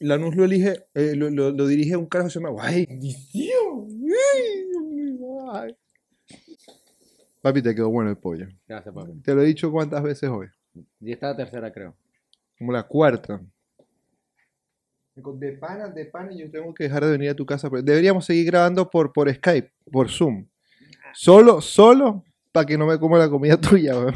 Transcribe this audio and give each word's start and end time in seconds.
Lanús 0.00 0.36
lo 0.36 0.44
elige, 0.44 0.84
eh, 0.94 1.14
lo, 1.16 1.28
lo- 1.30 1.50
lo 1.50 1.66
dirige 1.66 1.96
un 1.96 2.06
carajo 2.06 2.28
que 2.28 2.32
se 2.32 2.38
llama 2.38 2.50
Guay. 2.50 2.86
Guay. 5.18 5.76
Papi, 7.42 7.62
te 7.62 7.74
quedó 7.74 7.88
bueno 7.90 8.10
el 8.10 8.16
pollo. 8.16 8.46
Gracias, 8.66 8.94
papi. 8.94 9.12
Te 9.22 9.34
lo 9.34 9.42
he 9.42 9.46
dicho 9.46 9.70
cuántas 9.72 10.02
veces 10.02 10.28
hoy. 10.30 10.46
Y 11.00 11.12
esta 11.12 11.30
es 11.30 11.36
la 11.38 11.44
tercera, 11.44 11.72
creo. 11.72 11.94
Como 12.58 12.72
la 12.72 12.82
cuarta. 12.84 13.40
De 15.16 15.52
pana, 15.52 15.88
de 15.88 16.04
pana, 16.04 16.30
yo 16.32 16.48
tengo 16.48 16.72
que 16.72 16.84
dejar 16.84 17.04
de 17.04 17.10
venir 17.10 17.30
a 17.30 17.34
tu 17.34 17.44
casa. 17.44 17.68
pero 17.68 17.82
Deberíamos 17.82 18.24
seguir 18.24 18.46
grabando 18.46 18.88
por, 18.88 19.12
por 19.12 19.32
Skype, 19.32 19.72
por 19.90 20.08
Zoom. 20.08 20.46
Solo, 21.12 21.60
solo, 21.60 22.24
para 22.52 22.66
que 22.66 22.78
no 22.78 22.86
me 22.86 22.98
coma 22.98 23.18
la 23.18 23.28
comida 23.28 23.56
tuya. 23.60 23.96
weón. 23.98 24.14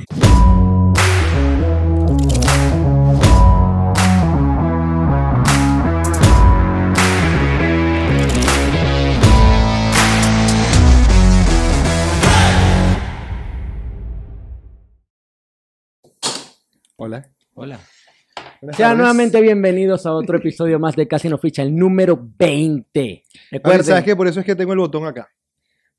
Hola. 17.04 17.26
Hola. 17.54 17.80
Sean 18.76 18.96
nuevamente 18.96 19.40
bienvenidos 19.40 20.06
a 20.06 20.12
otro 20.12 20.36
episodio 20.38 20.78
más 20.78 20.94
de 20.94 21.08
Casi 21.08 21.28
No 21.28 21.36
Ficha, 21.36 21.62
el 21.62 21.74
número 21.74 22.16
20. 22.38 23.00
A 23.00 23.02
ver, 23.02 23.22
Recuerden, 23.50 23.84
¿sabes 23.84 24.04
qué? 24.04 24.14
Por 24.14 24.28
eso 24.28 24.38
es 24.38 24.46
que 24.46 24.54
tengo 24.54 24.72
el 24.72 24.78
botón 24.78 25.04
acá. 25.04 25.28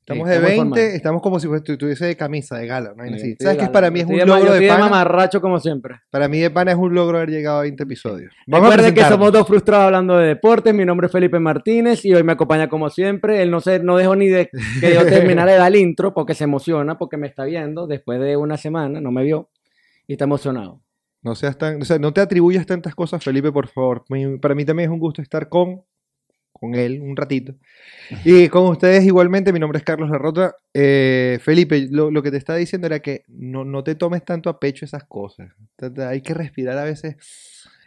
Estamos 0.00 0.26
Sí, 0.26 0.32
de 0.34 0.36
¿cómo 0.40 0.46
20, 0.48 0.56
formal? 0.56 0.78
estamos 0.96 1.20
como 1.22 1.38
si 1.40 1.48
estuviese 1.54 2.06
de 2.06 2.16
camisa, 2.16 2.56
de 2.56 2.66
gala. 2.66 2.94
¿no? 2.96 3.04
Sí, 3.18 3.36
¿Sabes 3.38 3.58
de 3.58 3.64
que 3.66 3.70
para 3.70 3.90
mí 3.90 4.00
es 4.00 4.04
Estoy 4.04 4.14
un 4.14 4.20
de- 4.20 4.26
logro 4.26 4.46
yo 4.46 4.52
de 4.54 4.58
estoy 4.64 4.68
pana? 4.78 4.84
mamarracho 4.90 5.42
como 5.42 5.60
siempre. 5.60 5.96
Para 6.08 6.26
mí 6.26 6.38
de 6.40 6.50
pana 6.50 6.72
es 6.72 6.78
un 6.78 6.94
logro 6.94 7.18
haber 7.18 7.28
llegado 7.28 7.58
a 7.58 7.62
20 7.64 7.82
episodios. 7.82 8.32
Vamos 8.46 8.68
a 8.68 8.70
Recuerden 8.76 8.94
que 8.94 9.04
somos 9.10 9.30
dos 9.30 9.46
frustrados 9.46 9.84
hablando 9.84 10.16
de 10.16 10.28
deportes. 10.28 10.72
Mi 10.72 10.86
nombre 10.86 11.08
es 11.08 11.12
Felipe 11.12 11.38
Martínez 11.38 12.02
y 12.06 12.14
hoy 12.14 12.22
me 12.22 12.32
acompaña 12.32 12.66
como 12.70 12.88
siempre. 12.88 13.42
Él 13.42 13.50
no 13.50 13.60
se, 13.60 13.78
no 13.80 13.98
dejó 13.98 14.16
ni 14.16 14.28
de 14.28 14.48
que 14.80 14.94
yo 14.94 15.04
terminara 15.04 15.52
de 15.52 15.58
dar 15.58 15.68
el 15.68 15.76
intro 15.76 16.14
porque 16.14 16.32
se 16.32 16.44
emociona, 16.44 16.96
porque 16.96 17.18
me 17.18 17.26
está 17.26 17.44
viendo 17.44 17.86
después 17.86 18.18
de 18.20 18.38
una 18.38 18.56
semana, 18.56 19.02
no 19.02 19.10
me 19.12 19.22
vio 19.22 19.50
y 20.06 20.12
está 20.14 20.24
emocionado. 20.24 20.80
No 21.24 21.34
seas 21.34 21.56
tan, 21.58 21.80
o 21.80 21.84
sea, 21.84 21.98
no 21.98 22.12
te 22.12 22.20
atribuyas 22.20 22.66
tantas 22.66 22.94
cosas, 22.94 23.24
Felipe, 23.24 23.50
por 23.50 23.66
favor. 23.68 24.04
Para 24.40 24.54
mí 24.54 24.64
también 24.64 24.90
es 24.90 24.92
un 24.92 25.00
gusto 25.00 25.22
estar 25.22 25.48
con, 25.48 25.82
con 26.52 26.74
él 26.74 27.00
un 27.00 27.16
ratito. 27.16 27.54
Y 28.24 28.48
con 28.48 28.66
ustedes 28.66 29.04
igualmente, 29.04 29.52
mi 29.52 29.58
nombre 29.58 29.78
es 29.78 29.84
Carlos 29.84 30.10
Larrota. 30.10 30.54
Eh, 30.74 31.38
Felipe, 31.40 31.88
lo, 31.90 32.10
lo 32.10 32.22
que 32.22 32.30
te 32.30 32.36
estaba 32.36 32.58
diciendo 32.58 32.86
era 32.86 33.00
que 33.00 33.24
no, 33.28 33.64
no 33.64 33.82
te 33.82 33.94
tomes 33.94 34.22
tanto 34.24 34.50
a 34.50 34.60
pecho 34.60 34.84
esas 34.84 35.04
cosas. 35.04 35.48
Hay 36.06 36.20
que 36.20 36.34
respirar 36.34 36.76
a 36.76 36.84
veces. 36.84 37.16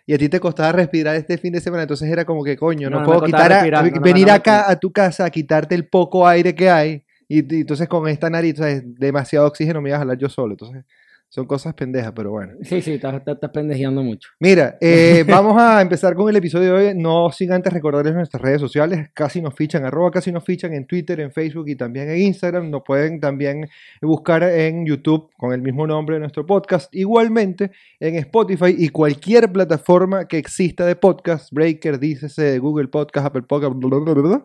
Y 0.08 0.14
a 0.14 0.18
ti 0.18 0.30
te 0.30 0.40
costaba 0.40 0.72
respirar 0.72 1.16
este 1.16 1.38
fin 1.38 1.52
de 1.54 1.60
semana, 1.60 1.84
entonces 1.84 2.10
era 2.10 2.24
como 2.26 2.44
que, 2.44 2.56
coño, 2.56 2.90
no, 2.90 3.04
puedo 3.04 3.20
quitar 3.28 3.52
a- 3.52 3.62
no, 3.92 4.02
venir 4.02 4.28
no, 4.28 4.34
acá 4.34 4.72
a 4.72 4.80
tu 4.80 4.92
casa 4.92 5.26
a 5.26 5.30
quitarte 5.30 5.76
el 5.76 5.88
poco 5.88 6.26
aire 6.28 6.56
que 6.56 6.70
hay. 6.70 7.04
Y, 7.28 7.40
y 7.56 7.62
entonces 7.62 7.88
con 7.90 8.08
esta 8.08 8.30
nariz, 8.30 8.56
¿sabes? 8.58 8.84
demasiado 8.86 9.46
oxígeno 9.46 9.82
me 9.82 9.90
ibas 9.90 10.00
a 10.00 10.02
hablar 10.04 10.18
yo 10.18 10.30
solo. 10.30 10.54
Entonces, 10.54 10.86
son 11.30 11.46
cosas 11.46 11.74
pendejas, 11.74 12.14
pero 12.16 12.32
bueno. 12.32 12.54
Sí, 12.64 12.82
sí, 12.82 12.94
estás, 12.94 13.16
estás- 13.16 13.52
pendejeando 13.52 14.02
mucho. 14.02 14.30
Mira, 14.40 14.78
eh, 14.82 15.26
vamos 15.28 15.62
a 15.62 15.82
empezar 15.82 16.16
con 16.16 16.30
el 16.30 16.36
episodio 16.38 16.74
de 16.76 16.88
hoy, 16.90 16.96
no 16.98 17.30
sin 17.32 17.52
antes 17.52 17.74
recordarles 17.74 18.14
nuestras 18.16 18.42
redes 18.42 18.62
sociales, 18.62 19.10
casi 19.14 19.42
nos 19.42 19.54
fichan, 19.54 19.84
arroba 19.86 20.10
casi 20.10 20.32
nos 20.32 20.44
fichan 20.44 20.74
en 20.74 20.88
Twitter, 20.88 21.20
en 21.20 21.32
Facebook 21.32 21.68
y 21.68 21.76
también 21.76 22.10
en 22.10 22.20
Instagram, 22.20 22.70
nos 22.70 22.82
pueden 22.84 23.20
también 23.20 23.68
buscar 24.02 24.44
en 24.44 24.86
YouTube 24.86 25.30
con 25.38 25.52
el 25.54 25.62
mismo 25.62 25.86
nombre 25.86 26.16
de 26.16 26.22
nuestro 26.22 26.46
podcast, 26.46 26.94
igualmente 26.96 27.72
en 28.00 28.16
Spotify 28.16 28.74
y 28.78 28.90
cualquier 28.90 29.52
plataforma 29.52 30.28
que 30.28 30.38
exista 30.38 30.86
de 30.86 30.96
podcast, 30.96 31.52
Breaker, 31.52 32.00
Dícese, 32.00 32.58
Google 32.60 32.88
Podcast, 32.88 33.28
Apple 33.28 33.44
Podcast, 33.44 33.74
bla, 33.76 33.98
bla, 33.98 34.14
bla, 34.14 34.22
bla, 34.22 34.44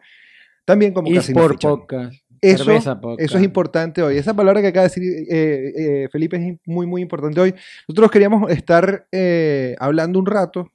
también 0.65 0.93
como 0.93 1.09
casi 1.09 1.33
nos 1.33 1.45
eSport 1.45 1.55
fichan. 1.55 1.71
Podcast. 1.71 2.32
Eso, 2.43 2.65
cerveza 2.65 3.01
eso 3.19 3.39
es 3.39 3.45
importante 3.45 4.03
hoy. 4.03 4.17
Esa 4.19 4.35
palabra 4.35 4.61
que 4.61 4.67
acaba 4.69 4.83
de 4.83 4.89
decir 4.89 5.03
eh, 5.31 5.73
eh, 6.05 6.08
Felipe 6.11 6.36
es 6.36 6.58
muy, 6.67 6.86
muy 6.86 7.01
importante 7.01 7.41
hoy. 7.41 7.55
Nosotros 7.89 8.11
queríamos 8.11 8.51
estar 8.51 9.07
eh, 9.13 9.77
hablando 9.79 10.19
un 10.19 10.27
rato 10.27 10.69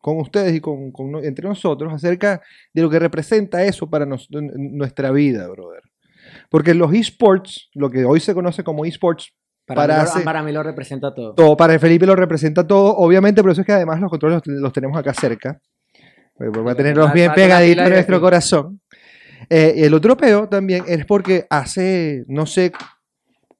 con 0.00 0.18
ustedes 0.18 0.54
y 0.54 0.60
con, 0.60 0.92
entre 1.22 1.46
nosotros 1.48 1.92
acerca 1.92 2.40
de 2.72 2.82
lo 2.82 2.90
que 2.90 2.98
representa 2.98 3.62
eso 3.64 3.88
para 3.88 4.04
nos- 4.06 4.28
nuestra 4.30 5.10
vida, 5.10 5.46
brother. 5.48 5.82
Porque 6.50 6.74
los 6.74 6.92
esports, 6.92 7.68
lo 7.74 7.90
que 7.90 8.04
hoy 8.04 8.20
se 8.20 8.34
conoce 8.34 8.62
como 8.64 8.84
esports, 8.84 9.32
Para, 9.66 9.80
para 9.82 9.94
mí, 9.94 10.02
lo- 10.04 10.10
hacer- 10.10 10.24
para 10.24 10.42
mí 10.42 10.52
lo 10.52 10.62
representa 10.62 11.14
todo. 11.14 11.34
todo 11.34 11.56
para 11.56 11.78
Felipe 11.78 12.04
lo 12.06 12.16
representa 12.16 12.66
todo, 12.66 12.94
obviamente, 12.96 13.40
por 13.42 13.50
eso 13.52 13.60
es 13.62 13.66
que 13.66 13.72
además 13.72 13.98
los 14.00 14.10
controles 14.10 14.40
los, 14.46 14.56
los 14.60 14.72
tenemos 14.72 14.96
acá 14.98 15.12
cerca. 15.14 15.58
Va 16.40 16.72
a 16.72 16.74
tenerlos 16.74 17.12
bien 17.12 17.32
pegaditos 17.32 17.84
de- 17.84 17.90
nuestro 17.90 18.20
corazón. 18.20 18.80
Eh, 19.50 19.74
el 19.78 19.94
otro 19.94 20.16
peo 20.16 20.48
también 20.48 20.84
es 20.86 21.04
porque 21.04 21.46
hace 21.50 22.24
no 22.28 22.46
sé 22.46 22.72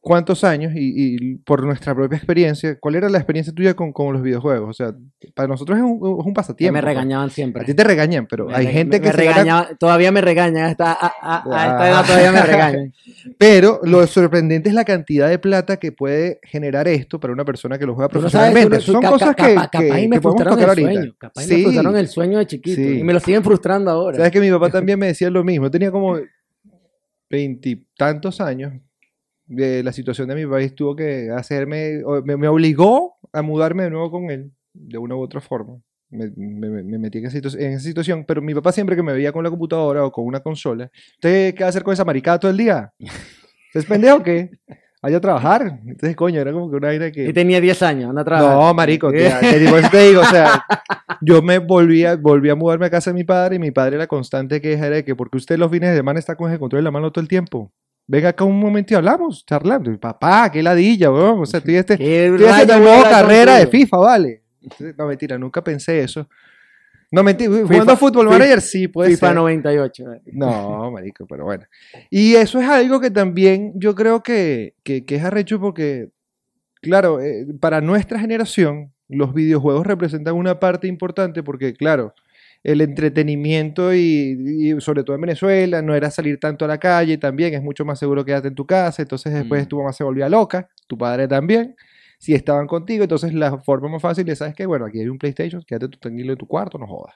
cuántos 0.05 0.45
años 0.45 0.73
y, 0.77 1.17
y 1.17 1.35
por 1.37 1.65
nuestra 1.65 1.95
propia 1.95 2.17
experiencia, 2.19 2.79
¿cuál 2.79 2.95
era 2.97 3.09
la 3.09 3.17
experiencia 3.17 3.55
tuya 3.55 3.73
con, 3.75 3.91
con 3.91 4.13
los 4.13 4.23
videojuegos? 4.23 4.69
O 4.69 4.73
sea, 4.75 4.95
para 5.35 5.49
nosotros 5.49 5.79
es 5.79 5.83
un, 5.83 5.97
es 6.21 6.27
un 6.27 6.35
pasatiempo. 6.35 6.75
me 6.75 6.83
pues. 6.83 6.95
regañaban 6.95 7.29
A 7.29 7.31
siempre. 7.31 7.65
ti 7.65 7.73
te 7.73 7.83
regañan, 7.85 8.27
pero 8.27 8.45
Me 8.47 8.55
hay 8.55 8.67
gente 8.67 9.01
que 9.01 9.11
me 9.11 9.15
se 9.15 9.77
todavía 9.79 10.13
me 10.13 10.21
regañan, 10.21 10.67
hasta, 10.67 10.93
a, 10.93 11.07
a- 11.23 11.43
a 11.47 11.67
esta 11.67 11.89
edad 11.89 12.05
todavía 12.07 12.33
me 12.33 12.43
regañan. 12.43 12.93
Pero 13.39 13.81
lo 13.83 14.07
sorprendente 14.07 14.69
es 14.69 14.75
la 14.75 14.85
cantidad 14.85 15.29
de 15.31 15.39
plata 15.39 15.79
que 15.79 15.91
puede 15.91 16.39
generar 16.43 16.87
esto 16.87 17.19
para 17.19 17.33
una 17.33 17.47
persona 17.47 17.79
que 17.79 17.87
lo 17.87 17.95
juega 17.95 18.11
profesionalmente. 18.11 18.81
Son 18.81 19.01
cosas 19.03 19.35
que, 19.35 19.57
me 20.09 20.21
frustraron 20.21 20.59
el 20.61 20.69
ahorita. 20.69 20.93
sueño, 20.93 21.15
capaz 21.19 21.43
Sí. 21.45 21.55
me 21.57 21.63
frustraron 21.63 21.97
el 21.97 22.09
sueño 22.09 22.39
de 22.39 22.47
chiquito 22.47 22.77
Sí. 22.77 22.99
y 22.99 23.03
me 23.03 23.15
lo 23.15 23.21
siguen 23.21 23.43
frustrando 23.43 23.91
ahora. 23.91 24.19
Sabes 24.19 24.33
que 24.33 24.41
mi 24.41 24.51
papá 24.51 24.69
también 24.71 24.99
me 24.99 25.07
decía 25.07 25.31
lo 25.31 25.43
mismo. 25.43 25.71
Tenía 25.71 25.91
como 25.91 26.19
veintitantos 27.31 28.41
años. 28.43 28.75
De 29.47 29.83
la 29.83 29.93
situación 29.93 30.29
de 30.29 30.35
mi 30.35 30.47
país 30.47 30.75
tuvo 30.75 30.97
que 30.97 31.31
hacerme, 31.31 32.01
me, 32.25 32.37
me 32.37 32.49
obligó 32.49 33.17
a 33.33 33.43
mudarme 33.43 33.83
de 33.85 33.91
nuevo 33.91 34.11
con 34.11 34.31
él, 34.31 34.51
de 34.73 34.97
una 34.99 35.15
u 35.17 35.21
otra 35.21 35.41
forma. 35.41 35.77
Me, 36.11 36.31
me- 36.37 36.83
me 36.83 36.99
metí 36.99 37.19
en 37.19 37.27
esa, 37.27 37.39
situa- 37.39 37.59
en 37.61 37.73
esa 37.73 37.81
situación, 37.85 38.25
pero 38.27 38.41
mi 38.41 38.55
papá 38.55 38.73
siempre 38.73 38.97
que 38.97 39.03
me 39.03 39.13
veía 39.13 39.33
con 39.33 39.43
la 39.45 39.51
computadora 39.51 40.05
o 40.05 40.13
con 40.13 40.25
una 40.27 40.41
consola, 40.41 40.91
¿usted 41.15 41.55
qué 41.55 41.63
va 41.65 41.67
a 41.67 41.69
hacer 41.71 41.83
con 41.83 41.93
esa 41.93 42.05
maricada 42.05 42.39
todo 42.39 42.51
el 42.51 42.57
día? 42.57 42.93
¿Usted 42.99 43.81
es 43.81 43.85
pendejo 43.87 44.17
o 44.19 44.23
qué? 44.23 44.51
Vaya 45.03 45.19
a 45.19 45.21
trabajar. 45.21 45.81
Entonces, 45.87 46.17
coño, 46.17 46.41
era 46.41 46.51
como 46.53 46.71
que 46.71 46.77
una 46.77 46.89
aire 46.89 47.13
que... 47.13 47.29
Y 47.29 47.33
tenía 47.35 47.61
10 47.61 47.83
años, 47.83 48.09
anda 48.09 48.23
a 48.23 48.25
trabajar. 48.25 48.57
No, 48.57 48.73
marico, 48.73 49.11
te, 49.11 49.29
te 49.41 49.59
digo, 49.59 49.77
eso 49.77 49.89
te 49.91 50.09
digo, 50.09 50.21
o 50.23 50.25
sea, 50.25 50.65
yo 51.21 51.43
me 51.43 51.59
volví 51.59 52.07
a, 52.07 52.17
volví 52.17 52.49
a 52.49 52.55
mudarme 52.55 52.87
a 52.87 52.91
casa 52.91 53.11
de 53.11 53.15
mi 53.15 53.25
padre 53.25 53.57
y 53.57 53.59
mi 53.59 53.71
padre 53.73 53.99
la 53.99 54.07
constante 54.07 54.63
queja 54.63 54.87
era 54.87 54.97
de 54.97 55.05
que 55.05 55.15
porque 55.15 55.37
usted 55.37 55.59
los 55.59 55.71
fines 55.71 55.91
de 55.91 55.97
semana 55.97 56.19
está 56.19 56.37
con 56.37 56.49
ese 56.51 56.59
control 56.59 56.79
en 56.79 56.85
la 56.85 56.91
mano 56.91 57.13
todo 57.13 57.21
el 57.21 57.29
tiempo. 57.29 57.71
Venga 58.07 58.29
acá 58.31 58.45
un 58.45 58.59
momento 58.61 58.93
y 58.93 58.97
hablamos, 58.97 59.45
charlando. 59.47 59.99
Papá, 59.99 60.51
qué 60.53 60.63
ladilla, 60.63 61.11
weón. 61.11 61.41
O 61.41 61.47
sea, 61.47 61.59
estoy, 61.59 61.77
este, 61.77 61.97
¿Qué 61.99 62.27
estoy 62.27 62.47
haciendo 62.47 62.75
rayo 62.75 62.75
el 62.75 62.81
modo 62.83 62.95
voy 62.97 63.05
a 63.05 63.07
hablar 63.07 63.23
carrera 63.23 63.57
de? 63.59 63.67
FIFA, 63.67 63.97
vale. 63.97 64.43
No, 64.99 65.07
mentira, 65.07 65.39
nunca 65.39 65.63
pensé 65.65 66.01
eso. 66.01 66.29
No, 67.11 67.23
mentira, 67.23 67.51
jugando 67.67 67.93
a 67.93 67.97
Football 67.97 68.27
FIFA- 68.27 68.31
Manager 68.33 68.61
sí 68.61 68.89
puede 68.89 69.11
FIFA 69.11 69.27
ser. 69.29 69.37
98. 69.37 70.13
eh. 70.15 70.21
No, 70.33 70.91
marico, 70.91 71.27
pero 71.27 71.45
bueno. 71.45 71.65
Y 72.11 72.35
eso 72.35 72.59
es 72.61 72.69
algo 72.69 73.01
que 73.01 73.11
también 73.11 73.73
yo 73.77 73.95
creo 73.95 74.23
que, 74.23 74.75
que, 74.83 75.05
que 75.05 75.17
es 75.17 75.23
arrecho 75.25 75.61
porque, 75.61 76.11
claro, 76.83 77.21
eh, 77.21 77.47
para 77.61 77.81
nuestra 77.81 78.19
generación, 78.19 78.93
los 79.09 79.33
videojuegos 79.33 79.87
representan 79.87 80.35
una 80.35 80.59
parte 80.59 80.89
importante 80.89 81.43
porque, 81.43 81.75
claro, 81.75 82.15
el 82.65 82.81
entretenimiento 82.81 83.95
y, 83.95 84.37
y 84.75 84.81
sobre 84.81 85.05
todo 85.05 85.15
en 85.15 85.21
Venezuela 85.23 85.83
no 85.83 85.95
era 85.95 86.11
salir 86.11 86.41
tanto 86.41 86.65
a 86.65 86.69
la 86.69 86.79
calle 86.79 87.19
también, 87.19 87.55
es 87.55 87.63
mucho 87.63 87.85
más 87.85 87.99
seguro 87.99 88.25
quedarte 88.25 88.49
en 88.49 88.55
tu 88.55 88.67
casa, 88.67 89.03
entonces 89.03 89.33
después 89.33 89.65
Mm. 89.65 89.69
tu 89.69 89.77
mamá 89.79 89.93
se 89.93 90.03
volvía 90.03 90.29
loca, 90.29 90.69
tu 90.89 90.99
padre 90.99 91.29
también. 91.29 91.77
Si 92.19 92.33
estaban 92.33 92.67
contigo, 92.67 93.03
entonces 93.03 93.35
la 93.35 93.59
forma 93.59 93.89
más 93.91 94.01
fácil 94.01 94.27
es, 94.31 94.39
¿sabes 94.39 94.55
qué? 94.55 94.65
Bueno, 94.65 94.87
aquí 94.87 94.99
hay 94.99 95.09
un 95.09 95.19
PlayStation, 95.19 95.63
quédate 95.67 95.89
tú 95.89 95.99
tranquilo 95.99 96.33
en 96.33 96.39
tu 96.39 96.47
cuarto, 96.47 96.79
no 96.79 96.87
jodas. 96.87 97.15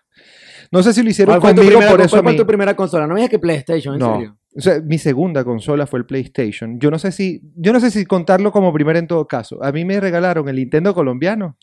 No 0.71 0.83
sé 0.83 0.93
si 0.93 1.03
lo 1.03 1.09
hicieron 1.09 1.41
¿Cuál 1.41 1.55
conmigo 1.55 1.71
primera, 1.79 1.91
por 1.93 1.99
cuál 1.99 2.07
eso 2.07 2.17
a 2.19 2.23
fue 2.23 2.35
tu 2.35 2.47
primera 2.47 2.77
consola? 2.77 3.07
No 3.07 3.15
me 3.15 3.21
digas 3.21 3.31
que 3.31 3.39
PlayStation, 3.39 3.95
en 3.95 4.01
No. 4.01 4.13
serio. 4.15 4.37
O 4.55 4.61
sea, 4.61 4.81
mi 4.85 4.99
segunda 4.99 5.45
consola 5.45 5.87
fue 5.87 6.01
el 6.01 6.05
PlayStation. 6.05 6.79
Yo 6.79 6.91
no 6.91 6.99
sé 6.99 7.13
si, 7.13 7.41
yo 7.57 7.73
no 7.73 7.81
sé 7.81 7.91
si 7.91 8.05
contarlo 8.05 8.53
como 8.53 8.71
primera 8.73 8.99
en 8.99 9.07
todo 9.07 9.27
caso. 9.27 9.63
A 9.65 9.73
mí 9.73 9.85
me 9.87 9.99
regalaron 9.99 10.47
el 10.49 10.57
Nintendo 10.57 10.93
colombiano. 10.93 11.57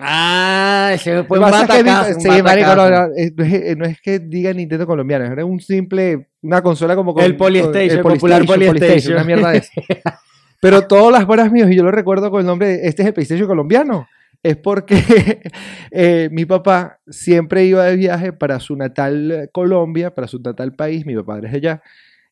Ah, 0.00 0.90
ese 0.94 1.22
fue 1.24 1.38
un 1.38 1.44
es 1.44 1.50
batacazo. 1.52 2.20
sí, 2.20 2.28
marico, 2.42 2.74
no, 2.74 2.88
no, 2.90 3.06
es- 3.16 3.32
no 3.36 3.44
es, 3.44 3.76
no 3.76 3.84
es 3.84 4.00
que 4.00 4.18
diga 4.18 4.52
Nintendo 4.52 4.86
colombiano, 4.86 5.24
era 5.26 5.44
un 5.44 5.60
simple, 5.60 6.28
una 6.42 6.62
consola 6.62 6.94
como 6.96 7.14
con- 7.14 7.22
El 7.24 7.36
Polystation, 7.36 7.98
el 7.98 8.02
popular 8.02 8.44
Polystation. 8.46 9.14
una 9.14 9.24
mierda 9.24 9.50
de 9.50 9.58
eso. 9.58 9.70
Pero 10.60 10.86
todas 10.86 11.12
las 11.12 11.26
buenas 11.26 11.50
míos, 11.50 11.68
y 11.70 11.76
yo 11.76 11.82
lo 11.82 11.90
recuerdo 11.90 12.30
con 12.30 12.40
el 12.40 12.46
nombre, 12.46 12.86
este 12.86 13.02
es 13.02 13.08
el 13.08 13.14
PlayStation 13.14 13.48
colombiano. 13.48 14.06
Es 14.44 14.56
porque 14.56 15.40
eh, 15.90 16.28
mi 16.32 16.44
papá 16.44 16.98
siempre 17.08 17.64
iba 17.64 17.84
de 17.84 17.96
viaje 17.96 18.32
para 18.32 18.58
su 18.60 18.74
natal 18.76 19.30
eh, 19.30 19.48
Colombia, 19.52 20.14
para 20.14 20.26
su 20.28 20.40
natal 20.40 20.72
país, 20.74 21.04
mi 21.06 21.14
papá 21.16 21.36
es 21.36 21.42
de 21.42 21.56
allá. 21.56 21.82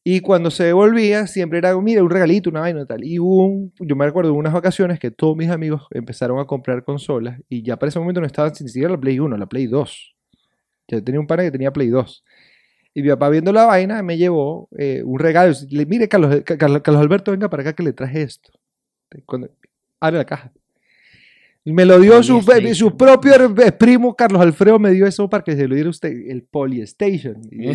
Y 0.03 0.21
cuando 0.21 0.51
se 0.51 0.65
devolvía, 0.65 1.27
siempre 1.27 1.59
era, 1.59 1.79
mira, 1.79 2.03
un 2.03 2.11
regalito, 2.11 2.49
una 2.49 2.61
vaina 2.61 2.83
y 2.83 2.87
tal. 2.87 3.05
Y 3.05 3.19
un, 3.19 3.73
yo 3.79 3.97
me 3.97 4.07
recuerdo 4.07 4.33
unas 4.33 4.53
vacaciones 4.53 4.99
que 4.99 5.11
todos 5.11 5.37
mis 5.37 5.51
amigos 5.51 5.87
empezaron 5.91 6.39
a 6.41 6.47
comprar 6.47 6.85
consolas 6.85 7.39
y 7.51 7.63
ya 7.63 7.79
para 7.79 7.91
ese 7.91 7.99
momento 7.99 8.21
no 8.21 8.27
estaban 8.27 8.53
ni 8.61 8.69
siquiera 8.69 8.91
la 8.91 8.99
Play 8.99 9.19
1, 9.21 9.37
la 9.37 9.47
Play 9.47 9.67
2. 9.67 10.17
Yo 10.89 11.05
tenía 11.05 11.21
un 11.21 11.27
pana 11.27 11.43
que 11.43 11.51
tenía 11.51 11.73
Play 11.73 11.89
2. 11.89 12.25
Y 12.95 13.03
mi 13.03 13.09
papá 13.11 13.29
viendo 13.29 13.53
la 13.53 13.67
vaina 13.67 14.03
me 14.03 14.17
llevó 14.17 14.69
eh, 14.79 15.03
un 15.05 15.19
regalo. 15.19 15.55
Le, 15.71 15.87
Mire, 15.87 16.09
Carlos, 16.09 16.43
Carlos, 16.45 16.83
Carlos 16.83 17.03
Alberto, 17.03 17.31
venga 17.33 17.51
para 17.51 17.63
acá 17.63 17.75
que 17.75 17.83
le 17.83 17.93
traje 17.93 18.23
esto. 18.23 18.51
Cuando, 19.27 19.51
abre 20.01 20.19
la 20.19 20.25
caja. 20.25 20.53
Me 21.73 21.85
lo 21.85 21.99
dio 21.99 22.23
su, 22.23 22.41
su 22.75 22.97
propio 22.97 23.33
primo, 23.79 24.15
Carlos 24.15 24.43
Alfredo, 24.43 24.79
me 24.79 24.91
dio 24.91 25.07
eso 25.07 25.29
para 25.29 25.45
que 25.45 25.57
se 25.57 25.69
lo 25.69 25.75
diera 25.75 25.91
usted, 25.91 26.13
el 26.29 26.43
Polystation. 26.43 27.41
Y, 27.51 27.73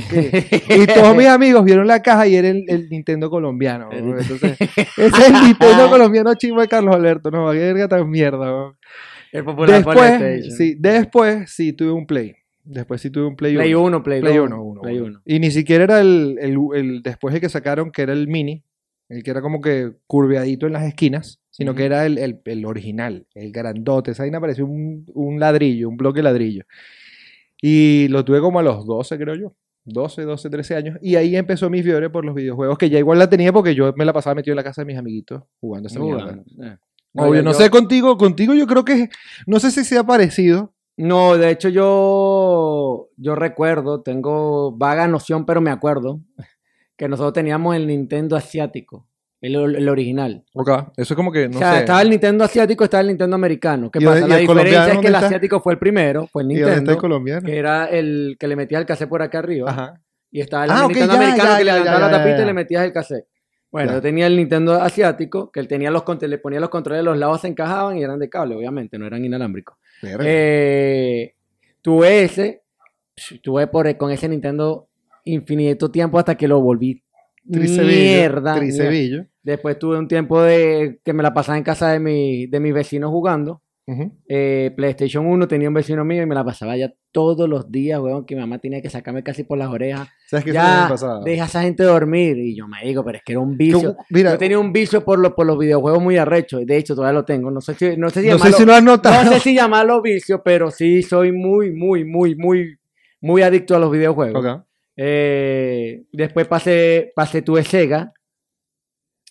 todos 0.88 1.15
mis 1.15 1.27
amigos 1.27 1.63
vieron 1.63 1.88
la 1.88 2.01
caja 2.01 2.27
y 2.27 2.36
era 2.36 2.50
el, 2.50 2.65
el 2.68 2.89
Nintendo 2.89 3.30
colombiano. 3.30 3.89
Entonces, 3.92 4.57
ese 4.59 5.07
es 5.07 5.30
el 5.30 5.33
Nintendo 5.44 5.88
colombiano 5.89 6.33
chimo 6.36 6.62
de 6.62 6.68
Carlos 6.68 6.95
Alberto. 6.95 7.31
No, 7.31 7.51
qué 7.51 7.59
verga 7.59 7.88
tan 7.88 8.09
mierda. 8.09 8.45
¿no? 8.45 8.77
El 9.31 9.44
popular 9.44 9.83
Después, 9.83 10.56
sí, 10.57 10.75
después 10.80 11.51
sí 11.51 11.74
tuve 11.74 11.92
un 11.92 12.06
Play. 12.06 12.36
Después 12.63 13.00
sí 13.01 13.09
tuve 13.12 13.27
un 13.27 13.36
Play 13.36 13.56
1. 13.56 13.62
Play 13.62 13.74
1, 13.75 14.03
Play 14.03 14.21
2. 14.21 14.30
Play 14.30 14.39
1, 14.39 14.63
uno, 14.63 14.81
Play 14.81 14.97
uno. 14.97 15.07
1. 15.07 15.21
Y 15.25 15.39
ni 15.39 15.51
siquiera 15.51 15.83
era 15.83 16.00
el, 16.01 16.38
el, 16.39 16.57
el- 16.74 17.03
después 17.03 17.36
el 17.36 17.42
que 17.42 17.50
sacaron, 17.50 17.92
que 17.92 18.01
era 18.01 18.13
el 18.13 18.27
mini, 18.27 18.63
el 19.09 19.24
que 19.24 19.31
era 19.31 19.42
como 19.42 19.62
que 19.62 19.92
curveadito 20.07 20.65
en 20.65 20.74
las 20.74 20.83
esquinas, 20.83 21.39
sino 21.57 21.74
que 21.75 21.86
era 21.86 22.06
el, 22.06 22.18
el- 22.18 22.42
el 22.46 22.66
original, 22.66 23.25
el 23.34 23.52
grandote. 23.52 24.12
Esa 24.12 24.24
vaina 24.24 24.42
parecía 24.42 24.66
un, 24.66 25.06
un 25.13 25.40
ladrillo, 25.40 25.90
un 25.90 25.98
bloque 25.98 26.19
de 26.19 26.24
ladrillo. 26.24 26.63
Y 27.62 28.07
lo 28.10 28.24
tuve 28.25 28.42
como 28.42 28.60
a 28.60 28.63
los 28.63 28.86
12, 28.86 29.18
creo 29.18 29.36
yo. 29.36 29.54
12, 29.86 30.24
12, 30.24 30.50
13 30.50 30.75
años. 30.75 30.98
Y 31.02 31.16
ahí 31.16 31.36
empezó 31.36 31.69
mi 31.69 31.84
fiebre 31.84 32.10
por 32.10 32.25
los 32.25 32.34
videojuegos, 32.36 32.78
que 32.78 32.90
ya 32.90 32.98
igual 33.00 33.19
la 33.19 33.30
tenía 33.30 33.54
porque 33.54 33.75
yo 33.75 33.94
me 33.96 34.04
la 34.06 34.13
pasaba 34.13 34.36
metido 34.36 34.54
en 34.54 34.57
la 34.57 34.63
casa 34.63 34.81
de 34.81 34.86
mis 34.88 34.98
amiguitos 34.98 35.44
jugando 35.62 35.88
esa 35.88 36.00
mierda. 36.00 36.44
Eh. 36.63 36.78
Obvio, 37.13 37.36
yo- 37.36 37.44
no 37.44 37.54
sé 37.54 37.69
contigo, 37.69 38.18
contigo 38.18 38.54
yo 38.56 38.68
creo 38.68 38.84
que, 38.84 39.10
no 39.48 39.60
sé 39.60 39.72
si 39.72 39.84
sea 39.86 40.04
parecido. 40.04 40.74
No, 40.98 41.38
de 41.38 41.52
hecho 41.52 41.69
yo, 41.69 43.10
yo 43.18 43.36
recuerdo, 43.36 44.02
tengo 44.02 44.72
vaga 44.72 45.07
noción, 45.07 45.46
pero 45.46 45.62
me 45.62 45.69
acuerdo 45.72 46.19
que 46.98 47.07
nosotros 47.07 47.34
teníamos 47.34 47.75
el 47.75 47.86
Nintendo 47.88 48.36
asiático, 48.36 49.07
el, 49.53 49.75
el 49.75 49.89
original. 49.89 50.44
Ok, 50.53 50.69
eso 50.97 51.13
es 51.13 51.15
como 51.15 51.31
que, 51.31 51.47
no 51.47 51.57
o 51.57 51.59
sea, 51.59 51.74
sé. 51.74 51.80
estaba 51.81 52.01
el 52.01 52.09
Nintendo 52.09 52.44
asiático, 52.45 52.83
estaba 52.83 53.01
el 53.01 53.07
Nintendo 53.07 53.36
americano. 53.36 53.92
¿Qué 53.92 54.00
¿Y 54.01 54.06
pasa? 54.06 54.27
La 54.27 54.38
diferencia 54.38 54.88
es 54.88 54.97
que 55.00 55.07
el 55.07 55.15
está? 55.15 55.25
asiático 55.27 55.59
fue 55.59 55.74
el 55.74 55.80
primero, 55.80 56.27
fue 56.27 56.44
el 56.44 56.51
¿Y 56.51 56.56
dónde 56.56 56.62
está 56.63 56.74
el 56.74 56.80
Nintendo, 56.80 57.01
colombiano? 57.01 57.45
que 57.45 57.57
era 57.57 57.86
el 57.86 58.38
que 58.39 58.47
le 58.47 58.56
metías 58.56 58.80
el 58.81 58.88
cassette 58.88 59.09
por 59.09 59.21
acá 59.21 59.39
arriba. 59.39 59.69
Ajá. 59.69 60.01
Y 60.31 60.42
estaba 60.42 60.65
el 60.65 60.71
Ah, 60.71 60.86
Nintendo 60.88 61.13
ya, 61.13 61.19
americano 61.19 61.50
ya, 61.51 61.57
que 61.57 61.63
le 61.63 61.71
levantaba 61.71 62.00
la 62.00 62.12
tapita 62.12 62.42
y 62.42 62.45
le 62.45 62.53
metías 62.53 62.83
el 62.86 62.92
cassette. 62.94 63.25
Bueno, 63.71 63.92
yo 63.94 64.01
tenía 64.01 64.27
el 64.27 64.38
Nintendo 64.38 64.74
asiático, 64.81 65.51
que 65.51 65.59
él 65.59 65.68
tenía 65.68 65.92
los 65.92 66.03
le 66.21 66.38
ponía 66.38 66.59
los 66.62 66.69
controles 66.69 67.01
de 67.01 67.03
los 67.03 67.18
lados, 67.18 67.42
se 67.42 67.47
encajaban 67.50 67.97
y 67.97 68.03
eran 68.03 68.19
de 68.19 68.30
cable, 68.30 68.56
obviamente, 68.56 68.97
no 68.97 69.06
eran 69.06 69.24
inalámbricos. 69.25 69.77
Eh, 70.01 71.36
tuve 71.81 72.24
ese, 72.24 72.63
tuve 73.42 73.68
por, 73.68 73.95
con 73.97 74.12
ese 74.12 74.30
Nintendo 74.30 74.88
infinito 75.25 75.92
tiempo 75.92 76.19
hasta 76.19 76.36
que 76.36 76.47
lo 76.47 76.62
volví 76.62 77.03
Tricevillo, 77.51 77.86
mierda. 77.88 78.42
mierda. 78.42 78.56
Tricevillo. 78.56 79.25
Después 79.44 79.77
tuve 79.80 79.97
un 80.00 80.07
tiempo 80.07 80.42
de 80.42 81.00
que 81.03 81.13
me 81.13 81.21
la 81.24 81.33
pasaba 81.33 81.57
en 81.57 81.63
casa 81.63 81.92
de, 81.92 82.00
mi, 82.00 82.47
de 82.47 82.59
mis 82.59 82.74
vecinos 82.74 83.12
jugando. 83.12 83.62
Eh, 84.27 84.74
PlayStation 84.75 85.27
1 85.27 85.47
tenía 85.47 85.68
un 85.68 85.75
vecino 85.75 86.03
mío 86.03 86.24
y 86.24 86.25
me 86.25 86.33
la 86.33 86.44
pasaba 86.44 86.75
ya 86.75 86.92
todos 87.12 87.47
los 87.47 87.71
días, 87.71 88.00
weón, 88.00 88.25
que 88.25 88.33
mi 88.33 88.42
mamá 88.42 88.57
tenía 88.57 88.81
que 88.81 88.89
sacarme 88.89 89.21
casi 89.21 89.44
por 89.44 89.59
las 89.59 89.68
orejas. 89.69 90.07
¿Sabes 90.25 90.45
qué 90.45 90.53
Ya, 90.53 90.89
deja 91.24 91.44
a 91.44 91.45
esa 91.45 91.62
gente 91.62 91.83
dormir. 91.83 92.36
Y 92.39 92.56
yo 92.56 92.68
me 92.68 92.83
digo, 92.83 93.06
pero 93.06 93.19
es 93.19 93.24
que 93.24 93.33
era 93.33 93.42
un 93.42 93.56
vicio. 93.56 93.95
Mira, 94.09 94.31
Yo 94.31 94.38
tenía 94.39 94.57
un 94.57 94.74
vicio 94.74 95.06
por, 95.06 95.19
lo- 95.19 95.36
por 95.36 95.45
los 95.45 95.59
videojuegos 95.59 96.01
muy 96.01 96.18
arrecho. 96.18 96.57
De 96.65 96.77
hecho, 96.77 96.95
todavía 96.95 97.13
lo 97.19 97.25
tengo. 97.25 97.51
No 97.51 97.62
sé 97.62 97.75
si, 97.75 97.95
no 97.95 98.09
sé 98.09 98.24
si 98.24 98.30
no 98.30 98.39
sé 98.39 98.45
llamarlo- 98.50 98.57
si 98.57 98.65
lo 98.65 98.74
has 98.74 98.83
notado. 98.83 99.24
no 99.24 99.31
sé 99.33 99.39
si 99.39 99.53
llamarlo 99.53 100.01
vicio, 100.01 100.42
pero 100.44 100.71
sí 100.71 101.03
soy 101.03 101.31
muy, 101.31 101.71
muy, 101.71 102.03
muy, 102.06 102.36
muy, 102.36 102.77
muy 103.21 103.44
adicto 103.44 103.75
a 103.75 103.80
los 103.80 103.92
videojuegos. 103.92 104.44
Ok. 104.44 104.63
Eh, 104.97 105.85
después 106.16 106.48
pasé, 106.48 107.12
pasé 107.16 107.42
tuve 107.42 107.64
Sega. 107.64 108.14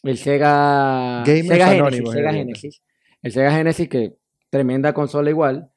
El 0.02 0.18
Sega. 0.18 1.22
Gamers 1.26 1.48
Sega 1.48 1.68
Genesis, 1.68 2.10
Sega 2.10 2.30
eh. 2.30 2.34
Genesis. 2.34 2.82
El 3.22 3.32
Sega 3.32 3.52
Genesis, 3.52 3.88
que 3.88 4.14
tremenda 4.50 4.92
consola 4.92 5.30
igual. 5.30 5.70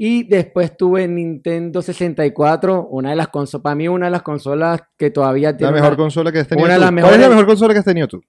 Y 0.00 0.24
después 0.28 0.76
tuve 0.76 1.08
Nintendo 1.08 1.82
64, 1.82 2.86
una 2.88 3.10
de 3.10 3.16
las 3.16 3.28
consolas, 3.28 3.62
para 3.62 3.74
mí 3.74 3.88
una 3.88 4.06
de 4.06 4.12
las 4.12 4.22
consolas 4.22 4.80
que 4.96 5.10
todavía 5.10 5.50
La 5.52 5.56
tiene 5.56 5.72
mejor 5.72 5.88
una- 5.90 5.96
consola 5.96 6.30
que 6.32 6.38
has 6.38 6.48
tenido 6.48 6.64
una 6.66 6.74
de 6.74 6.78
tú. 6.78 6.84
las 6.94 7.02
¿Cuál 7.04 7.14
es 7.14 7.20
la 7.20 7.28
mejor 7.28 7.46
consola 7.46 7.72
que 7.74 7.78
has 7.80 7.84
tenido 7.84 8.06
tú? 8.06 8.20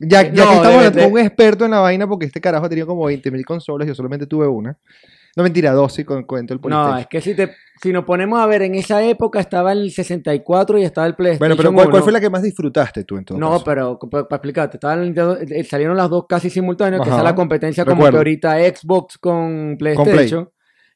Ya, 0.00 0.22
ya 0.22 0.30
que 0.32 0.54
estamos 0.54 0.82
de- 0.84 0.90
de- 0.90 1.06
un 1.06 1.18
experto 1.18 1.64
en 1.64 1.70
la 1.70 1.80
vaina, 1.80 2.06
porque 2.06 2.26
este 2.26 2.40
carajo 2.40 2.66
ha 2.66 2.68
tenido 2.68 2.86
como 2.86 3.04
20.000 3.06 3.44
consolas, 3.44 3.88
yo 3.88 3.94
solamente 3.94 4.26
tuve 4.26 4.46
una. 4.46 4.76
No, 5.38 5.44
mentira, 5.44 5.70
dos 5.72 5.92
si 5.94 6.02
con, 6.04 6.24
cuento 6.24 6.52
el 6.52 6.58
No, 6.58 6.66
PlayStation. 6.66 6.98
es 6.98 7.06
que 7.06 7.20
si, 7.20 7.34
te, 7.36 7.52
si 7.80 7.92
nos 7.92 8.04
ponemos 8.04 8.40
a 8.40 8.46
ver, 8.46 8.62
en 8.62 8.74
esa 8.74 9.00
época 9.04 9.38
estaba 9.38 9.70
el 9.70 9.92
64 9.92 10.78
y 10.78 10.82
estaba 10.82 11.06
el 11.06 11.14
PlayStation 11.14 11.38
bueno, 11.38 11.56
pero 11.56 11.72
¿cuál, 11.72 11.86
cuál 11.90 11.96
1. 11.98 12.02
fue 12.02 12.12
la 12.12 12.20
que 12.20 12.28
más 12.28 12.42
disfrutaste 12.42 13.04
tú 13.04 13.16
en 13.16 13.24
todo 13.24 13.38
No, 13.38 13.52
caso? 13.52 13.64
pero 13.64 13.98
para 14.00 14.22
explicarte, 14.28 14.78
estaba 14.78 14.94
el 14.94 15.02
Nintendo- 15.14 15.38
eh, 15.40 15.62
salieron 15.62 15.96
las 15.96 16.10
dos 16.10 16.26
casi 16.28 16.50
simultáneas, 16.50 17.00
que 17.02 17.10
es 17.10 17.22
la 17.22 17.36
competencia 17.36 17.84
como 17.84 18.10
que 18.10 18.16
ahorita 18.16 18.58
Xbox 18.58 19.16
con 19.18 19.76
PlayStation. 19.78 20.50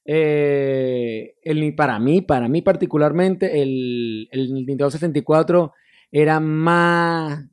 Eh, 0.05 1.35
el, 1.43 1.75
para 1.77 1.99
mí, 2.00 2.23
para 2.23 2.49
mí 2.49 2.62
particularmente, 2.62 3.62
el, 3.62 4.29
el 4.33 4.53
Nintendo 4.53 4.91
64 4.91 5.73
era 6.11 6.41
más, 6.41 7.45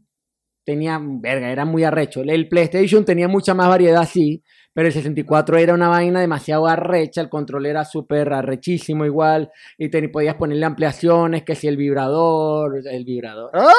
tenía, 0.65 0.99
verga, 1.01 1.51
era 1.51 1.65
muy 1.65 1.83
arrecho. 1.83 2.21
El 2.21 2.49
PlayStation 2.49 3.05
tenía 3.05 3.27
mucha 3.27 3.53
más 3.53 3.67
variedad, 3.69 4.07
sí, 4.07 4.43
pero 4.79 4.87
el 4.87 4.93
64 4.93 5.57
era 5.57 5.73
una 5.73 5.89
vaina 5.89 6.21
demasiado 6.21 6.65
arrecha, 6.65 7.19
el 7.19 7.27
control 7.27 7.65
era 7.65 7.83
súper 7.83 8.31
arrechísimo 8.31 9.03
igual, 9.03 9.51
y 9.77 9.89
te, 9.89 10.07
podías 10.07 10.35
ponerle 10.35 10.65
ampliaciones, 10.65 11.43
que 11.43 11.53
si 11.53 11.67
el 11.67 11.75
vibrador, 11.75 12.79
el 12.89 13.03
vibrador. 13.03 13.51
¡Ah! 13.53 13.73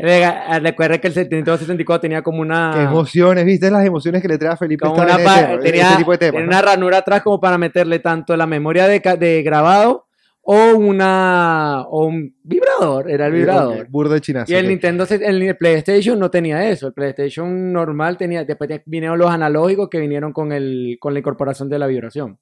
Venga, 0.00 0.60
Recuerda 0.60 0.98
que 0.98 1.08
el 1.08 1.14
Nintendo 1.16 1.58
64 1.58 2.02
tenía 2.02 2.22
como 2.22 2.40
una... 2.40 2.70
Qué 2.72 2.82
emociones, 2.82 3.44
¿viste 3.44 3.68
las 3.68 3.84
emociones 3.84 4.22
que 4.22 4.28
le 4.28 4.38
trae 4.38 4.52
a 4.52 4.56
Felipe 4.56 4.86
como 4.86 5.02
una 5.02 5.16
tenía, 5.60 5.96
tipo 5.96 6.12
de 6.12 6.18
temas? 6.18 6.34
tenía 6.34 6.40
¿no? 6.40 6.46
una 6.46 6.62
ranura 6.62 6.98
atrás 6.98 7.22
como 7.22 7.40
para 7.40 7.58
meterle 7.58 7.98
tanto 7.98 8.36
la 8.36 8.46
memoria 8.46 8.86
de, 8.86 9.00
de 9.18 9.42
grabado 9.42 10.06
o 10.48 10.76
una 10.76 11.82
o 11.90 12.06
un 12.06 12.36
vibrador, 12.42 13.10
era 13.10 13.26
el 13.26 13.32
vibrador. 13.32 13.80
Ok, 13.82 13.86
Burdo 13.90 14.14
de 14.14 14.20
chinazo. 14.20 14.52
Y 14.52 14.54
el. 14.54 14.68
Nintendo, 14.68 15.04
el, 15.10 15.42
el 15.42 15.56
PlayStation 15.56 16.18
no 16.18 16.30
tenía 16.30 16.68
eso. 16.70 16.86
El 16.86 16.92
PlayStation 16.92 17.72
normal 17.72 18.16
tenía, 18.16 18.44
después 18.44 18.70
vinieron 18.86 19.18
los 19.18 19.28
analógicos 19.30 19.88
que 19.90 19.98
vinieron 19.98 20.32
con, 20.32 20.52
el, 20.52 20.98
con 21.00 21.12
la 21.14 21.18
incorporación 21.18 21.68
de 21.68 21.78
la 21.80 21.86
vibración. 21.88 22.38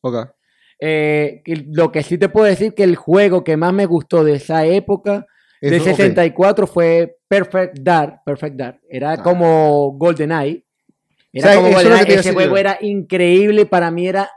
Eh, 0.80 1.42
lo 1.72 1.90
que 1.92 2.02
sí 2.02 2.18
te 2.18 2.28
puedo 2.28 2.46
decir 2.46 2.74
que 2.74 2.82
el 2.82 2.96
juego 2.96 3.42
que 3.44 3.56
más 3.56 3.72
me 3.72 3.86
gustó 3.86 4.22
de 4.24 4.34
esa 4.34 4.66
época 4.66 5.26
de 5.62 5.76
Eso, 5.76 5.84
ok. 5.90 5.96
64 5.96 6.66
fue 6.66 7.16
Perfect 7.26 7.78
Dark. 7.80 8.20
Perfect 8.26 8.56
Dark. 8.56 8.80
Era 8.88 9.12
Ah. 9.12 9.22
como 9.22 9.92
GoldenEye. 9.98 10.66
Era 11.36 11.48
O 11.48 11.52
sea, 11.52 11.56
como 11.56 11.68
eso 11.68 11.78
es 11.78 11.84
lo 11.84 11.90
GoldenEye. 11.90 12.06
que 12.06 12.06
te 12.06 12.12
iba 12.12 12.18
a 12.18 12.20
Ese 12.20 12.32
juego 12.32 12.54
yo. 12.54 12.60
era 12.60 12.78
increíble. 12.80 13.66
Para 13.66 13.90
mí 13.90 14.06
era 14.06 14.30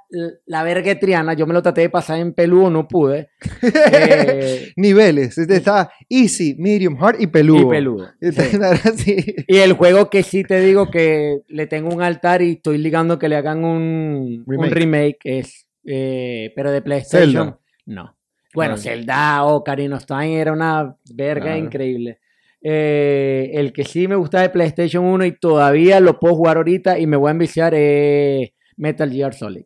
la 0.48 0.64
verga 0.64 0.98
triana. 1.00 1.34
Yo 1.36 1.46
me 1.46 1.54
lo 1.54 1.62
traté 1.62 1.82
de 1.82 1.90
pasar 1.92 2.20
en 2.20 2.34
peludo, 2.34 2.70
no 2.72 2.88
pude. 2.88 3.30
Eh, 3.94 4.72
Niveles. 4.76 5.38
Este 5.38 5.56
Está 5.58 5.92
easy, 6.10 6.56
medium, 6.58 6.98
hard 7.02 7.20
y 7.22 7.28
peludo. 7.28 7.68
y 7.68 7.70
peludo. 7.70 8.08
Sí. 8.22 9.16
era. 9.16 9.44
Y 9.48 9.58
el 9.58 9.74
juego 9.74 10.10
que 10.10 10.24
sí 10.24 10.44
te 10.44 10.60
digo 10.60 10.90
que 10.90 11.40
le 11.48 11.68
tengo 11.68 11.94
un 11.94 12.02
altar 12.02 12.42
y 12.42 12.54
estoy 12.54 12.78
ligando 12.80 13.20
que 13.20 13.30
le 13.30 13.36
hagan 13.36 13.64
un 13.64 14.44
un 14.46 14.46
Remake. 14.48 14.74
remake, 14.74 15.18
es, 15.24 15.68
eh, 15.86 16.52
pero 16.56 16.72
de 16.72 16.82
PlayStation, 16.82 17.32
Zelda. 17.32 17.60
no. 17.86 18.14
Bueno, 18.54 18.74
Claro. 18.76 18.78
Zelda 18.78 19.44
o 19.44 19.58
of 19.58 20.06
Time 20.08 20.40
era 20.40 20.52
una 20.52 20.96
verga 21.14 21.44
Claro. 21.46 21.60
increíble. 21.60 22.20
Eh, 22.62 23.52
el 23.54 23.72
que 23.72 23.84
sí 23.84 24.08
me 24.08 24.16
gusta 24.16 24.42
de 24.42 24.50
PlayStation 24.50 25.06
1 25.06 25.26
y 25.26 25.40
todavía 25.40 26.00
lo 26.00 26.20
puedo 26.20 26.36
jugar 26.36 26.58
ahorita 26.58 26.98
y 26.98 27.06
me 27.08 27.18
voy 27.18 27.30
a 27.30 27.32
enviciar 27.32 27.74
es 27.76 28.50
Metal 28.78 29.12
Gear 29.12 29.34
Solid. 29.34 29.64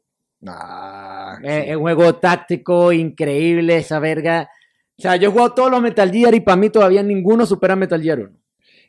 Ah, 0.48 1.38
Eh. 1.43 1.65
Es 1.69 1.75
un 1.75 1.83
juego 1.83 2.15
táctico 2.15 2.91
increíble, 2.91 3.77
esa 3.77 4.00
verga. 4.00 4.50
O 4.98 5.01
sea, 5.01 5.15
yo 5.15 5.29
he 5.29 5.31
jugado 5.31 5.53
todos 5.53 5.71
los 5.71 5.81
Metal 5.81 6.12
Gear 6.12 6.36
y 6.36 6.41
para 6.41 6.57
mí 6.57 6.69
todavía 6.69 7.01
ninguno 7.03 7.45
supera 7.45 7.75
Metal 7.75 8.01
Gear 8.01 8.19
1. 8.19 8.40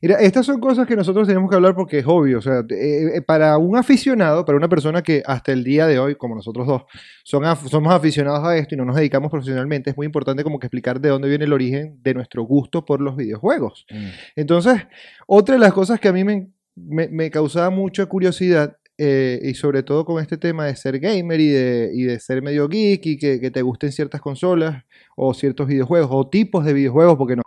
Mira, 0.03 0.17
estas 0.17 0.45
son 0.45 0.59
cosas 0.59 0.85
que 0.87 0.97
nosotros 0.97 1.29
tenemos 1.29 1.49
que 1.49 1.55
hablar 1.55 1.77
porque 1.77 2.01
es 2.01 2.05
obvio. 2.09 2.39
O 2.39 2.43
sea, 2.43 2.65
eh, 2.69 3.13
eh, 3.19 3.23
para 3.23 3.57
un 3.57 3.77
aficionado, 3.77 4.45
para 4.45 4.59
una 4.59 4.69
persona 4.69 5.01
que 5.01 5.23
hasta 5.25 5.53
el 5.53 5.63
día 5.63 5.87
de 5.87 6.01
hoy, 6.01 6.17
como 6.17 6.35
nosotros 6.35 6.67
dos, 6.67 6.83
son 7.23 7.45
af- 7.45 7.69
somos 7.69 7.95
aficionados 7.95 8.45
a 8.45 8.57
esto 8.57 8.75
y 8.75 8.79
no 8.79 8.85
nos 8.85 8.97
dedicamos 8.97 9.31
profesionalmente, 9.31 9.91
es 9.91 9.97
muy 9.97 10.07
importante 10.07 10.43
como 10.43 10.59
que 10.59 10.67
explicar 10.67 11.01
de 11.01 11.09
dónde 11.11 11.29
viene 11.29 11.45
el 11.45 11.53
origen 11.53 12.01
de 12.03 12.15
nuestro 12.15 12.43
gusto 12.43 12.85
por 12.85 13.01
los 13.01 13.15
videojuegos. 13.17 13.87
Entonces, 14.35 14.83
otra 15.29 15.55
de 15.55 15.61
las 15.61 15.73
cosas 15.73 16.01
que 16.01 16.09
a 16.09 16.13
mí 16.13 16.25
me, 16.25 16.49
me- 16.75 17.09
me 17.09 17.31
causaba 17.31 17.71
mucha 17.71 18.05
curiosidad, 18.07 18.77
eh, 18.99 19.41
y 19.43 19.55
sobre 19.55 19.83
todo 19.85 20.05
con 20.05 20.21
este 20.21 20.37
tema 20.37 20.67
de 20.67 20.77
ser 20.77 20.99
gamer 20.99 21.41
y 21.41 21.49
de, 21.49 21.91
y 21.95 22.03
de 22.03 22.19
ser 22.21 22.43
medio 22.43 22.69
geek 22.69 23.07
y 23.07 23.17
que, 23.19 23.41
que 23.41 23.51
te 23.51 23.63
gusten 23.63 23.91
ciertas 23.93 24.21
consolas 24.21 24.85
o 25.17 25.33
ciertos 25.33 25.67
videojuegos 25.67 26.11
o 26.13 26.29
tipos 26.29 26.65
de 26.65 26.73
videojuegos, 26.75 27.17
porque 27.17 27.37
no 27.37 27.43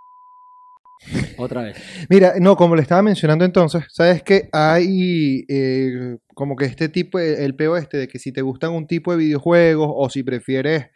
Otra 1.37 1.63
vez. 1.63 1.77
Mira, 2.09 2.33
no, 2.39 2.55
como 2.55 2.75
le 2.75 2.81
estaba 2.81 3.01
mencionando 3.01 3.45
entonces, 3.45 3.83
sabes 3.89 4.23
que 4.23 4.49
hay 4.51 5.45
eh, 5.47 6.17
como 6.33 6.55
que 6.55 6.65
este 6.65 6.89
tipo, 6.89 7.19
el 7.19 7.55
peo 7.55 7.77
este 7.77 7.97
de 7.97 8.07
que 8.07 8.19
si 8.19 8.31
te 8.31 8.41
gustan 8.41 8.71
un 8.71 8.87
tipo 8.87 9.11
de 9.11 9.17
videojuegos 9.17 9.89
o 9.91 10.09
si 10.09 10.23
prefieres 10.23 10.87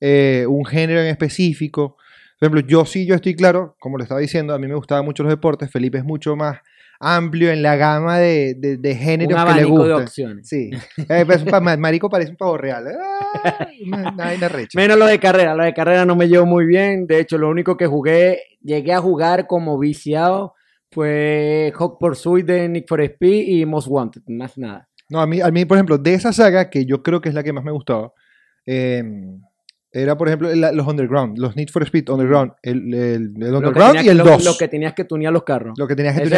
eh, 0.00 0.46
un 0.48 0.64
género 0.64 1.00
en 1.00 1.06
específico. 1.06 1.96
Por 2.38 2.46
ejemplo, 2.46 2.60
yo 2.66 2.86
sí, 2.86 3.06
yo 3.06 3.14
estoy 3.14 3.34
claro, 3.36 3.76
como 3.78 3.98
le 3.98 4.04
estaba 4.04 4.20
diciendo, 4.20 4.54
a 4.54 4.58
mí 4.58 4.66
me 4.66 4.74
gustaban 4.74 5.04
mucho 5.04 5.22
los 5.22 5.30
deportes, 5.30 5.70
Felipe 5.70 5.98
es 5.98 6.04
mucho 6.04 6.36
más 6.36 6.58
amplio 7.00 7.50
en 7.50 7.62
la 7.62 7.76
gama 7.76 8.18
de, 8.18 8.54
de, 8.54 8.94
géneros 8.94 9.28
que 9.28 9.34
le 9.34 9.40
abanico 9.40 9.86
de 9.86 9.94
opciones. 9.94 10.48
Sí. 10.48 10.70
Eh, 11.08 11.24
pues, 11.26 11.44
marico 11.78 12.10
parece 12.10 12.30
un 12.30 12.36
pavo 12.36 12.58
real. 12.58 12.86
Ah, 12.88 13.68
una, 13.86 14.12
una 14.12 14.24
vaina 14.26 14.48
recha. 14.48 14.78
Menos 14.78 14.98
lo 14.98 15.06
de 15.06 15.18
carrera, 15.18 15.54
lo 15.54 15.64
de 15.64 15.72
carrera 15.72 16.04
no 16.04 16.14
me 16.14 16.28
llevo 16.28 16.46
muy 16.46 16.66
bien. 16.66 17.06
De 17.06 17.18
hecho, 17.18 17.38
lo 17.38 17.48
único 17.48 17.76
que 17.76 17.86
jugué, 17.86 18.42
llegué 18.62 18.92
a 18.92 19.00
jugar 19.00 19.46
como 19.46 19.78
viciado 19.78 20.54
fue 20.92 21.72
Hot 21.76 21.98
Pursuit 21.98 22.44
de 22.44 22.68
Nick 22.68 22.88
for 22.88 23.00
Speed 23.00 23.48
y 23.48 23.64
Most 23.64 23.88
Wanted, 23.88 24.22
más 24.28 24.58
nada. 24.58 24.88
No, 25.08 25.20
a 25.20 25.26
mí, 25.26 25.40
a 25.40 25.50
mí, 25.50 25.64
por 25.64 25.76
ejemplo, 25.76 25.98
de 25.98 26.14
esa 26.14 26.32
saga, 26.32 26.68
que 26.68 26.84
yo 26.84 27.02
creo 27.02 27.20
que 27.20 27.28
es 27.28 27.34
la 27.34 27.42
que 27.42 27.52
más 27.52 27.64
me 27.64 27.72
gustaba, 27.72 28.12
eh, 28.66 29.02
era, 29.92 30.16
por 30.16 30.28
ejemplo, 30.28 30.54
la- 30.54 30.70
los 30.72 30.86
Underground, 30.86 31.38
los 31.38 31.56
Need 31.56 31.68
for 31.70 31.82
Speed 31.82 32.08
Underground, 32.10 32.52
el, 32.62 32.94
el- 32.94 33.34
Underground 33.54 34.04
y 34.04 34.08
el 34.08 34.18
lo- 34.18 34.24
2. 34.24 34.44
Lo 34.44 34.56
que 34.56 34.68
tenías 34.68 34.94
que 34.94 35.04
tunear 35.04 35.32
los 35.32 35.42
carros. 35.42 35.76
Lo 35.78 35.86
que 35.88 35.96
tenías 35.96 36.14
que 36.16 36.22
en 36.22 36.32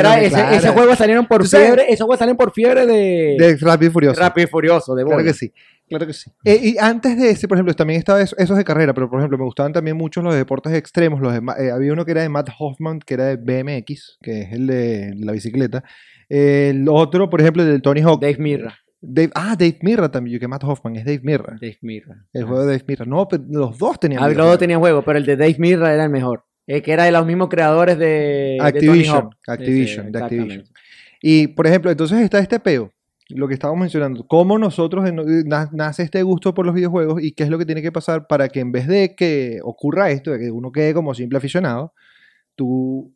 ese, 0.54 0.68
juego 0.71 0.94
salieron 0.97 1.26
por 1.26 1.47
fiebre, 1.47 1.85
esos 1.88 2.04
juegos 2.06 2.18
salen 2.18 2.37
por 2.37 2.52
fiebre 2.52 2.87
de, 2.87 3.37
de 3.38 3.56
Rápido 3.61 3.90
y 3.90 3.92
Furioso. 3.92 4.21
Rápido 4.21 4.47
y 4.47 4.50
Furioso, 4.50 4.94
de 4.94 5.04
Claro 5.04 5.23
que 5.25 5.35
sí. 5.35 5.52
Claro 5.88 6.06
que 6.06 6.12
sí. 6.14 6.30
Eh, 6.44 6.59
y 6.62 6.76
antes 6.78 7.18
de 7.18 7.28
ese, 7.30 7.47
por 7.47 7.59
ejemplo, 7.59 7.75
también 7.75 7.99
estaba 7.99 8.23
eso- 8.23 8.37
esos 8.38 8.56
de 8.56 8.64
carrera, 8.64 8.94
pero 8.94 9.11
por 9.11 9.18
ejemplo, 9.21 9.37
me 9.37 9.44
gustaban 9.44 9.75
también 9.75 9.97
mucho 9.99 10.23
los 10.23 10.35
deportes 10.35 10.73
extremos. 10.73 11.21
Los 11.21 11.35
de 11.35 11.40
eh, 11.59 11.71
había 11.71 11.92
uno 11.92 12.06
que 12.06 12.12
era 12.12 12.23
de 12.23 12.30
Matt 12.30 12.49
Hoffman, 12.59 13.00
que 13.00 13.12
era 13.14 13.26
de 13.26 13.37
BMX, 13.37 14.16
que 14.23 14.40
es 14.42 14.52
el 14.52 14.66
de 14.66 15.12
la 15.18 15.32
bicicleta. 15.32 15.85
El 16.30 16.87
otro, 16.88 17.28
por 17.28 17.42
ejemplo, 17.42 17.62
el 17.62 17.68
del 17.68 17.82
Tony 17.82 18.00
Hawk. 18.00 18.23
Dave 18.23 18.37
Mirra. 18.38 18.78
Dave- 19.04 19.32
ah, 19.35 19.56
Dave 19.59 19.78
Mirra 19.82 20.11
también, 20.11 20.35
yo 20.35 20.40
que 20.40 20.47
Matt 20.49 20.62
Hoffman 20.64 20.97
es 20.97 21.04
Dave 21.04 21.21
Mirra. 21.23 21.56
Dave 21.61 21.78
Mirra. 21.82 22.25
El 22.32 22.44
juego 22.44 22.61
de 22.64 22.73
Dave 22.73 22.85
Mirra. 22.87 23.04
No, 23.04 23.26
pero 23.28 23.42
los 23.49 23.76
dos 23.76 23.99
tenían. 23.99 24.23
Ah, 24.23 24.28
los 24.28 24.37
dos 24.47 24.59
tenían 24.59 24.80
juego, 24.80 25.02
pero 25.02 25.18
el 25.18 25.26
de 25.26 25.37
Dave 25.37 25.56
Mirra 25.59 25.92
era 25.92 26.04
el 26.04 26.11
mejor. 26.11 26.44
Eh, 26.66 26.80
que 26.80 26.92
era 26.92 27.04
de 27.04 27.11
los 27.12 27.26
mismos 27.26 27.49
creadores 27.49 27.99
de 27.99 28.06
de 28.06 28.56
Tony 28.59 28.66
Activision. 29.00 29.30
Activision, 29.49 30.12
de 30.12 30.23
Activision. 30.23 30.64
Y, 31.21 31.49
por 31.49 31.66
ejemplo, 31.66 31.90
entonces 31.90 32.21
está 32.21 32.38
este 32.38 32.61
peo, 32.61 32.92
lo 33.30 33.49
que 33.49 33.54
estábamos 33.54 33.80
mencionando, 33.80 34.25
cómo 34.26 34.56
nosotros 34.59 35.04
nace 35.73 36.02
este 36.04 36.23
gusto 36.23 36.54
por 36.54 36.64
los 36.64 36.75
videojuegos 36.75 37.21
y 37.23 37.32
qué 37.32 37.42
es 37.42 37.49
lo 37.49 37.59
que 37.59 37.66
tiene 37.66 37.82
que 37.82 37.90
pasar 37.92 38.28
para 38.28 38.49
que 38.49 38.61
en 38.61 38.71
vez 38.71 38.87
de 38.87 39.14
que 39.16 39.59
ocurra 39.64 40.11
esto, 40.11 40.30
de 40.30 40.38
que 40.38 40.50
uno 40.52 40.71
quede 40.71 40.94
como 40.94 41.14
simple 41.14 41.38
aficionado, 41.38 41.92
tú 42.54 43.12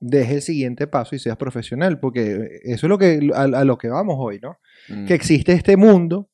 dejes 0.00 0.34
el 0.34 0.42
siguiente 0.42 0.86
paso 0.86 1.14
y 1.14 1.18
seas 1.18 1.36
profesional, 1.36 1.98
porque 2.00 2.60
eso 2.64 2.86
es 2.86 2.88
lo 2.88 2.98
que, 2.98 3.30
a, 3.34 3.42
a 3.42 3.64
lo 3.64 3.78
que 3.78 3.88
vamos 3.88 4.16
hoy, 4.18 4.38
¿no? 4.40 4.58
Mm. 4.88 5.06
Que 5.06 5.14
existe 5.14 5.52
este 5.52 5.76
mundo 5.76 6.28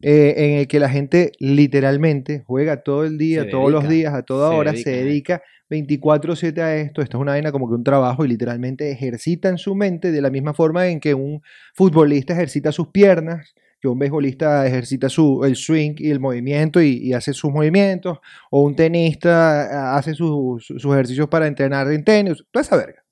eh, 0.00 0.34
en 0.36 0.58
el 0.60 0.68
que 0.68 0.78
la 0.78 0.88
gente 0.88 1.32
literalmente 1.40 2.44
juega 2.46 2.82
todo 2.82 3.04
el 3.04 3.18
día, 3.18 3.42
Se 3.42 3.50
todos 3.50 3.72
los 3.72 3.88
días, 3.88 4.14
a 4.14 4.22
toda 4.22 4.50
se 4.50 4.56
hora, 4.56 4.72
dedica 4.72 4.90
se 4.90 4.96
dedica 4.96 5.42
24/7 5.70 6.60
a 6.60 6.76
esto. 6.76 7.02
Esto 7.02 7.16
es 7.16 7.20
una 7.20 7.32
vaina 7.32 7.50
como 7.50 7.68
que 7.68 7.74
un 7.74 7.82
trabajo 7.82 8.24
y 8.24 8.28
literalmente 8.28 8.92
ejercita 8.92 9.48
en 9.48 9.58
su 9.58 9.74
mente 9.74 10.12
de 10.12 10.20
la 10.22 10.30
misma 10.30 10.54
forma 10.54 10.86
en 10.86 11.00
que 11.00 11.14
un 11.14 11.42
futbolista 11.74 12.32
ejercita 12.34 12.70
sus 12.70 12.88
piernas, 12.88 13.54
que 13.80 13.88
un 13.88 13.98
beisbolista 13.98 14.66
ejercita 14.66 15.08
su, 15.08 15.44
el 15.44 15.56
swing 15.56 15.94
y 15.98 16.10
el 16.10 16.20
movimiento 16.20 16.80
y, 16.82 17.12
hace 17.12 17.32
sus 17.32 17.52
movimientos, 17.52 18.18
o 18.50 18.62
un 18.62 18.74
tenista 18.74 19.92
ah, 19.92 19.96
hace 19.96 20.14
sus, 20.14 20.66
sus 20.66 20.84
ejercicios 20.84 21.28
para 21.28 21.46
entrenar 21.46 21.90
en 21.92 22.04
tenis, 22.04 22.44
toda 22.50 22.62
esa 22.62 22.76
verga. 22.76 23.04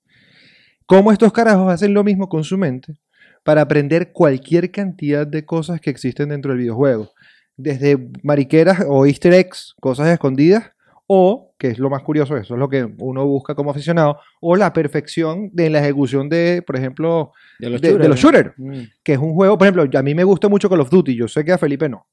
¿Cómo 0.87 1.11
estos 1.13 1.33
carajos 1.33 1.73
hacen 1.73 1.95
lo 1.95 2.05
mismo 2.05 2.29
con 2.29 2.45
su 2.45 2.57
mente 2.57 2.95
para 3.43 3.63
aprender 3.63 4.13
cualquier 4.13 4.71
cantidad 4.71 5.27
de 5.27 5.45
cosas 5.45 5.81
que 5.81 5.91
existen 5.91 6.29
dentro 6.29 6.53
del 6.53 6.61
videojuego? 6.61 7.11
Desde 7.57 8.11
mariqueras 8.23 8.85
o 8.87 9.07
easter 9.07 9.33
eggs, 9.33 9.75
cosas 9.81 10.09
escondidas, 10.09 10.73
o, 11.07 11.46
que 11.59 11.69
es 11.69 11.79
lo 11.79 11.89
más 11.91 12.03
curioso, 12.03 12.37
eso 12.37 12.55
es 12.55 12.61
lo 12.61 12.69
que 12.69 12.87
uno 12.99 13.25
busca 13.27 13.55
como 13.55 13.71
aficionado, 13.71 14.19
o 14.41 14.57
la 14.57 14.73
perfección 14.73 15.49
de 15.53 15.71
la 15.71 15.79
ejecución 15.81 16.29
de, 16.29 16.63
por 16.67 16.77
ejemplo, 16.77 17.33
De 17.59 17.71
los 17.71 17.81
de- 17.81 17.89
de 17.89 17.93
shooters. 17.95 18.09
los 18.11 18.21
shooters. 18.21 18.53
Mm. 18.57 18.81
que 19.03 19.13
es 19.15 19.19
un 19.19 19.35
juego, 19.35 19.57
por 19.57 19.67
ejemplo, 19.67 19.99
a 19.99 20.03
mí 20.03 20.15
me 20.15 20.25
gusta 20.25 20.49
mucho 20.49 20.69
Call 20.69 20.81
of 20.81 20.91
Duty, 20.91 21.15
yo 21.17 21.29
sé 21.29 21.45
que 21.45 21.53
a 21.53 21.59
Felipe 21.59 21.89
no. 21.89 22.07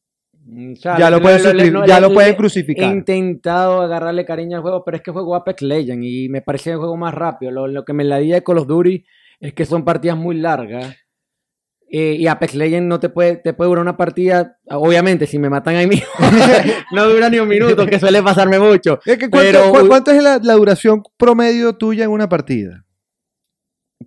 Mm, 0.46 0.74
o 0.74 0.76
sea, 0.76 0.98
Ya 0.98 1.10
lo 1.10 1.22
pueden 1.22 1.86
ya 1.88 2.00
lo 2.00 2.14
pueden 2.14 2.34
He 2.34 2.38
crucificar. 2.38 2.92
intentado 2.94 3.82
agarrarle 3.82 4.26
cariño 4.26 4.58
al 4.58 4.62
juego, 4.62 4.84
pero 4.84 4.98
es 4.98 5.04
que 5.04 5.12
juego 5.12 5.36
Apex 5.36 5.62
Legends 5.62 6.06
y 6.06 6.28
me 6.30 6.42
parece 6.42 6.72
el 6.72 6.78
juego 6.78 6.98
más 6.98 7.14
rápido. 7.14 7.52
Lo, 7.68 7.86
que 7.86 7.94
me 7.94 8.04
la 8.04 8.20
de 8.20 8.44
Call 8.44 8.58
of 8.58 8.68
Duty 8.68 9.06
es 9.40 9.54
que 9.54 9.66
son 9.66 9.84
partidas 9.86 10.18
muy 10.18 10.36
largas. 10.38 10.96
Eh, 11.96 12.16
y 12.18 12.26
Apex 12.26 12.56
Legends 12.56 12.88
no 12.88 13.00
te 13.00 13.10
puede, 13.10 13.36
te 13.36 13.54
puede 13.54 13.68
durar 13.70 13.84
una 13.84 13.96
partida, 13.96 14.58
obviamente, 14.72 15.28
si 15.28 15.38
me 15.38 15.48
matan 15.48 15.76
ahí 15.76 15.86
mismo, 15.86 16.08
no 16.92 17.08
dura 17.08 17.30
ni 17.30 17.38
un 17.38 17.48
minuto, 17.48 17.86
que 17.86 18.00
suele 18.00 18.24
pasarme 18.24 18.58
mucho. 18.58 19.00
Es 19.06 19.20
que 19.20 19.30
¿cuánto, 19.30 19.52
Pero- 19.52 19.72
cu- 19.72 19.88
¿Cuánto 19.88 20.10
es 20.10 20.24
la, 20.24 20.40
la 20.42 20.54
duración 20.56 21.04
promedio 21.18 21.74
tuya 21.78 22.06
en 22.06 22.10
una 22.10 22.28
partida? 22.28 22.84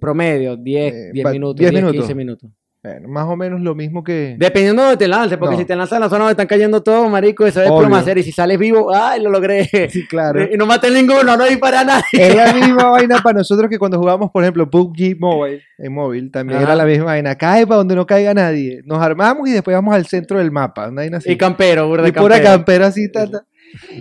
Promedio, 0.00 0.57
10, 0.57 0.95
Eh, 0.95 1.11
10 1.12 1.23
pa- 1.25 1.31
minutos, 1.31 1.57
10 1.61 1.71
10, 1.71 1.83
minutos. 1.83 2.00
15 2.00 2.14
minutos. 2.16 2.50
Bueno, 2.87 3.09
más 3.09 3.26
o 3.26 3.35
menos 3.37 3.61
lo 3.61 3.75
mismo 3.75 4.05
que... 4.05 4.37
Dependiendo 4.38 4.83
de 4.83 4.88
donde 4.90 5.05
te 5.05 5.09
lances, 5.09 5.38
porque 5.38 5.55
No. 5.57 5.59
si 5.61 5.64
te 5.64 5.75
lanzas 5.75 5.97
en 5.97 6.02
la 6.02 6.09
zona 6.09 6.21
donde 6.21 6.33
están 6.35 6.47
cayendo 6.47 6.83
todos, 6.85 7.11
marico, 7.11 7.45
eso 7.45 7.61
es 7.61 7.69
hacer. 7.69 8.19
Y 8.19 8.23
si 8.23 8.31
sales 8.31 8.59
vivo, 8.61 8.95
¡ay, 8.95 9.21
lo 9.23 9.31
logré! 9.31 9.69
Sí, 9.90 10.07
claro. 10.07 10.45
Y 10.52 10.57
no 10.57 10.66
maté 10.66 10.90
ninguno, 10.93 11.37
no 11.37 11.45
disparé 11.47 11.78
a 11.78 11.85
nadie. 11.85 12.05
Es 12.12 12.37
la 12.37 12.52
misma 12.52 12.85
vaina 12.90 13.19
para 13.25 13.38
nosotros 13.38 13.69
que 13.69 13.78
cuando 13.78 13.99
jugamos, 13.99 14.31
por 14.31 14.45
ejemplo, 14.45 14.71
PUBG 14.71 15.19
Mobile, 15.19 15.62
en 15.78 15.93
móvil, 15.93 16.31
también 16.31 16.59
Ajá. 16.59 16.66
era 16.66 16.76
la 16.76 16.85
misma 16.85 17.07
vaina. 17.07 17.35
Cae 17.35 17.66
para 17.66 17.78
donde 17.78 17.97
no 17.97 18.07
caiga 18.07 18.33
nadie. 18.35 18.83
Nos 18.85 19.02
armamos 19.02 19.49
y 19.49 19.52
después 19.52 19.75
vamos 19.75 19.93
al 19.93 20.07
centro 20.07 20.38
del 20.38 20.52
mapa. 20.52 20.87
Una 20.88 21.02
vaina 21.02 21.16
así. 21.19 21.33
Y 21.33 21.37
campero, 21.37 21.88
burda 21.88 22.07
Y 22.09 22.12
pura 22.12 22.37
campero. 22.37 22.45
campera 22.57 22.87
así. 22.87 23.11
ta, 23.11 23.28
ta. 23.28 23.45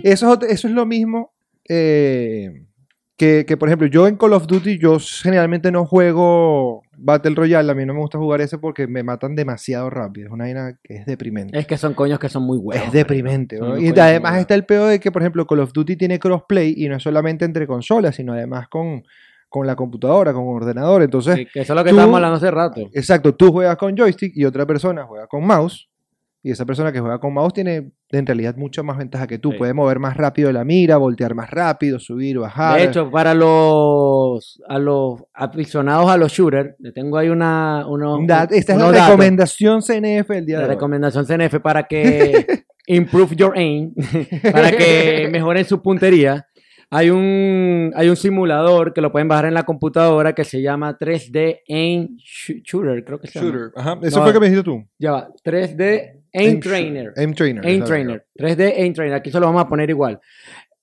Eso, 0.04 0.38
eso 0.42 0.68
es 0.68 0.72
lo 0.74 0.86
mismo 0.86 1.32
eh, 1.68 2.65
que, 3.16 3.46
que, 3.46 3.56
por 3.56 3.68
ejemplo, 3.68 3.86
yo 3.88 4.06
en 4.08 4.16
Call 4.16 4.34
of 4.34 4.46
Duty, 4.46 4.78
yo 4.78 4.98
generalmente 5.22 5.72
no 5.72 5.86
juego 5.86 6.82
Battle 6.98 7.34
Royale. 7.34 7.72
A 7.72 7.74
mí 7.74 7.86
no 7.86 7.94
me 7.94 8.00
gusta 8.00 8.18
jugar 8.18 8.40
ese 8.42 8.58
porque 8.58 8.86
me 8.86 9.02
matan 9.02 9.34
demasiado 9.34 9.88
rápido. 9.88 10.26
Es 10.26 10.32
una 10.32 10.44
vaina 10.44 10.78
que 10.82 10.96
es 10.96 11.06
deprimente. 11.06 11.58
Es 11.58 11.66
que 11.66 11.78
son 11.78 11.94
coños 11.94 12.18
que 12.18 12.28
son 12.28 12.42
muy 12.42 12.58
buenos. 12.58 12.86
Es 12.86 12.92
deprimente. 12.92 13.58
Y 13.78 13.98
además 13.98 14.38
está 14.38 14.54
el 14.54 14.66
peor 14.66 14.90
de 14.90 15.00
que, 15.00 15.10
por 15.10 15.22
ejemplo, 15.22 15.46
Call 15.46 15.60
of 15.60 15.72
Duty 15.72 15.96
tiene 15.96 16.18
crossplay 16.18 16.74
y 16.76 16.88
no 16.88 16.96
es 16.96 17.02
solamente 17.02 17.44
entre 17.46 17.66
consolas, 17.66 18.16
sino 18.16 18.34
además 18.34 18.68
con, 18.68 19.02
con 19.48 19.66
la 19.66 19.76
computadora, 19.76 20.34
con 20.34 20.44
ordenador. 20.48 21.02
Entonces, 21.02 21.36
Sí, 21.36 21.46
que 21.46 21.60
eso 21.60 21.72
es 21.72 21.76
lo 21.76 21.84
que 21.84 21.90
tú- 21.90 21.96
estábamos 21.96 22.16
hablando 22.16 22.36
hace 22.36 22.50
rato. 22.50 22.80
exacto, 22.92 23.34
tú 23.34 23.50
juegas 23.50 23.76
con 23.76 23.96
joystick 23.96 24.32
y 24.36 24.44
otra 24.44 24.66
persona 24.66 25.04
juega 25.04 25.26
con 25.26 25.46
mouse. 25.46 25.88
Y 26.46 26.52
esa 26.52 26.64
persona 26.64 26.92
que 26.92 27.00
juega 27.00 27.18
con 27.18 27.34
mouse 27.34 27.54
tiene 27.54 27.90
en 28.12 28.24
realidad 28.24 28.54
mucha 28.56 28.84
más 28.84 28.96
ventaja 28.98 29.26
que 29.26 29.36
tú. 29.38 29.50
Sí. 29.50 29.58
Puede 29.58 29.74
mover 29.74 29.98
más 29.98 30.16
rápido 30.16 30.52
la 30.52 30.62
mira, 30.64 30.96
voltear 30.96 31.34
más 31.34 31.50
rápido, 31.50 31.98
subir, 31.98 32.38
bajar. 32.38 32.78
De 32.78 32.84
hecho, 32.84 33.10
para 33.10 33.34
los, 33.34 34.62
a 34.68 34.78
los 34.78 35.24
aficionados 35.34 36.08
a 36.08 36.16
los 36.16 36.30
shooters, 36.32 36.76
le 36.78 36.92
tengo 36.92 37.18
ahí 37.18 37.30
una, 37.30 37.84
unos, 37.88 38.20
esta 38.50 38.72
es 38.74 38.78
la 38.78 38.92
datos. 38.92 39.06
recomendación 39.08 39.82
CNF 39.82 40.28
del 40.28 40.46
día 40.46 40.56
La 40.58 40.62
de 40.62 40.68
hoy. 40.68 40.74
recomendación 40.74 41.26
CNF 41.26 41.58
para 41.60 41.82
que 41.88 42.46
improve 42.86 43.34
your 43.34 43.58
aim, 43.58 43.92
para 44.52 44.70
que 44.70 45.28
mejoren 45.32 45.64
su 45.64 45.82
puntería. 45.82 46.46
Hay 46.88 47.10
un, 47.10 47.90
hay 47.96 48.08
un 48.08 48.14
simulador 48.14 48.92
que 48.94 49.00
lo 49.00 49.10
pueden 49.10 49.26
bajar 49.26 49.46
en 49.46 49.54
la 49.54 49.64
computadora 49.64 50.32
que 50.36 50.44
se 50.44 50.62
llama 50.62 50.96
3D 50.96 51.62
Aim 51.68 52.16
Sh- 52.18 52.62
Shooter, 52.62 53.04
creo 53.04 53.18
que 53.18 53.26
se 53.26 53.40
llama. 53.40 53.50
Shooter. 53.50 53.72
Ajá. 53.74 53.98
Eso 54.02 54.18
No, 54.18 54.24
fue 54.24 54.32
que 54.32 54.38
me 54.38 54.46
dijiste 54.46 54.62
tú. 54.62 54.84
Ya 54.96 55.10
va, 55.10 55.28
3D 55.44 56.15
Aim, 56.36 56.60
Trainer. 56.60 57.12
Aim 57.16 57.32
Trainer. 57.34 57.66
Aim. 57.66 57.84
Trainer. 57.84 58.26
3D 58.38 58.74
Aim 58.76 58.92
Trainer. 58.92 59.14
Aquí 59.14 59.30
se 59.30 59.40
lo 59.40 59.46
vamos 59.46 59.62
a 59.62 59.68
poner 59.68 59.88
igual. 59.90 60.20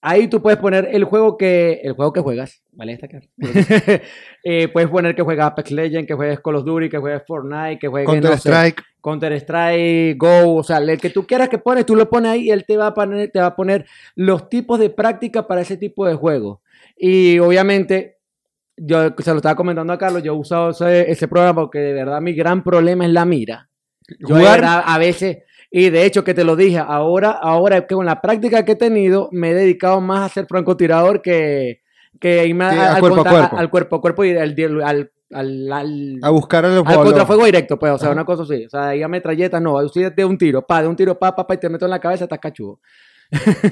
Ahí 0.05 0.27
tú 0.27 0.41
puedes 0.41 0.60
poner 0.60 0.89
el 0.91 1.05
juego 1.05 1.38
que 1.38 1.79
el 1.81 1.93
juego 1.93 2.12
que 2.12 2.19
juegas, 2.19 2.62
¿vale? 2.74 2.93
Está 2.93 3.07
claro. 3.07 3.25
Eh, 4.45 4.67
puedes 4.67 4.89
poner 4.89 5.15
que 5.15 5.22
juegas 5.22 5.48
Apex 5.48 5.72
Legends, 5.72 6.05
que 6.05 6.13
juegues 6.13 6.41
Call 6.41 6.57
of 6.57 6.65
Duty, 6.65 6.89
que 6.89 6.98
juegues 6.98 7.24
Fortnite, 7.25 7.79
que 7.79 7.88
juegues 7.88 8.10
Counter 8.10 8.31
no 8.31 8.38
sé, 8.38 8.50
Strike. 8.50 8.83
Counter 9.01 9.31
Strike, 9.33 10.17
Go, 10.17 10.55
o 10.55 10.63
sea, 10.63 10.79
el 10.79 11.00
que 11.00 11.10
tú 11.10 11.25
quieras 11.25 11.48
que 11.48 11.60
pones, 11.60 11.86
tú 11.86 11.95
lo 11.95 12.10
pones 12.10 12.33
ahí 12.33 12.48
y 12.48 12.51
él 12.51 12.65
te 12.65 12.75
va 12.75 12.88
a 12.88 12.93
poner, 12.93 13.31
te 13.31 13.39
va 13.39 13.45
a 13.45 13.55
poner 13.55 13.86
los 14.15 14.50
tipos 14.50 14.77
de 14.77 14.89
práctica 14.89 15.48
para 15.48 15.62
ese 15.62 15.77
tipo 15.77 16.05
de 16.05 16.15
juego. 16.15 16.62
Y 16.98 17.39
obviamente, 17.39 18.17
yo 18.75 19.15
se 19.17 19.31
lo 19.31 19.38
estaba 19.38 19.55
comentando 19.55 19.93
a 19.93 19.98
Carlos, 19.98 20.22
yo 20.22 20.33
he 20.33 20.38
usado 20.38 20.72
ese, 20.72 21.10
ese 21.10 21.29
programa 21.29 21.62
porque 21.62 21.79
de 21.79 21.93
verdad 21.93 22.19
mi 22.19 22.33
gran 22.33 22.62
problema 22.62 23.05
es 23.05 23.12
la 23.12 23.24
mira. 23.24 23.69
Yo 24.20 24.36
a 24.38 24.98
veces, 24.98 25.38
y 25.72 25.89
de 25.89 26.05
hecho 26.05 26.24
que 26.24 26.34
te 26.34 26.43
lo 26.43 26.55
dije, 26.55 26.77
ahora, 26.77 27.32
ahora 27.32 27.86
que 27.88 27.96
con 27.96 28.05
la 28.05 28.22
práctica 28.22 28.63
que 28.65 28.74
he 28.74 28.75
tenido, 28.75 29.29
me 29.32 29.51
he 29.51 29.53
dedicado 29.53 30.01
más 30.01 30.29
a 30.32 30.34
ser 30.34 30.46
francotirador 30.48 31.22
que, 31.22 31.82
que 32.20 32.46
irme 32.48 32.70
Sí, 32.72 32.77
al, 32.77 33.00
cuerpo 33.00 33.22
a 33.22 33.29
cuerpo. 33.29 33.58
al 33.58 33.70
cuerpo 33.70 33.96
a 33.98 34.01
cuerpo 34.01 34.25
y 34.25 34.38
al, 34.38 34.55
al, 34.84 35.12
al, 35.32 35.72
al- 35.72 36.20
A 36.22 36.29
buscar 36.29 36.65
al 36.65 36.84
contrafuego 36.84 37.46
directo, 37.46 37.77
pues, 37.79 37.91
o 37.93 37.98
sea, 37.98 38.08
Ajá. 38.10 38.13
una 38.13 38.25
cosa 38.25 38.43
así. 38.43 38.65
O 38.65 38.70
sea, 38.70 38.89
ahí 38.89 39.01
a 39.01 39.08
metralletas 39.08 39.62
no, 39.62 39.74
usted 39.75 40.13
de 40.13 40.24
un 40.25 40.38
tiro, 40.38 40.62
pa, 40.65 40.82
de 40.82 40.88
un 40.88 40.96
tiro, 40.96 41.17
pa, 41.17 41.36
pa, 41.36 41.48
pa, 41.48 41.55
y 41.55 41.58
te 41.58 41.70
meto 41.70 41.86
en 41.86 41.91
la 41.91 42.00
cabeza, 42.00 42.25
estás 42.25 42.39
cachudo. 42.39 42.79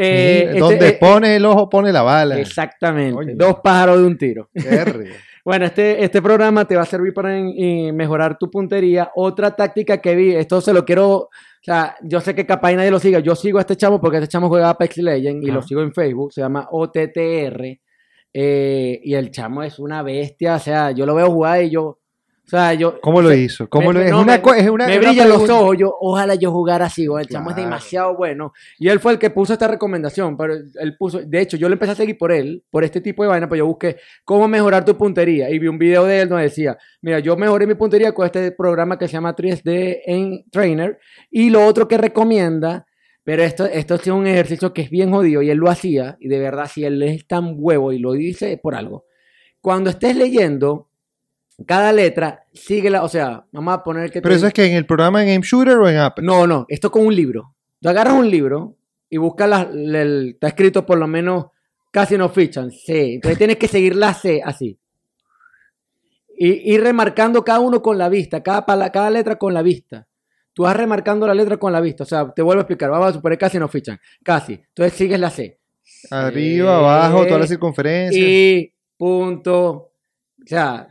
Eh, 0.00 0.44
este- 0.50 0.60
donde 0.60 0.88
eh, 0.90 0.98
pone 1.00 1.34
el 1.36 1.44
ojo, 1.44 1.68
pone 1.68 1.90
la 1.92 2.02
bala. 2.02 2.38
Exactamente, 2.38 3.34
dos 3.34 3.56
pájaros 3.64 3.98
de 3.98 4.04
un 4.06 4.16
tiro. 4.16 4.48
Verga. 4.54 5.10
Bueno, 5.48 5.64
este, 5.64 6.04
este 6.04 6.20
programa 6.20 6.66
te 6.66 6.76
va 6.76 6.82
a 6.82 6.84
servir 6.84 7.14
para 7.14 7.34
en- 7.38 7.54
en 7.56 7.96
mejorar 7.96 8.36
tu 8.36 8.50
puntería. 8.50 9.10
Otra 9.14 9.56
táctica 9.56 9.96
que 9.98 10.14
vi, 10.14 10.34
esto 10.34 10.60
se 10.60 10.74
lo 10.74 10.84
quiero, 10.84 11.30
sea, 11.62 11.96
yo 12.02 12.20
sé 12.20 12.34
que 12.34 12.44
capaz 12.44 12.72
nadie 12.74 12.90
lo 12.90 12.98
siga. 12.98 13.20
Yo 13.20 13.34
sigo 13.34 13.56
a 13.56 13.62
este 13.62 13.74
chamo 13.76 13.98
porque 13.98 14.18
este 14.18 14.28
chamo 14.28 14.48
juega 14.48 14.68
Apex 14.68 14.98
Legends 14.98 15.46
y 15.46 15.50
lo 15.50 15.62
sigo 15.62 15.80
en 15.80 15.94
Facebook. 15.94 16.34
Se 16.34 16.42
llama 16.42 16.68
OTTR. 16.70 17.80
eh, 18.34 19.00
y 19.02 19.14
el 19.14 19.30
chamo 19.30 19.62
es 19.62 19.78
una 19.78 20.02
bestia. 20.02 20.56
O 20.56 20.58
sea, 20.58 20.90
yo 20.90 21.06
lo 21.06 21.14
veo 21.14 21.30
jugar 21.30 21.62
y 21.62 21.70
yo. 21.70 21.97
O 22.48 22.50
sea, 22.50 22.72
yo. 22.72 22.98
¿Cómo 23.02 23.20
lo 23.20 23.30
hizo? 23.34 23.68
¿Cómo 23.68 23.88
me- 23.88 23.92
lo 23.94 24.00
es 24.00 24.10
no, 24.10 24.22
una, 24.22 24.36
me- 24.36 24.40
co- 24.40 24.54
es 24.54 24.66
una, 24.70 24.86
me 24.86 24.98
una 24.98 25.08
brillan 25.10 25.28
los 25.28 25.50
ojos. 25.50 25.76
Yo, 25.78 25.94
ojalá 26.00 26.34
yo 26.34 26.50
jugara 26.50 26.86
así. 26.86 27.06
güey, 27.06 27.24
El 27.24 27.28
chamo 27.28 27.50
es 27.50 27.56
demasiado 27.56 28.16
bueno. 28.16 28.54
Y 28.78 28.88
él 28.88 29.00
fue 29.00 29.12
el 29.12 29.18
que 29.18 29.28
puso 29.28 29.52
esta 29.52 29.68
recomendación. 29.68 30.34
Pero 30.38 30.54
él 30.54 30.96
puso. 30.96 31.20
De 31.20 31.40
hecho, 31.42 31.58
yo 31.58 31.68
lo 31.68 31.74
empecé 31.74 31.92
a 31.92 31.94
seguir 31.94 32.16
por 32.16 32.32
él, 32.32 32.64
por 32.70 32.84
este 32.84 33.02
tipo 33.02 33.22
de 33.22 33.28
vaina. 33.28 33.46
Pues 33.50 33.58
yo 33.58 33.66
busqué 33.66 33.98
cómo 34.24 34.48
mejorar 34.48 34.82
tu 34.86 34.96
puntería. 34.96 35.50
Y 35.50 35.58
vi 35.58 35.68
un 35.68 35.76
video 35.78 36.06
de 36.06 36.22
él 36.22 36.28
donde 36.30 36.44
decía: 36.44 36.78
Mira, 37.02 37.18
yo 37.18 37.36
mejoré 37.36 37.66
mi 37.66 37.74
puntería 37.74 38.12
con 38.12 38.24
este 38.24 38.50
programa 38.52 38.98
que 38.98 39.06
se 39.08 39.12
llama 39.12 39.36
3D 39.36 40.00
en 40.06 40.44
Trainer. 40.50 40.98
Y 41.30 41.50
lo 41.50 41.66
otro 41.66 41.86
que 41.86 41.98
recomienda. 41.98 42.86
Pero 43.24 43.42
esto, 43.42 43.66
esto 43.66 43.96
es 43.96 44.06
un 44.06 44.26
ejercicio 44.26 44.72
que 44.72 44.80
es 44.80 44.88
bien 44.90 45.10
jodido 45.10 45.42
y 45.42 45.50
él 45.50 45.58
lo 45.58 45.68
hacía. 45.68 46.16
Y 46.18 46.28
de 46.28 46.38
verdad, 46.38 46.64
si 46.72 46.84
él 46.84 47.02
es 47.02 47.26
tan 47.26 47.56
huevo 47.58 47.92
y 47.92 47.98
lo 47.98 48.12
dice 48.12 48.54
es 48.54 48.58
por 48.58 48.74
algo. 48.74 49.04
Cuando 49.60 49.90
estés 49.90 50.16
leyendo 50.16 50.87
cada 51.66 51.92
letra, 51.92 52.44
síguela. 52.52 53.02
O 53.02 53.08
sea, 53.08 53.44
vamos 53.52 53.74
a 53.74 53.82
poner 53.82 54.10
que. 54.10 54.20
Pero 54.22 54.32
te- 54.34 54.36
eso 54.38 54.46
es 54.46 54.52
que 54.54 54.64
en 54.66 54.74
el 54.74 54.86
programa 54.86 55.22
en 55.22 55.28
Game 55.28 55.46
Shooter 55.46 55.76
o 55.78 55.88
en 55.88 55.96
Apex. 55.98 56.24
no, 56.24 56.46
no, 56.46 56.64
esto 56.68 56.90
con 56.90 57.06
un 57.06 57.14
libro. 57.14 57.54
Tú 57.80 57.88
agarras 57.88 58.14
un 58.14 58.30
libro 58.30 58.76
y 59.10 59.16
buscas 59.16 59.48
la, 59.48 59.62
el- 59.62 60.30
está 60.34 60.48
escrito 60.48 60.84
por 60.86 60.98
lo 60.98 61.06
menos 61.06 61.46
casi 61.90 62.16
no 62.18 62.28
fichan, 62.28 62.70
C. 62.70 63.14
Entonces 63.14 63.38
tienes 63.38 63.56
que 63.56 63.68
seguir 63.68 63.96
la 63.96 64.12
C 64.14 64.40
así. 64.44 64.78
Y 66.40 66.72
ir 66.74 66.82
remarcando 66.82 67.44
cada 67.44 67.58
uno 67.60 67.82
con 67.82 67.98
la 67.98 68.08
vista, 68.08 68.42
cada, 68.42 68.64
pala- 68.64 68.92
cada 68.92 69.10
letra 69.10 69.36
con 69.36 69.52
la 69.54 69.62
vista. 69.62 70.06
Tú 70.52 70.62
vas 70.64 70.76
remarcando 70.76 71.26
la 71.26 71.34
letra 71.34 71.56
con 71.56 71.72
la 71.72 71.80
vista. 71.80 72.04
O 72.04 72.06
sea, 72.06 72.30
te 72.32 72.42
vuelvo 72.42 72.60
a 72.60 72.62
explicar. 72.62 72.90
Vamos 72.90 73.08
a 73.08 73.12
suponer 73.12 73.38
casi 73.38 73.58
no 73.58 73.68
fichan. 73.68 73.98
Casi. 74.22 74.54
Entonces 74.54 74.92
sigues 74.94 75.18
la 75.18 75.30
C. 75.30 75.58
Arriba, 76.10 76.78
abajo, 76.78 77.26
toda 77.26 77.40
la 77.40 77.46
circunferencia. 77.46 78.20
Y 78.20 78.72
punto. 78.96 79.70
O 79.70 80.46
sea, 80.46 80.86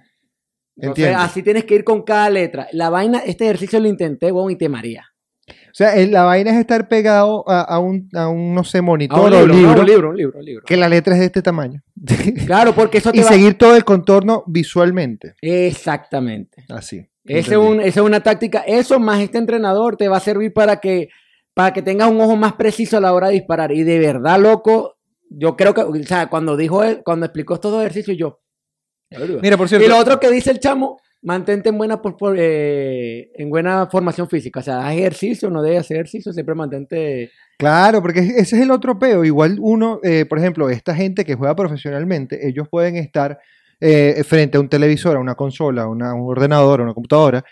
entonces, 0.77 1.15
así 1.17 1.43
tienes 1.43 1.65
que 1.65 1.75
ir 1.75 1.83
con 1.83 2.03
cada 2.03 2.29
letra. 2.29 2.67
La 2.71 2.89
vaina, 2.89 3.19
este 3.25 3.45
ejercicio 3.45 3.79
lo 3.79 3.87
intenté, 3.87 4.31
weón, 4.31 4.51
y 4.51 4.55
te 4.57 4.69
maría. 4.69 5.05
O 5.49 5.73
sea, 5.77 5.95
la 6.07 6.23
vaina 6.23 6.51
es 6.51 6.57
estar 6.57 6.87
pegado 6.89 7.47
a, 7.47 7.61
a 7.61 7.79
un, 7.79 8.09
a 8.13 8.27
un, 8.27 8.53
no 8.55 8.63
sé, 8.63 8.81
monitor 8.81 9.19
un 9.19 9.25
o 9.25 9.29
libro, 9.29 9.53
libro, 9.53 9.73
no, 9.75 9.79
un 9.81 9.85
libro, 9.85 10.09
un 10.09 10.17
libro, 10.17 10.39
un 10.39 10.45
libro. 10.45 10.63
que 10.65 10.75
la 10.75 10.89
letra 10.89 11.13
es 11.13 11.19
de 11.19 11.27
este 11.27 11.41
tamaño. 11.41 11.81
Claro, 12.45 12.73
porque 12.73 12.97
eso 12.97 13.11
te 13.11 13.19
y 13.19 13.21
va... 13.21 13.29
seguir 13.29 13.57
todo 13.57 13.75
el 13.75 13.85
contorno 13.85 14.43
visualmente. 14.47 15.35
Exactamente. 15.41 16.65
Así. 16.69 17.07
Ese 17.25 17.39
es 17.39 17.47
entendí. 17.47 17.67
un- 17.67 17.81
esa 17.81 17.99
es 18.01 18.05
una 18.05 18.21
táctica. 18.23 18.59
Eso 18.65 18.99
más 18.99 19.19
este 19.21 19.37
entrenador 19.37 19.97
te 19.97 20.07
va 20.07 20.17
a 20.17 20.21
servir 20.21 20.51
para 20.53 20.77
que, 20.79 21.09
para 21.53 21.73
que 21.73 21.81
tengas 21.81 22.09
un 22.09 22.19
ojo 22.21 22.35
más 22.35 22.53
preciso 22.53 22.97
a 22.97 23.01
la 23.01 23.13
hora 23.13 23.27
de 23.27 23.33
disparar. 23.35 23.71
Y 23.71 23.83
de 23.83 23.99
verdad, 23.99 24.39
loco, 24.39 24.97
yo 25.29 25.55
creo 25.55 25.73
que, 25.73 25.81
o 25.81 25.93
sea, 26.03 26.27
cuando 26.27 26.57
dijo 26.57 26.83
él, 26.83 27.01
cuando 27.05 27.25
explicó 27.25 27.53
estos 27.55 27.71
dos 27.71 27.81
ejercicios, 27.81 28.17
yo... 28.17 28.39
Mira, 29.41 29.57
por 29.57 29.69
cierto. 29.69 29.85
Y 29.85 29.89
lo 29.89 29.97
otro 29.97 30.19
que 30.19 30.29
dice 30.29 30.51
el 30.51 30.59
chamo, 30.59 30.99
mantente 31.21 31.69
en 31.69 31.77
buena, 31.77 32.01
por- 32.01 32.17
por- 32.17 32.35
eh, 32.39 33.31
en 33.35 33.49
buena 33.49 33.87
formación 33.87 34.29
física. 34.29 34.59
O 34.59 34.63
sea, 34.63 34.85
haz 34.87 34.93
ejercicio, 34.95 35.49
no 35.49 35.61
debes 35.61 35.79
hacer 35.81 35.97
ejercicio, 35.97 36.31
siempre 36.33 36.55
mantente... 36.55 37.31
Claro, 37.57 38.01
porque 38.01 38.19
ese 38.19 38.55
es 38.57 38.61
el 38.61 38.69
otro 38.71 38.99
peo. 38.99 39.23
Igual 39.25 39.57
uno, 39.59 39.99
eh, 40.03 40.25
por 40.25 40.37
ejemplo, 40.37 40.69
esta 40.69 40.93
gente 40.95 41.25
que 41.25 41.35
juega 41.35 41.55
profesionalmente, 41.55 42.47
ellos 42.47 42.67
pueden 42.69 42.95
estar 42.97 43.39
eh, 43.79 44.23
frente 44.25 44.57
a 44.57 44.59
un 44.59 44.69
televisor, 44.69 45.17
a 45.17 45.19
una 45.19 45.35
consola, 45.35 45.83
a 45.83 45.87
una- 45.87 46.09
a 46.11 46.13
un 46.15 46.27
ordenador, 46.29 46.79
a 46.79 46.83
una 46.83 46.93
computadora, 46.95 47.43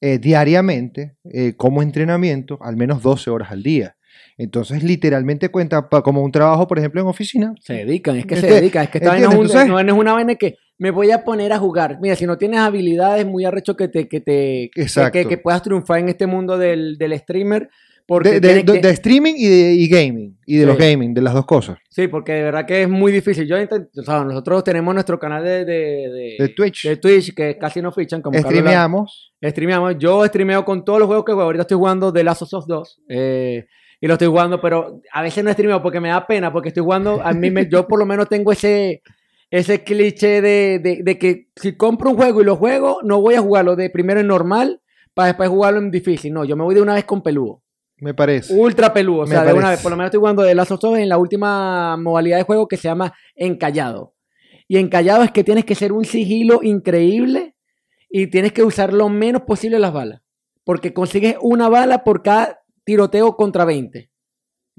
eh, 0.00 0.18
diariamente, 0.18 1.14
eh, 1.32 1.54
como 1.56 1.82
entrenamiento, 1.82 2.58
al 2.60 2.76
menos 2.76 3.00
12 3.02 3.30
horas 3.30 3.50
al 3.52 3.62
día. 3.62 3.96
Entonces, 4.36 4.82
literalmente 4.82 5.48
cuenta 5.50 5.88
pa- 5.88 6.02
como 6.02 6.22
un 6.22 6.30
trabajo, 6.32 6.66
por 6.66 6.78
ejemplo, 6.78 7.00
en 7.00 7.06
oficina. 7.08 7.54
Se 7.60 7.74
dedican, 7.74 8.16
es 8.16 8.26
que 8.26 8.36
se 8.36 8.46
Ente- 8.48 8.54
dedican, 8.60 8.84
es 8.84 8.90
que 8.90 8.98
esta 8.98 9.10
vaina 9.10 9.24
entiendes, 9.26 9.50
es, 9.50 9.54
un- 9.56 9.60
entonces- 9.62 9.68
no, 9.68 9.82
no 9.82 9.92
es 9.94 10.00
una 10.00 10.12
vaina 10.14 10.34
que 10.36 10.56
me 10.78 10.90
voy 10.90 11.10
a 11.10 11.24
poner 11.24 11.52
a 11.52 11.58
jugar. 11.58 11.98
Mira, 12.00 12.14
si 12.16 12.24
no 12.26 12.38
tienes 12.38 12.60
habilidades, 12.60 13.26
muy 13.26 13.44
arrecho 13.44 13.76
que 13.76 13.88
te, 13.88 14.08
que 14.08 14.20
te, 14.20 14.70
que- 14.72 14.82
Exacto. 14.82 15.12
que, 15.12 15.26
que 15.26 15.38
puedas 15.38 15.62
triunfar 15.62 15.98
en 15.98 16.08
este 16.08 16.26
mundo 16.26 16.56
del, 16.56 16.96
del 16.98 17.18
streamer. 17.18 17.68
Porque 18.06 18.30
De, 18.30 18.40
de- 18.40 18.54
de- 18.62 18.64
que- 18.64 18.80
de 18.80 18.90
streaming 18.90 19.34
y 19.36 19.46
de 19.48 19.72
y 19.74 19.86
gaming. 19.88 20.38
Y 20.46 20.54
de 20.56 20.62
Sí. 20.62 20.66
los 20.66 20.78
gaming, 20.78 21.12
de 21.12 21.20
las 21.20 21.34
dos 21.34 21.44
cosas. 21.44 21.76
Sí, 21.90 22.08
porque 22.08 22.32
de 22.32 22.42
verdad 22.44 22.64
que 22.64 22.82
es 22.84 22.88
muy 22.88 23.12
difícil. 23.12 23.46
Yo 23.46 23.58
intent- 23.58 23.90
o 23.98 24.02
sea, 24.02 24.24
nosotros 24.24 24.64
tenemos 24.64 24.94
nuestro 24.94 25.18
canal 25.18 25.44
de, 25.44 25.66
de, 25.66 25.74
de- 26.08 26.36
De 26.38 26.48
Twitch. 26.56 26.84
de 26.88 26.96
Twitch, 26.96 27.34
que 27.34 27.58
casi 27.58 27.82
no 27.82 27.92
fichan. 27.92 28.22
Como 28.22 28.38
la- 28.38 28.48
Streameamos. 28.48 29.98
Yo 29.98 30.24
streameo 30.26 30.64
con 30.64 30.84
todos 30.86 31.00
los 31.00 31.06
juegos 31.06 31.24
que 31.26 31.32
juego. 31.32 31.46
Ahorita 31.48 31.62
estoy 31.62 31.76
jugando 31.76 32.10
The 32.12 32.24
Last 32.24 32.42
of 32.42 32.52
Us 32.54 32.66
2. 32.66 33.02
eh, 33.10 33.66
y 34.00 34.06
lo 34.06 34.12
estoy 34.14 34.28
jugando, 34.28 34.60
pero 34.60 35.00
a 35.12 35.22
veces 35.22 35.42
no 35.44 35.52
streameo 35.52 35.82
porque 35.82 36.00
me 36.00 36.08
da 36.08 36.24
pena, 36.26 36.52
porque 36.52 36.68
estoy 36.68 36.84
jugando. 36.84 37.20
A 37.22 37.32
mí 37.32 37.50
me, 37.50 37.68
yo 37.68 37.86
por 37.86 37.98
lo 37.98 38.06
menos 38.06 38.28
tengo 38.28 38.52
ese, 38.52 39.02
ese 39.50 39.82
cliché 39.84 40.40
de, 40.42 40.78
de- 40.78 41.00
de 41.02 41.18
que 41.18 41.48
si 41.56 41.76
compro 41.76 42.10
un 42.10 42.16
juego 42.16 42.40
y 42.40 42.44
lo 42.44 42.56
juego, 42.56 42.98
no 43.02 43.20
voy 43.20 43.34
a 43.34 43.40
jugarlo 43.40 43.76
de 43.76 43.90
primero 43.90 44.20
en 44.20 44.26
normal 44.26 44.80
para 45.14 45.28
después 45.28 45.48
jugarlo 45.48 45.78
en 45.80 45.90
difícil. 45.90 46.32
No, 46.32 46.44
yo 46.44 46.56
me 46.56 46.64
voy 46.64 46.74
de 46.74 46.82
una 46.82 46.94
vez 46.94 47.04
con 47.04 47.22
peludo. 47.22 47.62
Me 48.00 48.14
parece. 48.14 48.54
Ultra 48.54 48.92
peludo. 48.92 49.22
O 49.22 49.26
sea, 49.26 49.40
de 49.44 49.52
una 49.58 49.70
vez. 49.70 49.80
Por 49.82 49.90
lo 49.90 49.96
menos 49.96 50.08
estoy 50.08 50.20
jugando 50.20 50.44
The 50.44 50.54
Last 50.54 50.70
of 50.70 50.84
Us 50.84 50.98
en 50.98 51.08
la 51.08 51.18
última 51.18 51.96
modalidad 51.96 52.36
de 52.36 52.44
juego 52.44 52.68
que 52.68 52.76
se 52.76 52.84
llama 52.88 53.12
encallado. 53.34 54.14
Y 54.68 54.76
encallado 54.76 55.22
es 55.24 55.32
que 55.32 55.42
tienes 55.44 55.64
que 55.64 55.74
ser 55.74 55.92
un 55.92 56.04
sigilo 56.04 56.60
increíble 56.62 57.54
y 58.10 58.26
tienes 58.28 58.52
que 58.52 58.62
usar 58.62 58.92
lo 58.92 59.08
menos 59.08 59.42
posible 59.42 59.78
las 59.78 59.92
balas. 59.92 60.20
Porque 60.62 60.92
consigues 60.92 61.36
una 61.40 61.68
bala 61.68 62.04
por 62.04 62.22
cada 62.22 62.60
tiroteo 62.84 63.34
contra 63.34 63.64
20. 63.64 64.10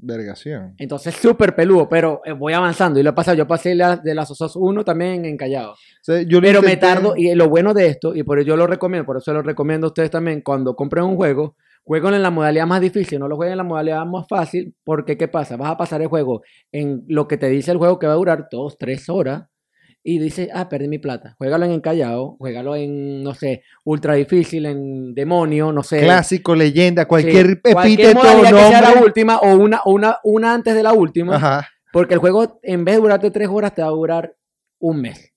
Vergación. 0.02 0.74
Entonces, 0.78 1.14
súper 1.14 1.54
peludo, 1.54 1.88
pero 1.88 2.22
eh, 2.24 2.32
voy 2.32 2.54
avanzando. 2.54 2.98
Y 2.98 3.02
lo 3.02 3.10
he 3.10 3.12
pasado. 3.12 3.36
Yo 3.36 3.46
pasé 3.46 3.74
la, 3.74 3.96
de 3.96 4.14
las 4.14 4.30
Us 4.30 4.56
1 4.56 4.84
también 4.84 5.26
encallado. 5.26 5.72
O 5.72 5.76
sea, 6.00 6.22
yo 6.22 6.40
lo 6.40 6.46
Pero 6.46 6.62
me 6.62 6.76
tardo, 6.78 7.14
y 7.16 7.34
lo 7.34 7.48
bueno 7.48 7.74
de 7.74 7.86
esto, 7.86 8.14
y 8.14 8.22
por 8.22 8.38
eso 8.38 8.48
yo 8.48 8.56
lo 8.56 8.66
recomiendo, 8.66 9.04
por 9.04 9.18
eso 9.18 9.32
lo 9.34 9.42
recomiendo 9.42 9.86
a 9.86 9.88
ustedes 9.88 10.10
también, 10.10 10.40
cuando 10.40 10.74
compren 10.74 11.04
un 11.04 11.16
juego, 11.16 11.56
jueguen 11.84 12.14
en 12.14 12.22
la 12.22 12.30
modalidad 12.30 12.66
más 12.66 12.80
difícil, 12.80 13.18
no 13.18 13.28
lo 13.28 13.36
jueguen 13.36 13.52
en 13.52 13.58
la 13.58 13.64
modalidad 13.64 14.06
más 14.06 14.26
fácil, 14.26 14.74
porque 14.84 15.18
¿qué 15.18 15.28
pasa? 15.28 15.56
Vas 15.56 15.70
a 15.70 15.76
pasar 15.76 16.00
el 16.00 16.08
juego 16.08 16.42
en 16.72 17.04
lo 17.08 17.28
que 17.28 17.36
te 17.36 17.48
dice 17.48 17.72
el 17.72 17.78
juego 17.78 17.98
que 17.98 18.06
va 18.06 18.14
a 18.14 18.16
durar 18.16 18.48
dos, 18.50 18.78
tres 18.78 19.08
horas, 19.08 19.49
y 20.02 20.18
dices, 20.18 20.48
ah, 20.54 20.68
perdí 20.68 20.88
mi 20.88 20.98
plata. 20.98 21.34
Juégalo 21.38 21.66
en 21.66 21.72
encallado, 21.72 22.36
juégalo 22.38 22.74
en, 22.74 23.22
no 23.22 23.34
sé, 23.34 23.62
ultra 23.84 24.14
difícil, 24.14 24.66
en 24.66 25.14
demonio, 25.14 25.72
no 25.72 25.82
sé. 25.82 26.00
Clásico, 26.00 26.54
leyenda, 26.54 27.02
Sí, 27.02 27.08
cualquier 27.08 27.60
cualquier 27.60 28.10
epíteto, 28.10 28.42
que 28.42 28.48
sea 28.48 28.80
la 28.80 29.02
última, 29.02 29.38
o 29.38 29.56
una, 29.56 29.80
una, 29.84 30.18
una 30.24 30.54
antes 30.54 30.74
de 30.74 30.82
la 30.82 30.92
última. 30.92 31.36
Ajá. 31.36 31.68
Porque 31.92 32.14
el 32.14 32.20
juego, 32.20 32.60
en 32.62 32.84
vez 32.84 32.96
de 32.96 33.00
durarte 33.00 33.30
tres 33.30 33.48
horas, 33.48 33.74
te 33.74 33.82
va 33.82 33.88
a 33.88 33.92
durar 33.92 34.36
un 34.78 35.00
mes. 35.00 35.32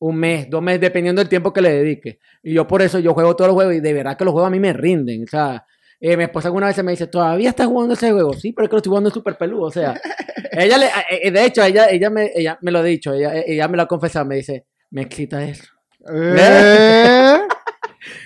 Un 0.00 0.16
mes, 0.16 0.48
dos 0.48 0.62
meses, 0.62 0.80
dependiendo 0.80 1.20
del 1.20 1.28
tiempo 1.28 1.52
que 1.52 1.60
le 1.60 1.72
dediques. 1.72 2.18
Y 2.42 2.54
yo 2.54 2.66
por 2.66 2.82
eso 2.82 3.00
yo 3.00 3.14
juego 3.14 3.34
todos 3.34 3.48
los 3.48 3.56
juegos 3.56 3.74
y 3.74 3.80
de 3.80 3.92
verdad 3.92 4.16
que 4.16 4.24
los 4.24 4.32
juegos 4.32 4.46
a 4.46 4.50
mí 4.50 4.60
me 4.60 4.72
rinden. 4.72 5.24
O 5.24 5.26
sea, 5.26 5.66
eh, 6.00 6.16
mi 6.16 6.24
esposa 6.24 6.48
alguna 6.48 6.66
vez 6.68 6.82
me 6.84 6.92
dice, 6.92 7.06
¿todavía 7.08 7.50
estás 7.50 7.66
jugando 7.66 7.94
ese 7.94 8.12
juego? 8.12 8.32
Sí, 8.34 8.52
pero 8.52 8.64
es 8.64 8.68
que 8.70 8.74
lo 8.74 8.78
estoy 8.78 8.90
jugando 8.90 9.10
súper 9.10 9.36
peludo. 9.36 9.62
O 9.62 9.70
sea, 9.70 10.00
ella 10.52 10.78
le, 10.78 10.86
eh, 10.86 10.90
eh, 11.22 11.30
de 11.30 11.44
hecho, 11.44 11.62
ella, 11.62 11.86
ella, 11.90 12.10
me, 12.10 12.30
ella 12.34 12.58
me 12.62 12.70
lo 12.70 12.78
ha 12.78 12.82
dicho, 12.82 13.12
ella, 13.12 13.32
ella 13.34 13.68
me 13.68 13.76
lo 13.76 13.82
ha 13.82 13.88
confesado, 13.88 14.24
me 14.24 14.36
dice, 14.36 14.66
me 14.90 15.02
excita 15.02 15.44
eso. 15.44 15.64
Eh. 16.10 17.17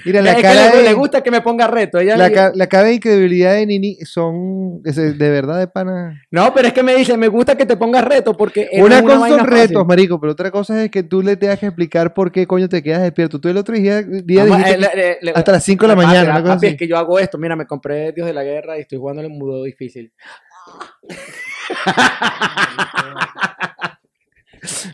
Mira, 0.05 0.21
la 0.23 0.33
es 0.33 0.37
que 0.37 0.43
le, 0.55 0.77
de, 0.79 0.83
le 0.83 0.93
gusta 0.95 1.23
que 1.23 1.31
me 1.31 1.41
ponga 1.41 1.67
reto. 1.67 1.99
Ella 1.99 2.17
la, 2.17 2.31
ca- 2.31 2.53
la 2.55 2.67
cara 2.67 2.85
de 2.88 2.95
incredibilidad 2.95 3.55
de 3.55 3.67
Nini 3.67 3.97
son 4.05 4.83
de 4.83 5.31
verdad 5.31 5.59
de 5.59 5.69
pana. 5.69 6.23
No, 6.31 6.53
pero 6.55 6.69
es 6.69 6.75
que 6.75 6.83
me 6.83 6.95
dice, 6.95 7.17
me 7.17 7.29
gusta 7.29 7.57
que 7.57 7.67
te 7.67 7.77
pongas 7.77 8.05
reto 8.05 8.37
porque 8.37 8.69
Una 8.75 8.85
una 8.85 9.03
cosa 9.03 9.29
son 9.29 9.38
fácil. 9.41 9.47
retos, 9.53 9.87
marico, 9.87 10.21
pero 10.21 10.33
otra 10.33 10.51
cosa 10.51 10.85
es 10.85 10.91
que 10.91 11.03
tú 11.03 11.23
le 11.23 11.37
tengas 11.37 11.59
que 11.59 11.67
explicar 11.67 12.15
por 12.15 12.31
qué 12.33 12.47
coño 12.47 12.69
te 12.69 12.83
quedas 12.83 13.03
despierto. 13.03 13.41
Tú 13.41 13.49
el 13.49 13.57
otro 13.57 13.75
día, 13.77 14.03
día 14.03 14.45
dijiste 14.45 14.71
eh, 14.73 14.79
le- 14.79 14.91
le- 14.95 15.19
le- 15.23 15.33
hasta 15.35 15.53
las 15.53 15.65
5 15.65 15.85
de 15.85 15.88
la 15.88 15.95
Papi, 15.97 16.07
mañana. 16.07 16.35
papi, 16.35 16.49
así. 16.51 16.67
es 16.69 16.77
que 16.77 16.88
yo 16.88 16.97
hago 16.99 17.19
esto. 17.19 17.38
Mira, 17.38 17.57
me 17.57 17.67
compré 17.67 18.12
Dios 18.12 18.27
de 18.27 18.33
la 18.33 18.43
Guerra 18.45 18.79
y 18.79 18.83
estoy 18.83 18.99
jugando 18.99 19.23
en 19.23 19.33
el 19.33 19.38
mudo 19.38 19.62
difícil. 19.65 20.12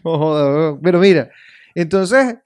Joda, 0.03 0.47
weón. 0.55 0.81
Pero 0.83 0.99
mira, 0.99 1.31
entonces 1.75 2.37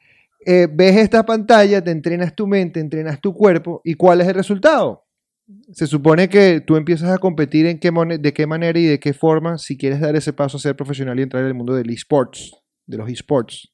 eh, 0.47 0.69
ves 0.71 0.97
esta 0.97 1.25
pantalla, 1.25 1.83
te 1.83 1.91
entrenas 1.91 2.35
tu 2.35 2.47
mente, 2.47 2.81
entrenas 2.81 3.21
tu 3.21 3.33
cuerpo, 3.35 3.81
¿y 3.85 3.95
cuál 3.95 4.21
es 4.21 4.29
el 4.29 4.35
resultado? 4.35 5.05
Se 5.73 5.87
supone 5.87 6.29
que 6.29 6.61
tú 6.61 6.77
empiezas 6.77 7.11
a 7.11 7.19
competir 7.19 7.67
en 7.67 7.79
qué 7.79 7.91
mone- 7.91 8.19
de 8.19 8.33
qué 8.33 8.47
manera 8.47 8.79
y 8.79 8.85
de 8.85 8.99
qué 9.01 9.13
forma 9.13 9.59
si 9.59 9.77
quieres 9.77 10.01
dar 10.01 10.17
ese 10.17 10.33
paso 10.33 10.57
a 10.57 10.61
ser 10.61 10.77
profesional 10.77 11.19
y 11.19 11.23
entrar 11.23 11.43
en 11.43 11.49
el 11.49 11.55
mundo 11.55 11.75
del 11.75 11.91
esports, 11.91 12.53
de 12.87 12.97
los 12.97 13.11
esports. 13.11 13.69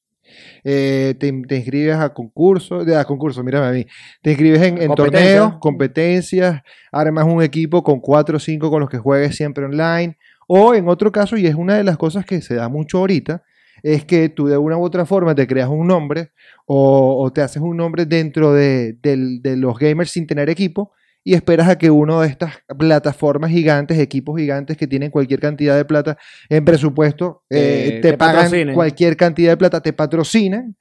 Eh, 0.62 1.14
te, 1.18 1.32
te 1.48 1.56
inscribes 1.56 1.96
a 1.96 2.12
concursos, 2.12 2.84
de, 2.84 2.96
a 2.96 3.04
concursos, 3.04 3.42
mírame 3.42 3.66
a 3.66 3.70
mí, 3.72 3.86
te 4.22 4.30
inscribes 4.30 4.60
en, 4.60 4.78
torneos, 4.94 5.58
competencias, 5.58 6.62
armas 6.92 7.24
un 7.24 7.42
equipo 7.42 7.82
con 7.82 8.00
cuatro 8.00 8.36
o 8.36 8.40
cinco 8.40 8.70
con 8.70 8.80
los 8.80 8.90
que 8.90 8.98
juegues 8.98 9.36
siempre 9.36 9.64
online, 9.64 10.18
o 10.46 10.74
en 10.74 10.88
otro 10.88 11.12
caso, 11.12 11.36
y 11.38 11.46
es 11.46 11.54
una 11.54 11.76
de 11.76 11.84
las 11.84 11.96
cosas 11.96 12.26
que 12.26 12.42
se 12.42 12.54
da 12.56 12.68
mucho 12.68 12.98
ahorita, 12.98 13.42
es 13.82 14.04
que 14.04 14.28
tú 14.28 14.46
de 14.46 14.56
una 14.58 14.76
u 14.76 14.82
otra 14.84 15.04
forma 15.06 15.34
te 15.34 15.46
creas 15.46 15.68
un 15.68 15.86
nombre 15.86 16.30
o, 16.66 17.22
o 17.22 17.32
te 17.32 17.40
haces 17.42 17.62
un 17.62 17.76
nombre 17.76 18.06
dentro 18.06 18.52
de, 18.52 18.94
de 19.02 19.56
los 19.56 19.78
gamers 19.78 20.10
sin 20.10 20.26
tener 20.26 20.48
equipo 20.50 20.92
y 21.24 21.34
esperas 21.34 21.68
a 21.68 21.76
que 21.76 21.90
uno 21.90 22.20
de 22.22 22.28
estas 22.28 22.54
plataformas 22.78 23.50
gigantes, 23.50 23.98
equipos 23.98 24.38
gigantes 24.38 24.76
que 24.76 24.86
tienen 24.86 25.10
cualquier 25.10 25.40
cantidad 25.40 25.76
de 25.76 25.84
plata 25.84 26.16
en 26.48 26.64
presupuesto, 26.64 27.42
eh, 27.50 27.96
Eh, 27.96 28.00
te, 28.00 28.12
te 28.12 28.16
pagan 28.18 28.44
patrocinen. 28.44 28.74
cualquier 28.74 29.16
cantidad 29.16 29.52
de 29.52 29.56
plata, 29.58 29.80
te 29.82 29.92
patrocinan 29.92 30.76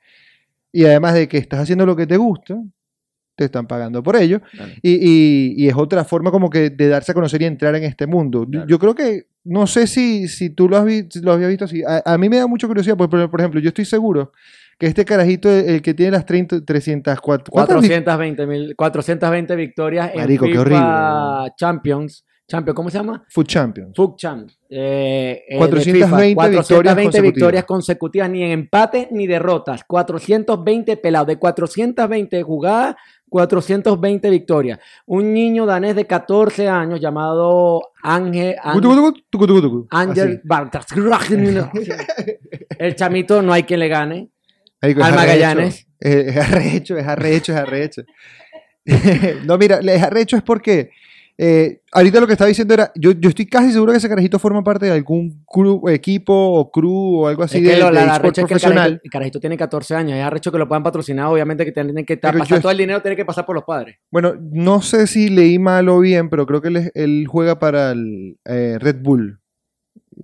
y 0.72 0.86
además 0.86 1.16
de 1.16 1.28
que 1.28 1.38
estás 1.38 1.62
haciendo 1.62 1.86
lo 1.86 1.96
que 1.96 2.08
te 2.08 2.18
gusta, 2.18 2.56
te 3.38 3.46
están 3.46 3.68
pagando 3.68 4.02
por 4.04 4.16
ello. 4.18 4.42
Claro. 4.52 4.72
Y, 4.82 4.92
y- 4.94 5.54
y 5.64 5.68
es 5.70 5.76
otra 5.78 6.04
forma 6.04 6.32
como 6.32 6.50
que 6.50 6.72
de 6.72 6.88
darse 6.90 7.12
a 7.12 7.16
conocer 7.16 7.42
y 7.44 7.46
entrar 7.46 7.76
en 7.76 7.84
este 7.84 8.08
mundo. 8.08 8.44
Yo- 8.46 8.50
Claro. 8.52 8.68
Yo 8.68 8.80
creo 8.80 8.96
que, 8.96 9.28
no 9.44 9.68
sé 9.68 9.86
si, 9.88 10.28
si 10.28 10.50
tú 10.50 10.68
lo, 10.68 10.76
has 10.78 10.86
vi- 10.86 11.08
lo 11.22 11.32
habías 11.34 11.50
visto 11.50 11.66
así. 11.66 11.84
A, 11.84 12.02
a 12.04 12.18
mí 12.18 12.28
me 12.30 12.38
da 12.38 12.48
mucha 12.48 12.68
curiosidad, 12.68 12.98
por, 12.98 13.10
por- 13.10 13.30
por 13.30 13.40
ejemplo, 13.40 13.60
yo 13.62 13.70
estoy 13.70 13.86
seguro 13.86 14.32
que 14.80 14.88
este 14.88 15.06
carajito, 15.06 15.50
el, 15.52 15.82
que 15.82 15.94
tiene 15.94 16.12
las 16.12 16.26
30, 16.26 16.66
300, 16.66 17.20
¿cuántas 17.22 17.46
vi- 17.48 17.52
420, 17.88 18.46
mil, 18.48 18.76
420 18.76 19.56
victorias 19.56 20.12
Marico, 20.16 20.46
en 20.46 20.52
qué 20.52 20.58
FIFA 20.58 21.34
horrible. 21.42 21.54
Champions. 21.58 22.24
Champions, 22.50 22.76
¿cómo 22.78 22.90
se 22.90 22.98
llama? 22.98 23.26
Food 23.28 23.46
Champions. 23.48 23.92
FUC 23.94 24.16
Champ. 24.18 24.50
Eh, 24.70 25.44
eh, 25.50 25.54
de 25.54 25.58
420 25.58 25.92
FIFA. 26.06 26.18
victorias 26.22 26.36
420 26.36 27.04
consecutivas. 27.04 27.34
victorias 27.36 27.66
consecutivas, 27.66 28.30
ni 28.30 28.44
en 28.44 28.52
empate 28.52 29.08
ni 29.12 29.28
derrotas. 29.28 29.84
420 29.86 30.96
pelados. 30.96 31.28
De 31.28 31.36
420 31.38 32.42
jugadas, 32.44 32.96
420 33.30 34.30
victorias. 34.30 34.80
Un 35.06 35.34
niño 35.34 35.66
danés 35.66 35.96
de 35.96 36.06
14 36.06 36.68
años 36.68 37.00
llamado 37.00 37.82
Ángel. 38.02 38.56
Ángel. 38.62 38.76
El 42.80 42.96
chamito 42.96 43.42
no 43.42 43.54
hay 43.54 43.64
quien 43.64 43.80
le 43.80 43.88
gane. 43.88 44.30
Marico, 44.82 45.04
Al 45.04 45.14
arrecho. 45.14 45.28
Magallanes. 45.28 45.88
Es, 46.00 46.16
es 46.16 46.38
arrecho, 46.38 46.98
es 46.98 47.08
arrecho, 47.08 47.54
es 47.54 47.60
arrecho. 47.60 48.02
no, 49.46 49.58
mira, 49.58 49.80
es 49.80 50.04
arrecho 50.04 50.38
es 50.38 50.44
porque 50.44 50.92
eh, 51.38 51.82
ahorita 51.92 52.20
lo 52.20 52.26
que 52.28 52.34
estaba 52.34 52.48
diciendo 52.48 52.74
era, 52.74 52.92
yo, 52.96 53.12
yo 53.12 53.30
estoy 53.30 53.46
casi 53.46 53.72
seguro 53.72 53.92
que 53.92 54.00
ese 54.00 54.10
carajito 54.10 54.40
forma 54.40 54.64
parte 54.64 54.88
de 54.88 54.92
algún 54.94 55.44
club, 55.52 55.88
equipo 55.90 56.34
o 56.34 56.72
crew 56.72 57.22
o 57.22 57.28
algo 57.28 57.44
así 57.44 57.58
Es 57.58 57.64
de, 57.64 57.78
lo- 57.78 57.86
de 57.88 57.92
la, 57.92 57.92
la 57.92 58.14
eSport 58.16 58.20
arrecho 58.26 58.30
es 58.30 58.34
que 58.36 58.42
el 58.42 58.48
profesional. 58.48 58.76
carajito, 58.84 59.02
el 59.04 59.12
carajito 59.12 59.40
tiene 59.40 59.58
14 59.58 59.96
años. 59.96 60.18
Es 60.18 60.24
arrecho 60.24 60.52
que 60.52 60.58
lo 60.58 60.68
puedan 60.68 60.84
patrocinar. 60.84 61.28
Obviamente 61.28 61.64
que 61.66 61.72
tienen 61.72 62.06
que 62.06 62.14
estar, 62.14 62.36
pasar 62.38 62.60
todo 62.62 62.72
el 62.72 62.78
dinero 62.78 63.02
tiene 63.02 63.16
que 63.16 63.26
pasar 63.26 63.46
por 63.46 63.56
los 63.56 63.64
padres. 63.66 63.98
Bueno, 64.12 64.34
no 64.40 64.82
sé 64.82 65.06
si 65.08 65.30
leí 65.30 65.60
mal 65.60 65.88
o 65.90 66.00
bien, 66.00 66.30
pero 66.30 66.46
creo 66.48 66.62
que 66.62 66.92
él 66.94 67.26
juega 67.28 67.60
para 67.60 67.92
el 67.92 68.38
eh, 68.46 68.78
Red 68.80 68.98
Bull. 69.02 69.40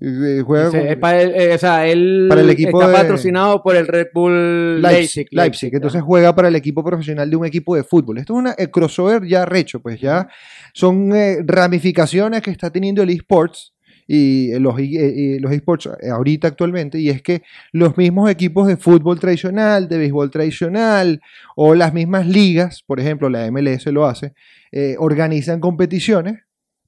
Eh, 0.01 0.41
Juega 0.45 0.67
Ese- 0.69 0.79
con- 0.79 0.87
es 0.87 0.97
para 0.97 1.21
él, 1.21 1.33
eh, 1.35 1.53
o 1.53 1.57
sea, 1.57 1.87
él 1.87 2.25
Para 2.27 2.41
el 2.41 2.49
equipo 2.49 2.81
está 2.81 2.91
de- 2.91 2.97
patrocinado 2.97 3.61
por 3.61 3.75
el 3.75 3.87
Red 3.87 4.07
Bull 4.13 4.81
Leipzig, 4.81 5.27
Leipzig. 5.27 5.27
Leipzig, 5.31 5.75
entonces 5.75 6.01
juega 6.01 6.33
para 6.35 6.47
el 6.47 6.55
equipo 6.55 6.83
profesional 6.83 7.29
de 7.29 7.35
un 7.35 7.45
equipo 7.45 7.75
de 7.75 7.83
fútbol. 7.83 8.17
Esto 8.17 8.33
es 8.33 8.39
una 8.39 8.55
eh, 8.57 8.69
crossover 8.71 9.25
ya 9.25 9.45
recho, 9.45 9.81
pues 9.81 9.99
ya 10.01 10.27
son 10.73 11.15
eh, 11.15 11.37
ramificaciones 11.45 12.41
que 12.41 12.51
está 12.51 12.71
teniendo 12.71 13.03
el 13.03 13.09
esports 13.11 13.73
y 14.07 14.51
eh, 14.51 14.59
los, 14.59 14.77
eh, 14.79 14.83
y 14.83 15.39
los 15.39 15.51
esports 15.51 15.85
eh, 16.01 16.09
ahorita 16.09 16.47
actualmente, 16.47 16.99
y 16.99 17.09
es 17.09 17.21
que 17.21 17.43
los 17.71 17.95
mismos 17.95 18.29
equipos 18.29 18.67
de 18.67 18.77
fútbol 18.77 19.19
tradicional, 19.19 19.87
de 19.87 19.97
béisbol 19.97 20.29
tradicional, 20.31 21.21
o 21.55 21.75
las 21.75 21.93
mismas 21.93 22.27
ligas, 22.27 22.83
por 22.85 22.99
ejemplo, 22.99 23.29
la 23.29 23.45
MLS 23.51 23.85
lo 23.91 24.05
hace, 24.05 24.33
eh, 24.71 24.95
organizan 24.97 25.59
competiciones 25.59 26.39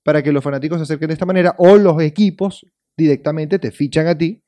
para 0.04 0.22
que 0.24 0.32
los 0.32 0.44
fanáticos 0.44 0.78
se 0.80 0.84
acerquen 0.84 1.08
de 1.08 1.14
esta 1.14 1.26
manera, 1.26 1.56
o 1.58 1.78
los 1.78 2.02
equipos 2.02 2.66
directamente 2.98 3.60
te 3.60 3.72
fichan 3.72 4.08
a 4.08 4.18
ti 4.18 4.42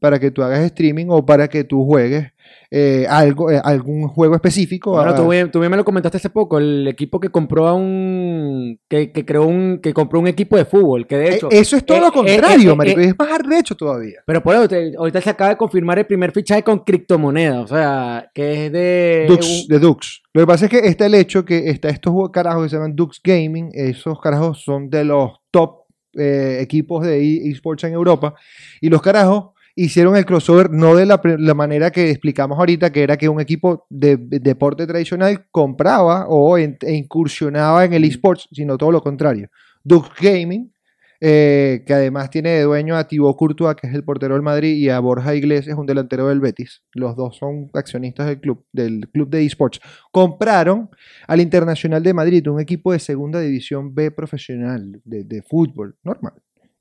para 0.00 0.18
que 0.18 0.30
tú 0.30 0.42
hagas 0.42 0.60
streaming 0.64 1.06
o 1.08 1.24
para 1.24 1.48
que 1.48 1.64
tú 1.64 1.84
juegues 1.86 2.30
eh, 2.70 3.06
algo, 3.08 3.50
eh, 3.50 3.58
algún 3.64 4.06
juego 4.08 4.34
específico. 4.34 4.90
Bueno, 4.90 5.12
a- 5.12 5.14
tú, 5.14 5.28
bien- 5.30 5.50
tú 5.50 5.60
bien 5.60 5.70
me 5.70 5.78
lo 5.78 5.84
comentaste 5.84 6.18
hace 6.18 6.28
poco, 6.28 6.58
el 6.58 6.86
equipo 6.88 7.18
que 7.18 7.30
compró 7.30 7.66
a 7.68 7.72
un 7.74 8.78
que, 8.88 9.12
que 9.12 9.24
creó 9.24 9.46
un 9.46 9.78
que 9.82 9.94
compró 9.94 10.20
un 10.20 10.26
equipo 10.26 10.56
de 10.58 10.66
fútbol, 10.66 11.06
que 11.06 11.16
de 11.16 11.24
Eh, 11.28 11.34
hecho 11.36 11.48
eso 11.50 11.76
es 11.76 11.86
todo 11.86 12.00
lo 12.00 12.12
contrario, 12.12 12.76
marico, 12.76 13.00
es 13.00 13.18
más 13.18 13.30
arrecho 13.32 13.74
todavía. 13.76 14.20
pero 14.26 14.42
por 14.42 14.54
eso 14.56 14.68
te- 14.68 14.92
ahorita 14.96 15.22
se 15.22 15.30
acaba 15.30 15.50
de 15.50 15.56
confirmar 15.56 15.98
el 15.98 16.04
primer 16.06 16.32
fichaje 16.32 16.62
con 16.62 16.80
criptomonedas, 16.80 17.64
o 17.64 17.74
sea, 17.74 18.30
que 18.34 18.66
es 18.66 18.72
de 18.72 19.24
Dux, 19.28 19.66
de 19.68 19.78
Dux. 19.78 20.22
Lo 20.34 20.42
que 20.42 20.46
pasa 20.46 20.64
es 20.66 20.70
que 20.70 20.78
está 20.80 21.06
el 21.06 21.14
hecho 21.14 21.46
que 21.46 21.70
está 21.70 21.88
estos 21.88 22.12
carajos 22.30 22.64
que 22.64 22.68
se 22.70 22.76
llaman 22.76 22.94
Dux 22.94 23.20
Gaming, 23.24 23.70
esos 23.72 24.20
carajos 24.20 24.62
son 24.62 24.90
de 24.90 25.04
los 25.04 25.30
eh, 26.16 26.58
equipos 26.60 27.04
de 27.04 27.20
e- 27.20 27.50
esports 27.50 27.84
en 27.84 27.92
Europa, 27.92 28.34
y 28.80 28.88
los 28.88 29.02
carajos 29.02 29.50
hicieron 29.76 30.16
el 30.16 30.24
crossover 30.24 30.70
no 30.70 30.94
de 30.94 31.06
la, 31.06 31.54
manera 31.54 31.90
que 31.90 32.10
explicamos 32.10 32.58
ahorita, 32.58 32.90
que 32.92 33.02
era 33.02 33.16
que 33.16 33.28
un 33.28 33.40
equipo 33.40 33.86
de, 33.90 34.16
de 34.16 34.38
deporte 34.38 34.86
tradicional 34.86 35.46
compraba 35.50 36.26
o 36.28 36.56
en- 36.58 36.78
e 36.80 36.94
incursionaba 36.94 37.84
en 37.84 37.92
el 37.92 38.04
esports, 38.04 38.48
sino 38.52 38.76
todo 38.78 38.92
lo 38.92 39.02
contrario. 39.02 39.48
Dux 39.82 40.08
Gaming, 40.20 40.72
eh, 41.26 41.84
que 41.86 41.94
además 41.94 42.28
tiene 42.28 42.50
de 42.50 42.62
dueño 42.64 42.96
a 42.96 43.08
Thibaut 43.08 43.34
Courtois, 43.38 43.76
que 43.76 43.86
es 43.86 43.94
el 43.94 44.04
portero 44.04 44.34
del 44.34 44.42
Madrid, 44.42 44.74
y 44.74 44.90
a 44.90 45.00
Borja 45.00 45.34
Iglesias, 45.34 45.78
un 45.78 45.86
delantero 45.86 46.28
del 46.28 46.38
Betis. 46.38 46.82
Los 46.92 47.16
dos 47.16 47.38
son 47.38 47.70
accionistas 47.72 48.26
del 48.26 48.40
club, 48.40 48.66
del 48.72 49.08
club 49.10 49.30
de 49.30 49.42
esports. 49.42 49.80
Compraron 50.12 50.90
al 51.26 51.40
Internacional 51.40 52.02
de 52.02 52.12
Madrid, 52.12 52.46
un 52.48 52.60
equipo 52.60 52.92
de 52.92 52.98
segunda 52.98 53.40
división 53.40 53.94
B 53.94 54.10
profesional 54.10 55.00
de, 55.02 55.24
de 55.24 55.40
fútbol, 55.40 55.96
normal. 56.04 56.34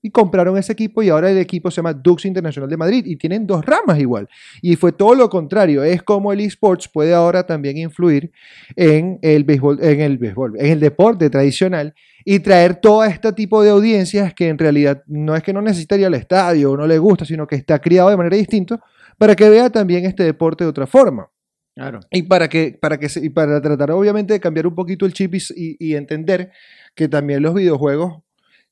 Y 0.06 0.12
compraron 0.12 0.58
ese 0.58 0.74
equipo 0.74 1.02
y 1.02 1.08
ahora 1.08 1.32
el 1.32 1.38
equipo 1.38 1.72
se 1.72 1.78
llama 1.78 1.94
Dux 1.94 2.26
Internacional 2.26 2.70
de 2.70 2.76
Madrid 2.76 3.06
y 3.08 3.16
tienen 3.16 3.48
dos 3.48 3.66
ramas 3.66 3.98
igual. 4.00 4.28
Y 4.62 4.76
fue 4.76 4.92
todo 4.92 5.16
lo 5.16 5.30
contrario, 5.30 5.82
es 5.82 6.04
como 6.04 6.34
el 6.34 6.42
esports 6.42 6.90
puede 6.90 7.14
ahora 7.14 7.46
también 7.46 7.78
influir 7.78 8.30
en 8.76 9.18
el 9.22 9.46
béisbol, 9.46 9.82
en 9.82 10.02
el 10.02 10.18
béisbol, 10.18 10.60
en 10.60 10.66
el 10.74 10.80
deporte 10.82 11.30
tradicional 11.30 11.94
y 12.26 12.40
traer 12.40 12.76
todo 12.76 13.06
este 13.06 13.32
tipo 13.32 13.64
de 13.64 13.70
audiencias 13.70 14.34
que 14.34 14.50
en 14.50 14.58
realidad 14.58 15.04
no 15.08 15.38
es 15.38 15.42
que 15.44 15.54
no 15.54 15.62
necesitaría 15.62 16.08
el 16.08 16.16
estadio 16.16 16.72
o 16.72 16.78
no 16.78 16.86
le 16.86 16.98
gusta, 16.98 17.24
sino 17.24 17.48
que 17.48 17.56
está 17.56 17.80
criado 17.80 18.10
de 18.10 18.18
manera 18.18 18.36
distinta 18.36 18.82
para 19.18 19.36
que 19.38 19.50
vea 19.50 19.70
también 19.70 20.04
este 20.04 20.24
deporte 20.24 20.66
de 20.66 20.70
otra 20.70 20.86
forma. 20.86 21.30
Claro. 21.76 22.02
Y 22.12 22.24
para 22.24 22.50
que, 22.50 22.78
para 22.80 23.00
que 23.00 23.08
se- 23.08 23.26
y 23.26 23.30
para 23.30 23.62
tratar 23.62 23.92
obviamente 23.92 24.34
de 24.34 24.40
cambiar 24.42 24.68
un 24.68 24.76
poquito 24.76 25.06
el 25.06 25.14
chip 25.14 25.34
y 25.56 25.96
entender 25.96 26.52
que 26.94 27.08
también 27.08 27.42
los 27.42 27.54
videojuegos 27.54 28.22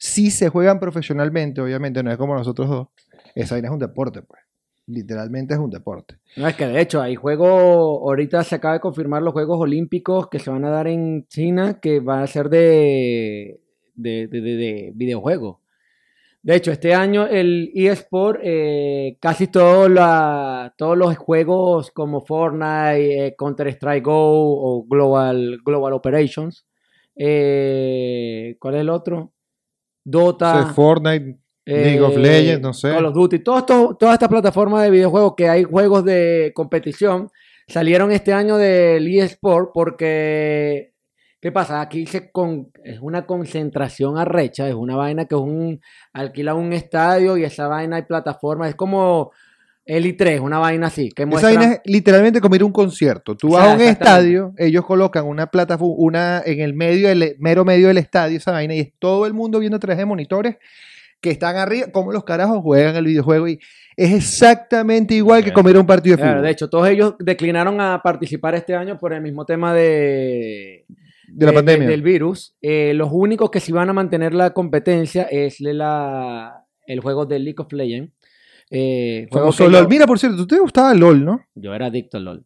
sí 0.04 0.32
se 0.32 0.50
juegan 0.50 0.80
profesionalmente, 0.80 1.62
obviamente, 1.62 2.02
no 2.02 2.12
es 2.12 2.18
como 2.18 2.34
nosotros 2.36 2.68
dos. 2.68 2.88
Esa 3.36 3.54
vaina 3.56 3.68
es 3.68 3.74
un 3.74 3.80
deporte, 3.80 4.24
pues. 4.24 4.42
Literalmente 4.88 5.54
es 5.54 5.60
un 5.60 5.70
deporte. 5.70 6.16
No, 6.38 6.48
es 6.48 6.56
que 6.56 6.66
de 6.66 6.82
hecho 6.82 7.00
hay 7.02 7.14
juegos, 7.16 7.48
ahorita 8.02 8.44
se 8.44 8.56
acaba 8.56 8.74
de 8.74 8.80
confirmar 8.80 9.22
los 9.22 9.32
Juegos 9.32 9.60
Olímpicos 9.60 10.28
que 10.28 10.40
se 10.40 10.50
van 10.50 10.66
a 10.66 10.72
dar 10.72 10.88
en 10.88 11.28
China, 11.28 11.80
que 11.80 12.00
van 12.00 12.24
a 12.24 12.28
ser 12.28 12.50
de, 12.50 13.62
de, 13.94 14.28
de, 14.28 14.42
de- 14.42 14.56
de 14.58 14.92
videojuegos. 14.96 15.58
De 16.42 16.56
hecho, 16.56 16.72
este 16.72 16.96
año 16.96 17.28
el 17.28 17.72
eSport, 17.76 18.40
eh, 18.44 19.18
casi 19.22 19.48
todos 19.48 19.88
la- 19.90 20.74
todos 20.78 20.98
los 20.98 21.16
juegos 21.16 21.92
como 21.92 22.22
Fortnite, 22.22 23.28
eh, 23.28 23.36
Counter-Strike 23.38 24.04
Go 24.04 24.14
o 24.80 24.84
Global, 24.90 25.60
Global 25.64 25.94
Operations, 25.94 26.66
eh, 27.16 28.58
¿cuál 28.60 28.76
es 28.76 28.82
el 28.82 28.90
otro? 28.90 29.32
Dota. 30.04 30.66
Fortnite, 30.74 31.38
League 31.66 32.02
of 32.02 32.14
eh, 32.14 32.20
Legends, 32.20 32.62
no 32.62 32.74
sé. 32.74 32.92
Call 32.92 33.06
of 33.06 33.14
Duty, 33.14 33.40
todo 33.40 33.60
esto- 33.60 33.98
todas 34.00 34.14
estas 34.14 34.30
plataformas 34.30 34.84
de 34.84 34.90
videojuegos 34.92 35.34
que 35.38 35.48
hay 35.48 35.64
juegos 35.64 36.04
de 36.06 36.52
competición 36.56 37.30
salieron 37.68 38.12
este 38.12 38.34
año 38.34 38.58
del 38.58 39.08
eSport 39.08 39.70
porque, 39.74 40.94
¿qué 41.40 41.52
pasa? 41.52 41.80
Aquí 41.82 42.06
se 42.06 42.32
con, 42.32 42.72
es 42.84 43.00
una 43.00 43.26
concentración 43.26 44.18
arrecha, 44.18 44.68
es 44.68 44.74
una 44.76 44.96
vaina 44.96 45.26
que 45.26 45.36
es 45.36 45.42
un, 45.42 45.80
alquila 46.14 46.54
un 46.56 46.74
estadio 46.74 47.38
y 47.38 47.44
esa 47.44 47.68
vaina 47.68 47.98
hay 47.98 48.04
plataformas, 48.04 48.70
es 48.70 48.76
como 48.76 49.32
el 49.86 50.06
i3, 50.06 50.39
una 50.41 50.60
vaina 50.60 50.88
así, 50.88 51.10
que 51.10 51.24
Esa 51.24 51.30
muestra... 51.30 51.50
vaina 51.54 51.74
es 51.74 51.82
literalmente 51.86 52.39
como 52.39 52.56
ir 52.56 52.62
a 52.62 52.65
un 52.65 52.72
concierto. 52.72 53.36
Tú 53.36 53.48
O 53.48 53.52
vas 53.52 53.63
sea, 53.63 53.74
a 53.74 53.76
un 53.76 53.82
estadio, 53.82 54.54
ellos 54.58 54.86
colocan 54.86 55.26
una 55.26 55.48
plataforma, 55.48 55.96
una 55.98 56.41
en 56.46 56.60
el 56.62 56.74
medio, 56.74 57.08
del, 57.10 57.36
mero 57.39 57.65
medio 57.65 57.88
del 57.88 57.98
estadio, 57.98 58.38
esa 58.38 58.52
vaina, 58.52 58.76
y 58.76 58.80
es 58.80 58.94
todo 59.00 59.26
el 59.26 59.34
mundo 59.34 59.60
viendo 59.60 59.78
a 59.78 59.80
través 59.80 59.98
de 59.98 60.06
monitores 60.06 60.58
que 61.20 61.30
están 61.32 61.56
arriba, 61.58 61.88
como 61.91 62.12
los 62.12 62.24
carajos 62.24 62.60
juegan 62.63 62.96
el 62.96 63.06
videojuego. 63.06 63.48
Y 63.48 63.60
es 63.96 64.12
exactamente 64.13 65.13
igual 65.15 65.44
que 65.44 65.52
a 65.52 65.80
un 65.80 65.86
partido 65.86 66.15
de 66.15 66.22
Claro, 66.22 66.34
fútbol. 66.38 66.46
de 66.46 66.52
hecho, 66.52 66.70
todos 66.70 66.88
ellos 66.88 67.15
declinaron 67.20 67.80
a 67.82 68.02
participar 68.04 68.56
este 68.56 68.76
año 68.76 68.98
por 68.98 69.13
el 69.13 69.22
mismo 69.22 69.46
tema 69.46 69.74
de, 69.74 70.86
de 71.28 71.46
la 71.46 71.52
de- 71.52 71.56
pandemia. 71.58 71.88
del 71.88 72.02
virus. 72.02 72.56
Eh, 72.62 72.94
los 72.96 73.10
únicos 73.12 73.52
que 73.52 73.60
sí 73.60 73.72
van 73.72 73.89
a 73.89 73.94
mantener 73.94 74.34
la 74.34 74.52
competencia 74.52 75.24
es 75.24 75.60
la, 75.60 76.65
el 76.88 77.00
juego 77.02 77.26
de 77.26 77.39
League 77.39 77.58
of 77.60 77.72
Legends. 77.72 78.12
Eh, 78.71 79.27
Famoso 79.29 79.69
LOL. 79.69 79.84
yo- 79.84 79.89
Mira, 79.89 80.07
por 80.07 80.17
cierto, 80.17 80.38
tú 80.38 80.47
te 80.47 80.60
gustaba 80.60 80.93
LOL, 80.93 81.23
¿no? 81.25 81.41
Yo 81.55 81.73
era 81.73 81.88
adicto 81.88 82.17
al 82.17 82.23
LOL. 82.25 82.45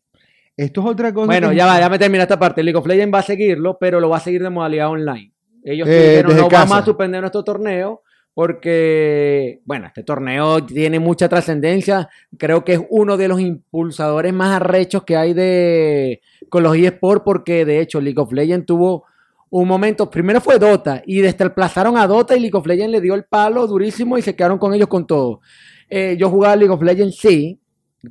Esto 0.57 0.81
es 0.81 0.87
otra 0.87 1.13
cosa. 1.13 1.27
Bueno, 1.27 1.51
que- 1.51 1.55
ya 1.55 1.65
va, 1.67 1.79
ya 1.79 1.87
me 1.89 1.99
termina 1.99 2.23
esta 2.23 2.39
parte. 2.39 2.63
League 2.63 2.77
of 2.77 2.87
Legends 2.87 3.13
va 3.13 3.19
a 3.19 3.23
seguirlo, 3.23 3.77
pero 3.79 3.99
lo 3.99 4.09
va 4.09 4.17
a 4.17 4.21
seguir 4.21 4.41
de 4.41 4.49
modalidad 4.49 4.89
online. 4.89 5.31
Ellos 5.63 5.87
Eh, 5.87 5.91
dijeron, 6.21 6.31
no 6.35 6.37
vamos 6.49 6.51
casa. 6.51 6.77
a 6.79 6.85
suspender 6.85 7.21
nuestro 7.21 7.43
torneo 7.43 8.01
porque, 8.33 9.61
bueno, 9.65 9.87
este 9.87 10.03
torneo 10.03 10.63
tiene 10.65 10.99
mucha 10.99 11.27
trascendencia. 11.29 12.09
Creo 12.37 12.63
que 12.63 12.73
es 12.73 12.81
uno 12.89 13.17
de 13.17 13.27
los 13.27 13.39
impulsadores 13.39 14.33
más 14.33 14.55
arrechos 14.55 15.03
que 15.03 15.15
hay 15.17 15.33
de 15.33 16.21
con 16.49 16.63
los 16.63 16.75
eSports 16.75 17.23
porque, 17.25 17.65
de 17.65 17.79
hecho, 17.81 17.99
League 18.01 18.19
of 18.19 18.31
Legends 18.31 18.65
tuvo 18.65 19.05
un 19.49 19.67
momento, 19.67 20.09
primero 20.09 20.41
fue 20.41 20.57
Dota 20.59 21.01
y 21.05 21.21
desplazaron 21.21 21.97
a 21.97 22.07
Dota 22.07 22.35
y 22.35 22.39
League 22.39 22.57
of 22.57 22.65
Legends 22.65 22.91
le 22.91 23.01
dio 23.01 23.13
el 23.15 23.23
palo 23.25 23.67
durísimo 23.67 24.17
y 24.17 24.21
se 24.21 24.35
quedaron 24.35 24.57
con 24.57 24.73
ellos 24.73 24.87
con 24.87 25.05
todo. 25.07 25.41
Eh, 25.89 26.15
yo 26.19 26.29
jugaba 26.29 26.55
League 26.55 26.73
of 26.73 26.81
Legends, 26.81 27.17
sí, 27.17 27.59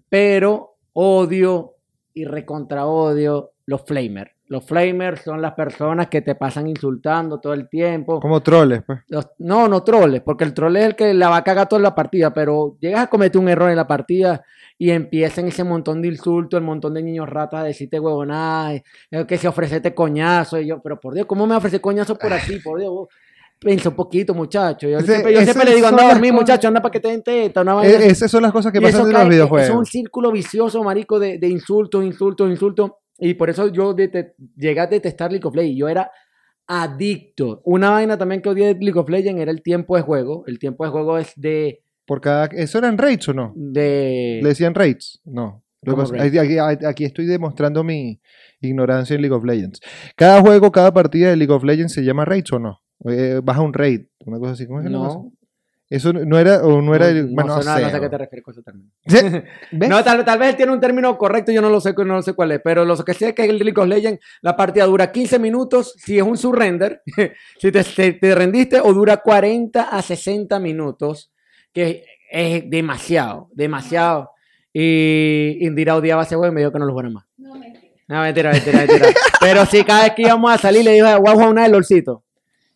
pero 0.09 0.77
odio 0.93 1.75
y 2.13 2.25
recontra 2.25 2.87
odio 2.87 3.53
los 3.67 3.83
flamers. 3.83 4.31
Los 4.47 4.65
flamers 4.67 5.23
son 5.23 5.41
las 5.41 5.55
personas 5.55 6.09
que 6.09 6.21
te 6.21 6.35
pasan 6.35 6.69
insultando 6.69 7.41
todo 7.41 7.55
el 7.55 7.69
tiempo. 7.69 8.21
Como 8.21 8.43
troles, 8.43 8.83
pues. 8.87 9.01
Los- 9.09 9.31
no, 9.39 9.69
no 9.69 9.83
troles, 9.83 10.21
porque 10.21 10.45
el 10.45 10.53
troll 10.53 10.77
es 10.77 10.85
el 10.85 10.95
que 10.97 11.15
la 11.15 11.31
va 11.31 11.39
a 11.39 11.45
cagar 11.45 11.67
toda 11.69 11.81
la 11.81 11.95
partida, 11.95 12.33
pero 12.33 12.77
llegas 12.79 13.05
a 13.05 13.07
cometer 13.09 13.41
un 13.41 13.49
error 13.49 13.71
en 13.71 13.77
la 13.77 13.87
partida 13.87 14.45
y 14.77 14.91
empiezan 14.91 15.49
ese 15.49 15.65
montón 15.65 16.03
de 16.03 16.09
insultos, 16.09 16.59
el 16.59 16.65
montón 16.65 16.93
de 16.95 17.03
niños 17.03 17.29
ratas 17.29 17.61
a 17.61 17.65
decirte 17.65 17.99
huevonadas, 17.99 18.83
eh, 19.11 19.25
que 19.27 19.39
se 19.39 19.49
ofrecete 19.49 19.95
coñazo, 19.95 20.61
y 20.61 20.67
yo, 20.67 20.81
pero 20.83 21.01
por 21.01 21.15
Dios, 21.15 21.27
¿cómo 21.27 21.47
me 21.47 21.57
ofrece 21.57 21.81
coñazo 21.81 22.17
por 22.17 22.33
aquí? 22.35 22.59
Por 22.59 22.81
Dios, 22.81 22.93
vos, 23.65 23.73
Pensa 23.73 23.89
un 23.89 23.97
poquito, 23.97 24.35
muchacho. 24.35 24.89
Yo 24.89 24.99
Ese- 24.99 25.07
siempre, 25.13 25.33
yo 25.33 25.41
siempre 25.41 25.63
esas 25.63 25.69
le 25.71 25.75
digo, 25.77 25.87
anda 25.89 26.03
a 26.05 26.13
dormir, 26.13 26.31
cosas- 26.33 26.43
muchacho, 26.43 26.69
anda 26.69 26.81
para 26.83 26.93
que 26.93 27.01
te 27.01 27.09
den 27.09 27.23
teta, 27.23 27.63
una 27.63 27.75
vaina 27.75 27.93
Eh, 27.99 28.07
esas 28.09 28.31
son 28.31 28.43
las 28.43 28.53
cosas 28.53 28.73
que 28.73 28.79
y 28.79 28.83
pasan 28.83 29.07
en 29.07 29.13
los 29.13 29.29
videojuegos. 29.29 29.69
Es 29.69 29.75
un 29.75 29.87
círculo 29.87 30.31
vicioso, 30.33 30.83
marico, 30.85 31.19
de, 31.19 31.39
de 31.39 31.49
insultos, 31.49 32.05
insultos, 32.05 32.51
insultos. 32.51 32.91
Y 33.19 33.35
por 33.35 33.49
eso 33.51 33.69
yo 33.69 33.95
dete- 33.95 34.35
llegué 34.57 34.81
a 34.81 34.87
detestar 34.87 35.31
League 35.31 35.47
of 35.47 35.55
Legends. 35.55 35.79
Yo 35.79 35.89
era 35.89 36.11
adicto. 36.67 37.61
Una 37.65 37.91
vaina 37.91 38.19
también 38.19 38.41
que 38.43 38.49
odié 38.49 38.75
de 38.75 38.81
League 38.81 38.99
of 38.99 39.09
Legends 39.09 39.41
era 39.41 39.51
el 39.51 39.63
tiempo 39.63 39.97
de 39.97 40.03
juego. 40.03 40.45
El 40.47 40.59
tiempo 40.59 40.85
de 40.85 40.91
juego 40.91 41.19
es 41.19 41.33
de... 41.37 41.83
Por 42.07 42.21
cada... 42.21 42.47
¿Eso 42.47 42.79
eran 42.79 42.99
raids 42.99 43.29
o 43.29 43.35
no? 43.35 43.53
de 43.57 44.41
¿Le 44.43 44.49
decían 44.49 44.75
raids? 44.75 45.21
No. 45.25 45.63
Aquí- 45.87 46.87
aquí 46.87 47.05
estoy 47.05 47.27
demostrando 47.27 47.85
mi 47.85 48.21
ignorancia 48.61 49.15
en 49.15 49.23
League 49.23 49.35
of 49.37 49.45
Legends. 49.45 49.81
Cada 50.17 50.41
juego, 50.41 50.73
cada 50.73 50.93
partida 50.93 51.29
de 51.31 51.37
League 51.37 51.53
of 51.53 51.63
Legends 51.65 51.93
se 51.93 52.03
llama 52.03 52.25
raids 52.25 52.53
o 52.53 52.59
no. 52.59 52.81
Eh, 53.07 53.41
baja 53.43 53.61
un 53.61 53.73
raid, 53.73 54.03
una 54.27 54.39
cosa 54.39 54.53
así. 54.53 54.67
¿Cómo 54.67 54.81
es 54.81 54.85
que 54.87 54.91
no? 54.93 55.31
Eso 55.91 56.13
no 56.15 56.39
era, 56.39 56.65
o 56.65 56.81
no 56.81 56.95
era 56.95 57.09
el. 57.09 57.27
no, 57.27 57.35
bueno, 57.35 57.57
no, 57.57 57.63
sé, 57.63 57.69
no, 57.69 57.77
sé. 57.77 57.83
no 57.83 57.91
sé 57.91 57.97
a 57.97 58.01
qué 58.01 58.09
te 58.09 58.19
refieres 58.19 58.43
con 58.45 58.53
ese 58.55 58.63
término. 58.63 58.91
¿Ves? 59.71 59.89
No, 59.89 60.03
tal, 60.03 60.25
tal 60.25 60.39
vez 60.39 60.49
él 60.51 60.57
tiene 60.57 60.73
un 60.73 60.81
término 60.81 61.17
correcto, 61.19 61.53
yo 61.53 61.61
no 61.61 61.69
lo 61.69 61.79
sé, 61.81 61.93
no 61.93 62.05
lo 62.15 62.23
sé 62.23 62.33
cuál 62.33 62.53
es, 62.53 62.61
pero 62.65 62.85
lo 62.87 62.97
que 63.05 63.13
sé 63.15 63.29
es 63.29 63.35
que 63.35 63.45
el 63.45 63.59
League 63.59 63.79
of 63.81 63.87
Legends, 63.87 64.19
la 64.41 64.57
partida 64.57 64.87
dura 64.87 65.13
15 65.13 65.39
minutos 65.39 65.95
si 65.99 66.17
es 66.17 66.23
un 66.25 66.39
surrender, 66.39 67.03
si 67.59 67.71
te, 67.71 67.85
te- 67.85 68.13
te 68.15 68.35
rendiste, 68.35 68.81
o 68.81 68.93
dura 68.95 69.19
40 69.19 69.83
a 69.83 70.01
60 70.03 70.59
minutos, 70.59 71.31
que 71.73 72.05
es 72.31 72.69
demasiado, 72.69 73.51
demasiado. 73.53 74.31
Y 74.73 75.59
Indira 75.65 75.95
odiaba 75.97 76.23
ese 76.25 76.35
juego 76.35 76.51
y 76.51 76.55
me 76.55 76.61
dijo 76.63 76.73
que 76.73 76.79
no 76.81 76.87
lo 76.87 76.93
jugara 76.93 77.11
más. 77.11 77.25
No, 77.37 77.55
mentira. 77.55 77.85
No, 78.09 78.21
mentira, 78.23 78.51
mentira, 78.53 78.79
mentira. 78.79 79.07
Pero 79.41 79.65
sí, 79.67 79.85
cada 79.85 80.05
vez 80.05 80.13
que 80.15 80.23
íbamos 80.23 80.51
a 80.53 80.59
salir, 80.59 80.83
le 80.85 80.93
dije, 80.93 81.03
voy 81.03 81.29
a 81.29 81.33
jugar 81.33 81.49
una 81.49 81.63
de 81.63 81.69
LOLcito. 81.69 82.24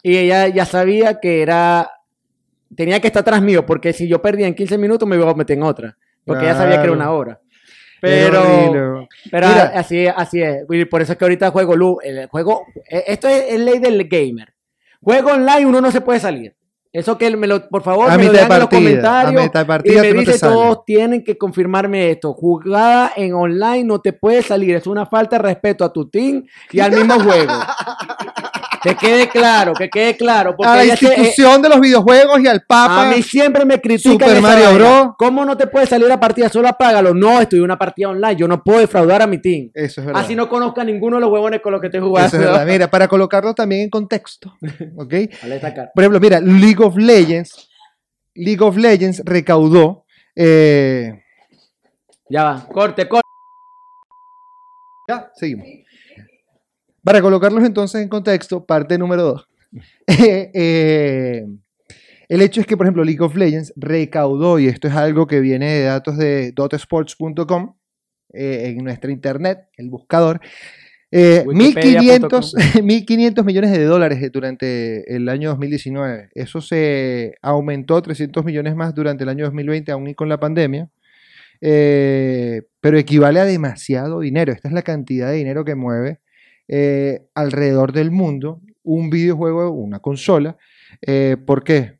Y 0.02 0.16
ella 0.16 0.48
ya 0.48 0.64
sabía 0.64 1.20
que 1.20 1.42
era. 1.42 1.90
Tenía 2.74 3.00
que 3.00 3.06
estar 3.08 3.24
tras 3.24 3.40
mío, 3.42 3.64
porque 3.66 3.92
si 3.92 4.06
yo 4.06 4.20
perdía 4.22 4.46
en 4.46 4.54
15 4.54 4.78
minutos, 4.78 5.08
me 5.08 5.16
iba 5.16 5.30
a 5.30 5.34
meter 5.34 5.56
en 5.56 5.62
otra. 5.64 5.96
Porque 6.24 6.44
ella 6.44 6.54
sabía 6.54 6.76
que 6.76 6.84
era 6.84 6.92
Claro. 6.94 6.96
una 6.96 7.10
hora. 7.12 7.40
Pero. 8.00 9.08
Pero 9.30 9.48
Mira. 9.48 9.72
así, 9.74 10.06
es- 10.06 10.14
así 10.16 10.42
es. 10.42 10.64
Y 10.68 10.84
por 10.84 11.02
eso 11.02 11.12
es 11.12 11.18
que 11.18 11.24
ahorita 11.24 11.50
juego 11.50 11.74
Lu. 11.76 11.98
El 12.02 12.26
juego. 12.28 12.66
eh, 12.88 13.04
Esto 13.08 13.28
es, 13.28 13.44
es 13.48 13.60
ley 13.60 13.78
del 13.78 14.06
gamer. 14.08 14.52
Juego 15.02 15.30
online, 15.32 15.66
uno 15.66 15.80
no 15.80 15.90
se 15.90 16.00
puede 16.00 16.20
salir. 16.20 16.54
Eso 16.90 17.18
que 17.18 17.36
me 17.36 17.46
lo, 17.46 17.68
por 17.68 17.82
favor, 17.82 18.10
A 18.10 18.16
me 18.16 18.24
lo 18.24 18.32
dejan 18.32 18.50
en 18.50 18.58
los 18.60 18.66
a 18.66 18.70
comentarios. 18.70 19.52
de 19.52 19.92
Y 19.92 19.96
me 20.00 20.12
no 20.14 20.20
dice 20.20 20.38
todos 20.38 20.84
tienen 20.86 21.22
que 21.22 21.36
confirmarme 21.36 22.10
esto. 22.10 22.32
Jugada 22.32 23.12
en 23.14 23.34
online 23.34 23.84
no 23.84 24.00
te 24.00 24.14
puedes 24.14 24.46
salir. 24.46 24.74
Es 24.76 24.86
una 24.86 25.04
falta 25.04 25.36
de 25.36 25.42
respeto 25.42 25.84
a 25.84 25.92
tu 25.92 26.08
team 26.08 26.44
y 26.72 26.80
al 26.80 26.92
mismo 26.92 27.20
juego. 27.20 27.52
que 28.82 28.94
quede 28.96 29.28
claro, 29.28 29.72
que 29.74 29.88
quede 29.88 30.16
claro. 30.16 30.54
Porque 30.56 30.70
A 30.70 30.76
la 30.76 30.82
se- 30.82 30.88
eh, 31.06 31.14
institución 31.16 31.60
de 31.62 31.68
los 31.68 31.80
videojuegos 31.80 32.40
y 32.40 32.46
al 32.46 32.62
Papa. 32.62 33.08
a 33.08 33.10
mí 33.14 33.22
siempre 33.22 33.64
me 33.64 33.80
critican 33.80 34.12
Super 34.12 34.40
Mario. 34.40 34.74
Bros. 34.74 35.08
¿Cómo 35.18 35.44
no 35.44 35.56
te 35.56 35.66
puedes 35.66 35.88
salir 35.88 36.10
a 36.10 36.18
partida? 36.20 36.48
Solo 36.48 36.68
apágalo. 36.68 37.14
No, 37.14 37.40
estoy 37.40 37.58
en 37.58 37.64
una 37.64 37.78
partida 37.78 38.08
online. 38.08 38.36
Yo 38.36 38.48
no 38.48 38.62
puedo 38.62 38.80
defraudar 38.80 39.22
a 39.22 39.26
mi 39.26 39.38
team. 39.40 39.70
Eso 39.74 40.00
es 40.00 40.06
verdad. 40.06 40.22
Así 40.22 40.34
no 40.34 40.48
conozca 40.48 40.84
ninguno 40.84 41.16
de 41.16 41.20
los 41.22 41.30
huevones 41.32 41.60
con 41.60 41.72
los 41.72 41.80
que 41.80 41.88
estoy 41.88 42.00
jugando. 42.00 42.26
Eso 42.28 42.36
es 42.36 42.42
verdad. 42.42 42.66
Mira, 42.72 42.88
para 42.90 43.08
colocarlo 43.08 43.54
también 43.54 43.82
en 43.82 43.90
contexto. 43.90 44.54
¿Ok? 44.96 45.14
Vale. 45.42 45.60
Por 45.94 46.04
ejemplo, 46.04 46.20
mira, 46.20 46.40
League 46.40 46.82
of 46.82 46.96
Legends. 46.96 47.68
League 48.34 48.62
of 48.64 48.76
Legends 48.76 49.22
recaudó. 49.24 50.04
eh, 50.36 51.22
Ya 52.30 52.44
va. 52.44 52.66
Corte, 52.70 53.08
corte. 53.08 53.22
ya, 55.08 55.30
seguimos. 55.34 55.66
Para 57.08 57.22
colocarlos 57.22 57.64
entonces 57.64 58.02
en 58.02 58.08
contexto, 58.10 58.66
parte 58.66 58.98
número 58.98 59.22
dos. 59.22 59.48
Eh, 60.06 61.46
el 62.28 62.42
hecho 62.42 62.60
es 62.60 62.66
que, 62.66 62.76
por 62.76 62.84
ejemplo, 62.84 63.02
League 63.02 63.22
of 63.22 63.34
Legends 63.34 63.72
recaudó, 63.76 64.58
y 64.58 64.66
esto 64.66 64.88
es 64.88 64.94
algo 64.94 65.26
que 65.26 65.40
viene 65.40 65.72
de 65.72 65.84
datos 65.84 66.18
de 66.18 66.52
dotesports.com, 66.52 67.76
eh, 68.34 68.74
en 68.76 68.84
nuestra 68.84 69.10
internet, 69.10 69.70
el 69.78 69.88
buscador, 69.88 70.42
eh, 71.10 71.44
Wikipedia.com. 71.46 72.28
1.500 72.28 72.82
1.500 72.82 73.44
millones 73.44 73.72
de 73.72 73.84
dólares 73.84 74.30
durante 74.30 75.16
el 75.16 75.30
año 75.30 75.48
2019. 75.48 76.28
Eso 76.34 76.60
se 76.60 77.36
aumentó 77.40 78.02
300 78.02 78.44
millones 78.44 78.76
más 78.76 78.94
durante 78.94 79.24
el 79.24 79.30
año 79.30 79.46
2020, 79.46 79.92
aún 79.92 80.08
y 80.08 80.14
con 80.14 80.28
la 80.28 80.38
pandemia. 80.38 80.90
Eh, 81.62 82.64
pero 82.82 82.98
equivale 82.98 83.40
a 83.40 83.46
demasiado 83.46 84.20
dinero. 84.20 84.52
Esta 84.52 84.68
es 84.68 84.74
la 84.74 84.82
cantidad 84.82 85.30
de 85.30 85.36
dinero 85.36 85.64
que 85.64 85.74
mueve 85.74 86.20
eh, 86.68 87.26
alrededor 87.34 87.92
del 87.92 88.10
mundo 88.10 88.60
un 88.82 89.10
videojuego, 89.10 89.70
una 89.70 89.98
consola. 90.00 90.56
Eh, 91.02 91.36
¿Por 91.46 91.64
qué? 91.64 91.98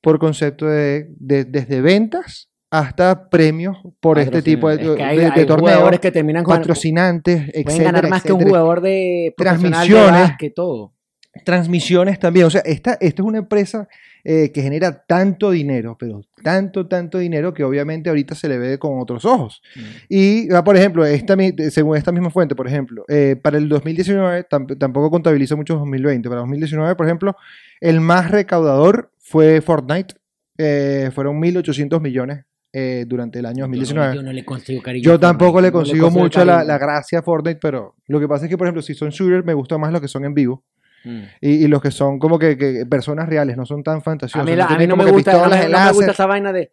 Por 0.00 0.18
concepto 0.18 0.66
de, 0.66 1.08
de- 1.18 1.44
desde 1.44 1.80
ventas 1.80 2.48
hasta 2.70 3.28
premios 3.28 3.76
por 4.00 4.18
este 4.18 4.40
tipo 4.42 4.68
de, 4.68 4.74
Es 4.76 4.96
que 4.96 5.02
hay, 5.02 5.16
de- 5.18 5.22
de 5.24 5.30
hay 5.32 5.46
torneos, 5.46 5.72
jugadores 5.72 6.00
que 6.00 6.10
terminan 6.10 6.42
con 6.44 6.56
patrocinantes, 6.56 7.38
pueden 7.52 7.66
etcétera, 7.68 7.92
ganar 7.92 8.10
más 8.10 8.22
que 8.22 8.32
un 8.32 8.42
jugador 8.42 8.80
de 8.80 9.34
Transmisiones. 9.36 10.20
básquet, 10.22 10.54
todo. 10.54 10.94
transmisiones 11.44 12.18
también. 12.18 12.46
O 12.46 12.50
sea, 12.50 12.60
esta, 12.64 12.92
esta 13.00 13.22
es 13.22 13.26
una 13.26 13.38
empresa 13.38 13.88
eh, 14.24 14.52
que 14.52 14.62
genera 14.62 15.04
tanto 15.04 15.50
dinero, 15.50 15.96
pero 15.98 16.22
tanto, 16.42 16.86
tanto 16.86 17.18
dinero 17.18 17.52
que 17.52 17.64
obviamente 17.64 18.08
ahorita 18.08 18.34
se 18.34 18.48
le 18.48 18.58
ve 18.58 18.78
con 18.78 19.00
otros 19.00 19.24
ojos. 19.24 19.62
Y, 20.08 20.52
ah, 20.52 20.62
por 20.62 20.76
ejemplo, 20.76 21.04
esta, 21.04 21.36
según 21.70 21.96
esta 21.96 22.12
misma 22.12 22.30
fuente, 22.30 22.54
por 22.54 22.66
ejemplo, 22.68 23.04
eh, 23.08 23.36
para 23.40 23.58
el 23.58 23.68
2019, 23.68 24.46
tam- 24.48 24.78
tampoco 24.78 25.10
contabiliza 25.10 25.56
mucho 25.56 25.74
2020, 25.74 26.28
para 26.28 26.40
2019, 26.42 26.94
por 26.94 27.06
ejemplo, 27.06 27.36
el 27.80 28.00
más 28.00 28.30
recaudador 28.30 29.10
fue 29.18 29.60
Fortnite, 29.60 30.14
eh, 30.58 31.10
fueron 31.14 31.40
1.800 31.40 32.00
millones 32.00 32.44
eh, 32.72 33.04
durante 33.08 33.38
el 33.40 33.46
año 33.46 33.64
2019. 33.64 34.14
Yo 34.16 34.22
no 34.22 34.32
le 34.32 34.44
consigo 34.44 34.82
cariño. 34.82 35.04
Yo 35.04 35.18
tampoco 35.18 35.52
Fortnite, 35.54 35.62
le 35.62 35.72
no 35.72 35.78
consigo 35.78 36.04
consigo 36.06 36.22
mucho 36.24 36.44
la, 36.44 36.64
la 36.64 36.78
gracia 36.78 37.18
a 37.18 37.22
Fortnite, 37.22 37.58
pero 37.60 37.96
lo 38.06 38.20
que 38.20 38.28
pasa 38.28 38.44
es 38.46 38.50
que, 38.50 38.56
por 38.56 38.66
ejemplo, 38.66 38.82
si 38.82 38.94
son 38.94 39.10
shooters, 39.10 39.44
me 39.44 39.54
gusta 39.54 39.76
más 39.78 39.92
los 39.92 40.00
que 40.00 40.08
son 40.08 40.24
en 40.24 40.32
vivo. 40.34 40.64
Mm. 41.04 41.22
Y, 41.40 41.50
y 41.64 41.68
los 41.68 41.82
que 41.82 41.90
son 41.90 42.18
como 42.18 42.38
que, 42.38 42.56
que 42.56 42.86
personas 42.86 43.28
reales, 43.28 43.56
no 43.56 43.66
son 43.66 43.82
tan 43.82 43.98
A 43.98 44.00
fantasiosos. 44.00 44.48
mí, 44.48 44.56
la- 44.56 44.66
a 44.66 44.78
mí 44.78 44.86
no 44.86 44.92
como 44.94 45.04
me 45.04 45.10
gusta, 45.10 45.32
no 45.32 45.48
me 45.48 45.56
esa 46.12 46.26
vaina 46.26 46.52
de 46.52 46.72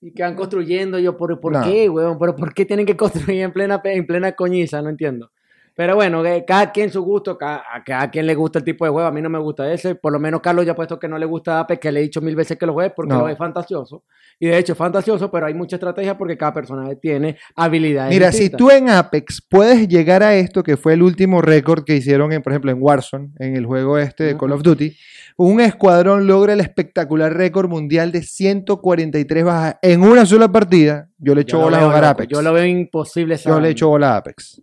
y 0.00 0.12
que 0.12 0.22
van 0.22 0.36
construyendo 0.36 0.98
yo 0.98 1.16
por, 1.16 1.40
¿por 1.40 1.52
No. 1.52 1.62
qué, 1.64 1.88
weón? 1.88 2.18
¿Pero 2.18 2.36
por 2.36 2.54
qué 2.54 2.64
tienen 2.64 2.86
que 2.86 2.96
construir 2.96 3.40
en 3.42 3.52
plena 3.52 3.80
en 3.84 4.06
plena 4.06 4.32
coñiza? 4.32 4.80
No 4.82 4.90
entiendo. 4.90 5.30
Pero 5.78 5.94
bueno, 5.94 6.24
que 6.24 6.44
cada 6.44 6.72
quien 6.72 6.90
su 6.90 7.02
gusto, 7.02 7.38
cada, 7.38 7.62
a 7.72 7.84
cada 7.84 8.10
quien 8.10 8.26
le 8.26 8.34
gusta 8.34 8.58
el 8.58 8.64
tipo 8.64 8.84
de 8.84 8.90
juego. 8.90 9.06
A 9.06 9.12
mí 9.12 9.22
no 9.22 9.30
me 9.30 9.38
gusta 9.38 9.72
ese. 9.72 9.94
Por 9.94 10.12
lo 10.12 10.18
menos 10.18 10.40
Carlos 10.40 10.66
ya 10.66 10.72
ha 10.72 10.74
puesto 10.74 10.98
que 10.98 11.06
no 11.06 11.16
le 11.16 11.24
gusta 11.24 11.60
Apex, 11.60 11.78
que 11.78 11.92
le 11.92 12.00
he 12.00 12.02
dicho 12.02 12.20
mil 12.20 12.34
veces 12.34 12.58
que 12.58 12.66
lo 12.66 12.72
juegue 12.72 12.90
porque 12.90 13.12
No. 13.12 13.20
lo 13.20 13.26
ve 13.26 13.36
fantasioso. 13.36 14.02
Y 14.40 14.48
de 14.48 14.58
hecho 14.58 14.72
es 14.72 14.78
fantasioso, 14.78 15.30
pero 15.30 15.46
hay 15.46 15.54
mucha 15.54 15.76
estrategia 15.76 16.18
porque 16.18 16.36
cada 16.36 16.52
personaje 16.52 16.96
tiene 16.96 17.36
habilidades. 17.54 18.12
Mira, 18.12 18.32
si 18.32 18.50
tú 18.50 18.72
en 18.72 18.90
Apex 18.90 19.40
puedes 19.48 19.86
llegar 19.86 20.24
a 20.24 20.34
esto, 20.34 20.64
que 20.64 20.76
fue 20.76 20.94
el 20.94 21.02
último 21.04 21.42
récord 21.42 21.84
que 21.84 21.94
hicieron, 21.94 22.32
en, 22.32 22.42
por 22.42 22.54
ejemplo, 22.54 22.72
en 22.72 22.78
Warzone, 22.82 23.30
en 23.38 23.54
el 23.54 23.64
juego 23.64 23.98
este 23.98 24.24
de 24.24 24.36
Call 24.36 24.50
of 24.50 24.64
Duty, 24.64 24.96
un 25.36 25.60
escuadrón 25.60 26.26
logra 26.26 26.54
el 26.54 26.60
espectacular 26.60 27.32
récord 27.32 27.68
mundial 27.68 28.10
de 28.10 28.22
143 28.22 29.44
bajas 29.44 29.76
en 29.82 30.02
una 30.02 30.26
sola 30.26 30.50
partida. 30.50 31.08
Yo 31.18 31.36
le 31.36 31.42
echo 31.42 31.58
lo 31.58 31.64
bola 31.64 31.78
a 31.78 32.10
Apex. 32.10 32.32
Yo 32.32 32.42
lo 32.42 32.52
veo 32.52 32.64
imposible. 32.66 33.36
Yo 33.36 33.60
le 33.60 33.68
echo 33.70 33.86
bola 33.86 34.14
a 34.14 34.16
Apex. 34.16 34.60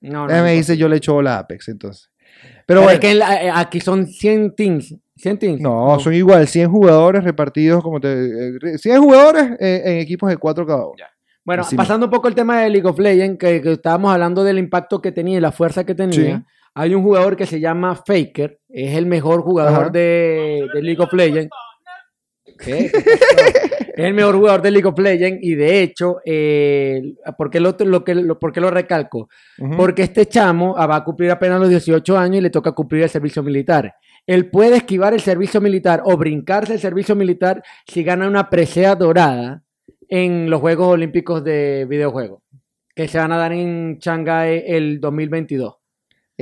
No, 0.00 0.26
no, 0.26 0.32
Ella 0.32 0.42
me 0.42 0.52
dice, 0.52 0.76
yo 0.76 0.88
le 0.88 0.96
echo 0.96 1.14
bola 1.14 1.36
a 1.36 1.38
Apex, 1.40 1.68
entonces. 1.68 2.10
Pero 2.42 2.64
Pero 2.66 2.80
bueno, 2.82 2.94
es 2.94 3.00
que 3.00 3.14
la- 3.14 3.44
eh, 3.44 3.50
aquí 3.54 3.80
son 3.80 4.06
100 4.06 4.54
teams. 4.54 4.94
100 5.16 5.38
teams. 5.38 5.60
no, 5.60 5.98
son 6.00 6.14
igual, 6.14 6.46
100 6.48 6.70
jugadores 6.70 7.22
repartidos 7.24 7.82
como 7.82 8.00
te... 8.00 8.08
eh, 8.56 8.78
100 8.78 9.00
jugadores 9.02 9.50
eh, 9.60 9.82
en 9.84 9.98
equipos 9.98 10.30
de 10.30 10.38
4 10.38 10.64
cada 10.66 10.86
uno. 10.86 10.94
Bueno, 11.44 11.62
Encima. 11.62 11.82
pasando 11.82 12.06
un 12.06 12.10
poco 12.10 12.28
el 12.28 12.34
tema 12.34 12.60
de 12.62 12.70
League 12.70 12.88
of 12.88 12.98
Legends, 12.98 13.38
que, 13.38 13.60
que 13.60 13.72
estábamos 13.72 14.12
hablando 14.12 14.44
del 14.44 14.58
impacto 14.58 15.00
que 15.02 15.12
tenía 15.12 15.38
y 15.38 15.40
la 15.40 15.52
fuerza 15.52 15.84
que 15.84 15.94
tenía. 15.94 16.38
Sí. 16.38 16.44
Hay 16.74 16.94
un 16.94 17.02
jugador 17.02 17.36
que 17.36 17.46
se 17.46 17.58
llama 17.60 17.96
Faker, 17.96 18.60
es 18.68 18.96
el 18.96 19.06
mejor 19.06 19.42
jugador 19.42 19.90
de, 19.90 20.66
de 20.72 20.82
League 20.82 21.02
of 21.02 21.12
Legends. 21.12 21.50
¿Qué? 22.64 22.90
¿Qué 22.92 23.02
pasó? 23.02 23.80
es 24.00 24.04
el 24.06 24.14
mejor 24.14 24.36
jugador 24.36 24.62
de 24.62 24.70
League 24.70 24.88
of 24.88 24.98
Legends 24.98 25.40
y 25.42 25.54
de 25.54 25.82
hecho, 25.82 26.18
eh, 26.24 27.14
¿por, 27.36 27.50
qué 27.50 27.60
lo, 27.60 27.76
lo 27.78 28.04
que, 28.04 28.14
lo, 28.14 28.38
¿por 28.38 28.52
qué 28.52 28.60
lo 28.60 28.70
recalco? 28.70 29.28
Porque 29.76 30.02
este 30.02 30.26
chamo 30.26 30.74
ah, 30.76 30.86
va 30.86 30.96
a 30.96 31.04
cumplir 31.04 31.30
apenas 31.30 31.60
los 31.60 31.68
18 31.68 32.16
años 32.16 32.38
y 32.38 32.40
le 32.40 32.50
toca 32.50 32.72
cumplir 32.72 33.02
el 33.02 33.10
servicio 33.10 33.42
militar. 33.42 33.94
Él 34.26 34.50
puede 34.50 34.76
esquivar 34.76 35.14
el 35.14 35.20
servicio 35.20 35.60
militar 35.60 36.02
o 36.04 36.16
brincarse 36.16 36.74
el 36.74 36.80
servicio 36.80 37.14
militar 37.16 37.62
si 37.86 38.02
gana 38.02 38.28
una 38.28 38.48
presea 38.48 38.94
dorada 38.94 39.62
en 40.08 40.50
los 40.50 40.60
Juegos 40.60 40.88
Olímpicos 40.88 41.42
de 41.44 41.86
videojuegos, 41.88 42.42
que 42.94 43.08
se 43.08 43.18
van 43.18 43.32
a 43.32 43.38
dar 43.38 43.52
en 43.52 43.98
Shanghái 43.98 44.64
el 44.66 45.00
2022. 45.00 45.79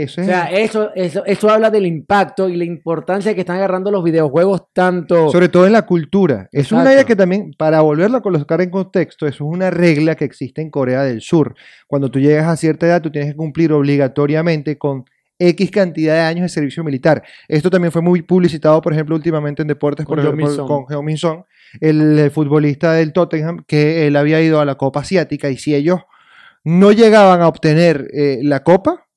Eso 0.03 0.21
O 0.21 0.25
es. 0.25 0.29
sea, 0.29 0.45
eso, 0.47 0.91
eso, 0.95 1.25
eso 1.27 1.51
habla 1.51 1.71
del 1.71 1.87
impacto 1.87 2.49
y 2.49 2.57
la 2.57 2.65
importancia 2.65 3.35
que 3.35 3.41
están 3.41 3.57
agarrando 3.57 3.91
los 3.91 4.05
videojuegos 4.05 4.63
tanto... 4.73 5.29
Sobre 5.31 5.49
todo 5.49 5.67
en 5.67 5.73
la 5.73 5.83
cultura. 5.83 6.49
Es 6.53 6.71
una 6.71 6.93
idea 6.93 7.05
que 7.05 7.17
también, 7.17 7.53
para 7.59 7.81
volverlo 7.81 8.19
a 8.19 8.23
colocar 8.23 8.61
en 8.61 8.71
contexto, 8.71 9.27
eso 9.27 9.45
es 9.45 9.55
una 9.55 9.71
regla 9.71 10.15
que 10.15 10.25
existe 10.25 10.63
en 10.63 10.71
Corea 10.71 11.03
del 11.03 11.21
Sur. 11.21 11.55
Cuando 11.89 12.11
tú 12.11 12.21
llegas 12.21 12.47
a 12.47 12.57
cierta 12.57 12.87
edad, 12.87 13.03
tú 13.03 13.11
tienes 13.11 13.33
que 13.33 13.37
cumplir 13.37 13.73
obligatoriamente 13.73 14.79
con 14.79 15.05
X 15.39 15.71
cantidad 15.71 16.15
de 16.15 16.21
años 16.21 16.43
de 16.43 16.49
servicio 16.49 16.83
militar. 16.85 17.23
Esto 17.47 17.71
también 17.71 17.93
fue 17.93 18.03
muy 18.03 18.23
publicitado, 18.23 18.81
por 18.81 18.93
ejemplo, 18.93 19.17
últimamente 19.17 19.63
en 19.63 19.69
deportes 19.69 20.07
Con 20.07 20.17
por 20.17 20.25
Heung-min 20.25 20.47
ejemplo, 20.47 21.17
Son. 21.17 21.45
el, 21.81 22.31
futbolista 22.31 22.93
del 22.93 23.13
Tottenham, 23.13 23.65
que 23.67 24.07
él 24.07 24.17
había 24.17 24.41
ido 24.41 24.61
a 24.61 24.65
la 24.65 24.77
Copa 24.77 25.01
Asiática 25.01 25.51
y 25.51 25.57
si 25.57 25.75
ellos 25.75 26.01
no 26.65 26.93
llegaban 26.93 27.41
a 27.41 27.49
obtener 27.49 28.09
eh, 28.13 28.39
la 28.43 28.63
Copa, 28.63 29.08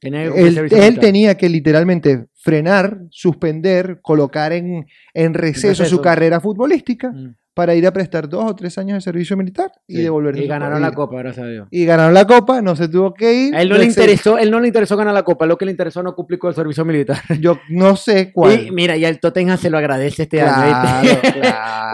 Cumplir 0.00 0.72
él, 0.72 0.98
tenía 0.98 1.36
que 1.36 1.48
literalmente 1.48 2.26
frenar, 2.34 3.00
suspender, 3.10 4.00
colocar 4.02 4.52
en, 4.52 4.86
en 5.14 5.34
receso, 5.34 5.68
receso. 5.68 5.96
su 5.96 6.02
carrera 6.02 6.40
futbolística 6.40 7.10
Mm. 7.10 7.34
Para 7.56 7.74
ir 7.74 7.86
a 7.86 7.90
prestar 7.90 8.28
dos 8.28 8.44
o 8.44 8.54
tres 8.54 8.76
años 8.76 8.96
de 8.96 9.00
servicio 9.00 9.34
militar 9.34 9.72
y 9.86 9.96
Sí. 9.96 10.02
devolverse. 10.02 10.44
Y 10.44 10.46
ganaron 10.46 10.76
y- 10.78 10.82
la 10.82 10.90
copa, 10.92 11.16
gracias 11.16 11.46
a 11.46 11.48
Dios. 11.48 11.68
Y 11.70 11.86
ganaron 11.86 12.12
la 12.12 12.26
copa, 12.26 12.60
no 12.60 12.76
se 12.76 12.86
tuvo 12.86 13.14
que 13.14 13.32
ir. 13.32 13.56
A 13.56 13.62
él 13.62 13.70
no 13.70 13.78
le 13.78 13.86
interesó, 13.86 14.36
él 14.36 14.50
no 14.50 14.60
le 14.60 14.66
interesó 14.66 14.94
ganar 14.94 15.14
la 15.14 15.22
copa, 15.22 15.46
lo 15.46 15.56
que 15.56 15.64
le 15.64 15.70
interesó 15.70 16.02
no 16.02 16.14
cumplir 16.14 16.38
con 16.38 16.50
el 16.50 16.54
servicio 16.54 16.84
militar. 16.84 17.16
Yo 17.40 17.58
no 17.70 17.96
sé 17.96 18.30
cuál. 18.30 18.66
Y 18.66 18.70
mira, 18.72 18.98
ya 18.98 19.08
el 19.08 19.20
Tottenham 19.20 19.56
se 19.56 19.70
lo 19.70 19.78
agradece 19.78 20.24
este 20.24 20.36
Claro, 20.40 20.76
año. 21.00 21.10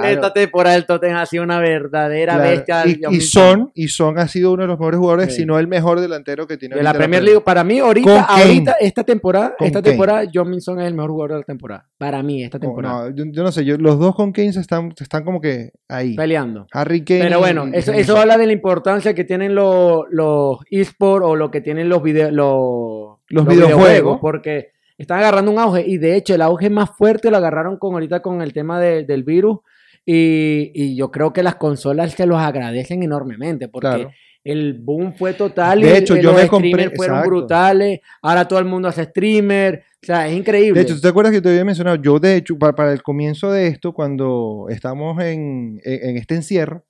Esta 0.05 0.33
temporada 0.33 0.75
el 0.75 0.85
Tottenham 0.85 1.19
ha 1.19 1.27
sido 1.27 1.45
una 1.45 1.61
verdadera 1.61 2.35
claro. 2.35 2.51
bestia. 2.51 2.83
Y, 2.87 3.17
y. 3.17 3.21
Son, 3.21 3.71
y 3.75 3.87
Son 3.87 4.19
ha 4.19 4.27
sido 4.27 4.53
uno 4.53 4.63
de 4.63 4.69
los 4.69 4.79
mejores 4.81 4.99
jugadores, 4.99 5.33
Sí. 5.35 5.43
si 5.43 5.47
no 5.47 5.61
el 5.61 5.69
mejor 5.69 6.01
delantero 6.01 6.47
que 6.49 6.57
tiene 6.57 6.75
de 6.75 6.83
la 6.83 6.93
Premier 6.93 7.23
League, 7.23 7.41
para 7.43 7.63
mí 7.63 7.79
ahorita, 7.79 8.23
ahorita 8.25 8.73
esta 8.81 9.05
temporada, 9.05 9.55
esta 9.61 9.81
Kane. 9.81 9.91
temporada, 9.91 10.25
John 10.35 10.51
Minson 10.51 10.81
es 10.81 10.89
el 10.89 10.95
mejor 10.95 11.11
jugador 11.13 11.31
de 11.33 11.39
la 11.39 11.45
temporada. 11.45 11.87
Para 11.99 12.21
mí, 12.23 12.43
esta 12.43 12.57
Oh, 12.59 12.61
temporada. 12.61 13.11
no, 13.11 13.15
yo, 13.15 13.25
yo 13.31 13.43
no 13.45 13.53
sé, 13.53 13.65
yo- 13.65 13.79
los 13.79 13.99
dos 14.01 14.17
con 14.17 14.33
Kane 14.33 14.49
están, 14.49 14.93
están 14.99 15.25
como 15.25 15.41
que 15.41 15.52
ahí. 15.89 16.15
Peleando. 16.17 16.67
Harry 16.73 17.05
Kane. 17.05 17.21
Pero 17.25 17.39
bueno, 17.41 17.69
y- 17.69 17.77
eso, 17.77 18.17
habla 18.17 18.37
de 18.39 18.47
la 18.47 18.53
importancia 18.53 19.15
que 19.15 19.25
tienen 19.25 19.55
los, 19.55 20.05
los 20.11 20.59
esports 20.71 21.27
o 21.27 21.37
lo 21.37 21.51
que 21.51 21.61
tienen 21.61 21.89
los, 21.89 22.03
video, 22.03 22.31
los, 22.31 23.19
Los 23.29 23.47
videojuegos. 23.47 24.19
porque 24.21 24.73
están 24.99 25.19
agarrando 25.19 25.51
un 25.51 25.59
auge 25.59 25.85
y 25.87 25.99
de 25.99 26.17
hecho 26.17 26.35
el 26.35 26.43
auge 26.43 26.71
más 26.71 26.91
fuerte 26.97 27.31
lo 27.31 27.37
agarraron 27.39 27.79
con 27.79 27.95
ahorita 27.95 28.21
con 28.23 28.43
el 28.43 28.53
tema 28.53 28.81
de- 28.81 29.05
del 29.05 29.25
virus 29.25 29.59
y, 30.05 30.71
y 30.75 30.97
yo 30.97 31.11
creo 31.11 31.33
que 31.33 31.43
las 31.43 31.57
consolas 31.57 32.13
se 32.13 32.27
los 32.27 32.39
agradecen 32.39 33.03
enormemente 33.03 33.69
porque 33.69 33.89
Claro. 33.89 34.11
El 34.45 34.75
boom 34.75 35.15
fue 35.15 35.35
total 35.35 35.81
De 35.81 35.99
hecho, 35.99 36.17
y 36.17 36.23
yo 36.23 36.33
los 36.33 36.41
me 36.43 36.49
compré- 36.49 36.71
streamers 36.73 36.97
fueron 36.97 37.17
exacto. 37.19 37.31
brutales, 37.31 38.01
ahora 38.23 38.49
todo 38.49 38.59
el 38.59 38.65
mundo 38.65 38.89
hace 38.89 39.05
streamer, 39.05 39.85
o 40.03 40.07
sea, 40.07 40.27
es 40.29 40.37
increíble. 40.37 40.79
De 40.81 40.85
hecho, 40.85 40.95
¿tú 40.97 41.01
te 41.01 41.09
acuerdas 41.09 41.33
que 41.33 41.41
te 41.41 41.49
había 41.49 41.65
mencionado? 41.65 41.97
Yo, 42.03 42.19
de 42.19 42.37
hecho, 42.37 42.59
para, 42.59 42.75
para 42.75 42.93
el 42.93 43.03
comienzo 43.03 43.53
de 43.53 43.69
esto, 43.69 43.93
cuando 43.93 44.67
estamos 44.69 45.23
en, 45.23 45.81
en- 45.85 46.11
en 46.11 46.17
este 46.17 46.35
encierro, 46.35 46.85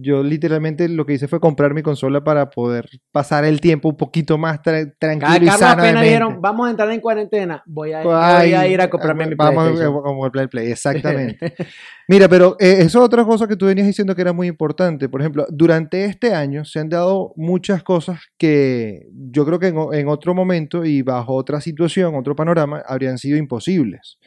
yo 0.00 0.22
literalmente 0.22 0.88
lo 0.88 1.06
que 1.06 1.14
hice 1.14 1.28
fue 1.28 1.40
comprar 1.40 1.74
mi 1.74 1.82
consola 1.82 2.22
para 2.24 2.50
poder 2.50 2.88
pasar 3.12 3.44
el 3.44 3.60
tiempo 3.60 3.88
un 3.88 3.96
poquito 3.96 4.38
más 4.38 4.60
tra- 4.62 4.94
Cada 4.98 5.18
tranquilo 5.18 5.44
y 5.44 5.48
Carlos 5.48 5.62
apenas 5.70 6.02
dijeron, 6.02 6.40
vamos 6.40 6.66
a 6.66 6.70
entrar 6.70 6.90
en 6.90 7.00
cuarentena, 7.00 7.62
voy 7.66 7.92
a, 7.92 8.02
voy 8.02 8.14
Ay, 8.16 8.54
a 8.54 8.66
ir 8.68 8.80
a 8.80 8.88
comprarme 8.90 9.26
mi 9.26 9.34
vamos 9.34 9.64
a- 9.64 9.66
PlayStation. 9.72 9.98
a 9.98 10.02
comprar 10.02 10.42
el 10.42 10.48
Play, 10.48 10.70
exactamente. 10.70 11.54
Mira, 12.08 12.28
pero 12.28 12.56
eh, 12.60 12.76
eso 12.80 12.98
es 13.00 13.04
otra 13.04 13.24
cosa 13.24 13.48
que 13.48 13.56
tú 13.56 13.66
venías 13.66 13.86
diciendo 13.86 14.14
que 14.14 14.22
era 14.22 14.32
muy 14.32 14.46
importante. 14.46 15.08
Por 15.08 15.20
ejemplo, 15.20 15.44
durante 15.50 16.04
este 16.04 16.32
año 16.34 16.64
se 16.64 16.78
han 16.78 16.88
dado 16.88 17.32
muchas 17.36 17.82
cosas 17.82 18.20
que 18.38 19.08
yo 19.12 19.44
creo 19.44 19.58
que 19.58 19.68
en 19.98 20.06
otro 20.08 20.32
momento 20.32 20.84
y 20.84 21.02
bajo 21.02 21.34
otra 21.34 21.60
situación, 21.60 22.14
otro 22.14 22.36
panorama, 22.36 22.80
habrían 22.86 23.18
sido 23.18 23.36
imposibles. 23.36 24.18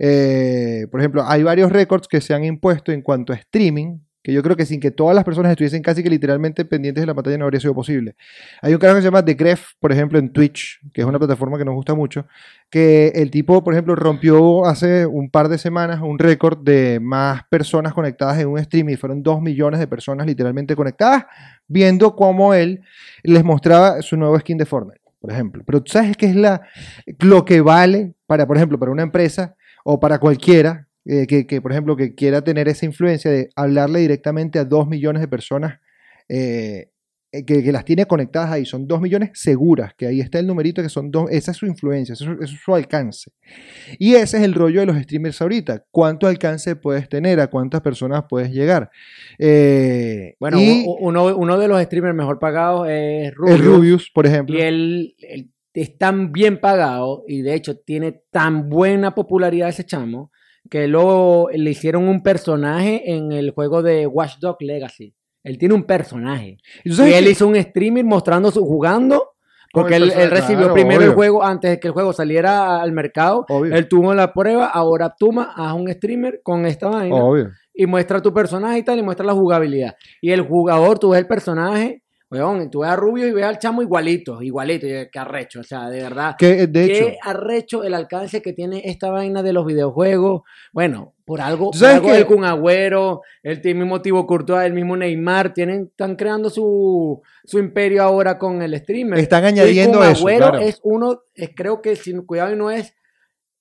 Eh, 0.00 0.86
por 0.90 1.00
ejemplo, 1.00 1.22
hay 1.24 1.42
varios 1.44 1.70
récords 1.70 2.08
que 2.08 2.20
se 2.20 2.34
han 2.34 2.42
impuesto 2.44 2.90
en 2.90 3.02
cuanto 3.02 3.32
a 3.32 3.36
streaming, 3.36 3.98
que 4.22 4.32
yo 4.32 4.42
creo 4.42 4.56
que 4.56 4.66
sin 4.66 4.80
que 4.80 4.90
todas 4.90 5.14
las 5.14 5.24
personas 5.24 5.50
estuviesen 5.50 5.82
casi 5.82 6.02
que 6.02 6.10
literalmente 6.10 6.64
pendientes 6.64 7.02
de 7.02 7.06
la 7.06 7.14
pantalla 7.14 7.38
no 7.38 7.44
habría 7.44 7.60
sido 7.60 7.74
posible. 7.74 8.16
Hay 8.60 8.74
un 8.74 8.78
canal 8.78 8.96
que 8.96 9.02
se 9.02 9.06
llama 9.06 9.24
The 9.24 9.34
Gref, 9.34 9.72
por 9.80 9.92
ejemplo, 9.92 10.18
en 10.18 10.30
Twitch, 10.30 10.80
que 10.92 11.00
es 11.00 11.06
una 11.06 11.18
plataforma 11.18 11.56
que 11.56 11.64
nos 11.64 11.74
gusta 11.74 11.94
mucho, 11.94 12.26
que 12.68 13.08
el 13.14 13.30
tipo, 13.30 13.64
por 13.64 13.72
ejemplo, 13.72 13.94
rompió 13.94 14.66
hace 14.66 15.06
un 15.06 15.30
par 15.30 15.48
de 15.48 15.56
semanas 15.56 16.00
un 16.02 16.18
récord 16.18 16.58
de 16.58 17.00
más 17.00 17.44
personas 17.48 17.94
conectadas 17.94 18.38
en 18.38 18.48
un 18.48 18.62
stream 18.62 18.90
y 18.90 18.96
fueron 18.96 19.22
dos 19.22 19.40
millones 19.40 19.80
de 19.80 19.86
personas 19.86 20.26
literalmente 20.26 20.76
conectadas 20.76 21.24
viendo 21.66 22.14
cómo 22.14 22.52
él 22.52 22.82
les 23.22 23.42
mostraba 23.42 24.02
su 24.02 24.16
nuevo 24.16 24.38
skin 24.38 24.58
de 24.58 24.66
Fortnite, 24.66 25.00
por 25.18 25.32
ejemplo. 25.32 25.62
Pero 25.64 25.82
tú 25.82 25.92
sabes 25.92 26.16
qué 26.16 26.26
es 26.26 26.36
lo 27.20 27.44
que 27.44 27.60
vale 27.62 28.14
para, 28.26 28.46
por 28.46 28.56
ejemplo, 28.56 28.78
para 28.78 28.92
una 28.92 29.02
empresa 29.02 29.56
o 29.82 29.98
para 29.98 30.18
cualquiera 30.18 30.88
eh, 31.12 31.26
que, 31.26 31.46
que, 31.46 31.60
por 31.60 31.72
ejemplo, 31.72 31.96
que 31.96 32.14
quiera 32.14 32.42
tener 32.42 32.68
esa 32.68 32.86
influencia 32.86 33.30
de 33.30 33.48
hablarle 33.56 33.98
directamente 34.00 34.58
a 34.58 34.64
dos 34.64 34.86
millones 34.86 35.20
de 35.22 35.28
personas 35.28 35.80
eh, 36.28 36.90
eh, 37.32 37.44
que, 37.44 37.62
que 37.64 37.72
las 37.72 37.84
tiene 37.84 38.06
conectadas 38.06 38.50
ahí. 38.52 38.64
Son 38.64 38.86
dos 38.86 39.00
millones 39.00 39.30
seguras, 39.34 39.92
que 39.96 40.06
ahí 40.06 40.20
está 40.20 40.38
el 40.38 40.46
numerito, 40.46 40.82
que 40.82 40.88
son 40.88 41.10
dos, 41.10 41.30
esa 41.30 41.50
es 41.52 41.56
su 41.56 41.66
influencia, 41.66 42.12
eso, 42.12 42.32
es- 42.40 42.50
su 42.50 42.74
alcance. 42.74 43.30
Y 43.98 44.14
ese 44.14 44.36
es 44.38 44.42
el 44.44 44.54
rollo 44.54 44.80
de 44.80 44.86
los 44.86 44.96
streamers 45.02 45.40
ahorita. 45.42 45.84
¿Cuánto 45.90 46.26
alcance 46.28 46.76
puedes 46.76 47.08
tener? 47.08 47.40
¿A 47.40 47.48
cuántas 47.48 47.80
personas 47.80 48.24
puedes 48.28 48.50
llegar? 48.52 48.90
Eh, 49.38 50.34
Bueno, 50.38 50.60
y 50.60 50.84
uno, 51.00 51.34
uno 51.36 51.58
de 51.58 51.68
los 51.68 51.82
streamers 51.82 52.14
mejor 52.14 52.38
pagados 52.38 52.86
es 52.88 53.34
Rubius. 53.34 53.58
el 53.58 53.64
Rubius, 53.64 54.10
por 54.14 54.26
ejemplo. 54.26 54.56
Y 54.58 54.62
él, 54.62 55.14
él 55.18 55.50
es 55.74 55.96
tan 55.98 56.30
bien 56.32 56.60
pagado 56.60 57.24
y 57.26 57.42
de 57.42 57.54
hecho 57.54 57.78
tiene 57.78 58.22
tan 58.30 58.68
buena 58.68 59.14
popularidad 59.14 59.68
ese 59.68 59.84
chamo 59.84 60.30
que 60.68 60.86
luego 60.86 61.48
le 61.52 61.70
hicieron 61.70 62.08
un 62.08 62.22
personaje 62.22 63.10
en 63.12 63.32
el 63.32 63.50
juego 63.50 63.82
de 63.82 64.06
Watch 64.06 64.38
Dogs 64.40 64.60
Legacy. 64.60 65.14
Él 65.42 65.58
tiene 65.58 65.74
un 65.74 65.84
personaje. 65.84 66.58
¿Y 66.84 66.94
tú 66.94 67.02
él 67.02 67.28
hizo 67.28 67.46
un 67.46 67.56
streaming 67.56 68.04
mostrando 68.04 68.50
su 68.50 68.64
jugando. 68.64 69.30
Porque 69.72 69.96
él, 69.96 70.12
recibió 70.30 70.64
claro, 70.64 70.74
primero 70.74 71.02
el 71.02 71.14
juego 71.14 71.44
antes 71.44 71.70
de 71.70 71.78
que 71.78 71.86
el 71.86 71.92
juego 71.94 72.12
saliera 72.12 72.82
al 72.82 72.90
mercado. 72.90 73.46
Obvio. 73.48 73.74
Él 73.74 73.86
tuvo 73.86 74.12
la 74.14 74.32
prueba, 74.32 74.66
ahora 74.66 75.14
toma, 75.16 75.52
haz 75.54 75.74
un 75.74 75.88
streamer 75.92 76.40
con 76.42 76.66
esta 76.66 76.88
vaina 76.88 77.14
Obvio. 77.14 77.50
y 77.72 77.86
muestra 77.86 78.20
tu 78.20 78.34
personaje 78.34 78.78
y 78.78 78.82
tal, 78.82 78.98
y 78.98 79.02
muestra 79.04 79.24
la 79.24 79.32
jugabilidad. 79.32 79.94
Y 80.20 80.32
el 80.32 80.40
jugador, 80.40 80.98
tú 80.98 81.10
ves 81.10 81.20
el 81.20 81.28
personaje, 81.28 82.02
weón, 82.30 82.70
tú 82.70 82.80
ves 82.80 82.90
a 82.90 82.96
Rubio 82.96 83.26
y 83.26 83.32
ves 83.32 83.44
al 83.44 83.58
chamo 83.58 83.82
igualito, 83.82 84.40
igualito, 84.40 84.86
y 84.86 85.08
qué 85.10 85.18
arrecho, 85.18 85.60
o 85.60 85.64
sea, 85.64 85.88
de 85.88 86.00
verdad. 86.00 86.36
Que, 86.38 86.66
de 86.68 86.84
hecho, 86.84 87.06
Qué 87.06 87.18
arrecho 87.22 87.82
el 87.84 87.94
alcance 87.94 88.40
que 88.40 88.52
tiene 88.52 88.82
esta 88.84 89.10
vaina 89.10 89.42
de 89.42 89.52
los 89.52 89.66
videojuegos. 89.66 90.42
Bueno, 90.72 91.14
por 91.24 91.40
algo, 91.40 91.70
¿Tú 91.72 91.80
por 91.80 91.88
algo 91.88 92.08
que- 92.08 92.16
el 92.18 92.26
Kun 92.26 92.44
Agüero, 92.44 93.22
el 93.42 93.60
mismo 93.74 94.00
Thibaut 94.00 94.26
Courtois, 94.26 94.64
el 94.64 94.72
mismo 94.72 94.96
Neymar, 94.96 95.52
tienen, 95.54 95.88
están 95.90 96.14
creando 96.16 96.50
su, 96.50 97.20
su 97.44 97.58
imperio 97.58 98.02
ahora 98.02 98.38
con 98.38 98.62
el 98.62 98.76
streamer. 98.78 99.18
están 99.18 99.44
añadiendo 99.44 99.98
Kun 99.98 100.06
eso. 100.08 100.20
Agüero 100.20 100.50
claro. 100.50 100.58
es 100.60 100.80
uno, 100.84 101.22
es- 101.34 101.50
creo 101.56 101.82
que 101.82 101.96
sin 101.96 102.22
cuidado 102.26 102.52
y 102.52 102.56
no 102.56 102.70
es 102.70 102.94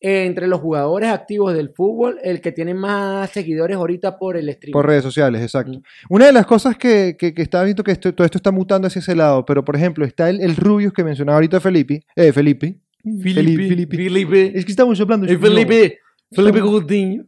entre 0.02 0.48
los 0.48 0.60
jugadores 0.62 1.10
activos 1.10 1.54
del 1.54 1.70
fútbol 1.70 2.18
el 2.24 2.40
que 2.42 2.52
tiene 2.52 2.74
más 2.74 3.30
seguidores 3.32 3.76
ahorita 3.76 4.18
por 4.18 4.38
el 4.38 4.52
stream. 4.54 4.72
Por 4.72 4.86
redes 4.88 5.04
sociales, 5.04 5.42
exacto. 5.42 5.74
Mm. 5.80 5.82
Una 6.10 6.26
de 6.28 6.32
las 6.32 6.46
cosas 6.46 6.78
que, 6.78 7.16
que, 7.20 7.34
que 7.34 7.42
estaba 7.42 7.64
viendo 7.66 7.84
que 7.84 7.92
esto- 7.92 8.14
todo 8.14 8.24
esto 8.26 8.38
está 8.38 8.52
mutando 8.52 8.88
hacia 8.88 9.00
ese 9.00 9.16
lado, 9.16 9.46
pero 9.46 9.66
por 9.66 9.76
ejemplo, 9.76 10.06
está 10.06 10.30
el, 10.30 10.40
el 10.42 10.56
Rubius 10.56 10.94
que 10.94 11.04
mencionaba 11.04 11.36
ahorita 11.38 11.60
Felipe. 11.60 12.04
Eh, 12.16 12.32
Felipe. 12.32 12.76
Felipe, 13.04 13.68
Felipe. 13.68 13.98
Felipe, 13.98 14.52
Es 14.58 14.66
que 14.66 14.72
estamos 14.72 15.00
hablando 15.02 15.26
Eh, 15.26 15.34
español. 15.34 15.56
Felipe, 15.56 15.98
Felipe 16.32 16.60
Coutinho. 16.62 17.26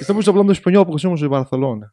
Estamos 0.00 0.26
hablando 0.28 0.52
español 0.52 0.86
porque 0.86 1.00
somos 1.02 1.20
de 1.20 1.28
Barcelona. 1.28 1.92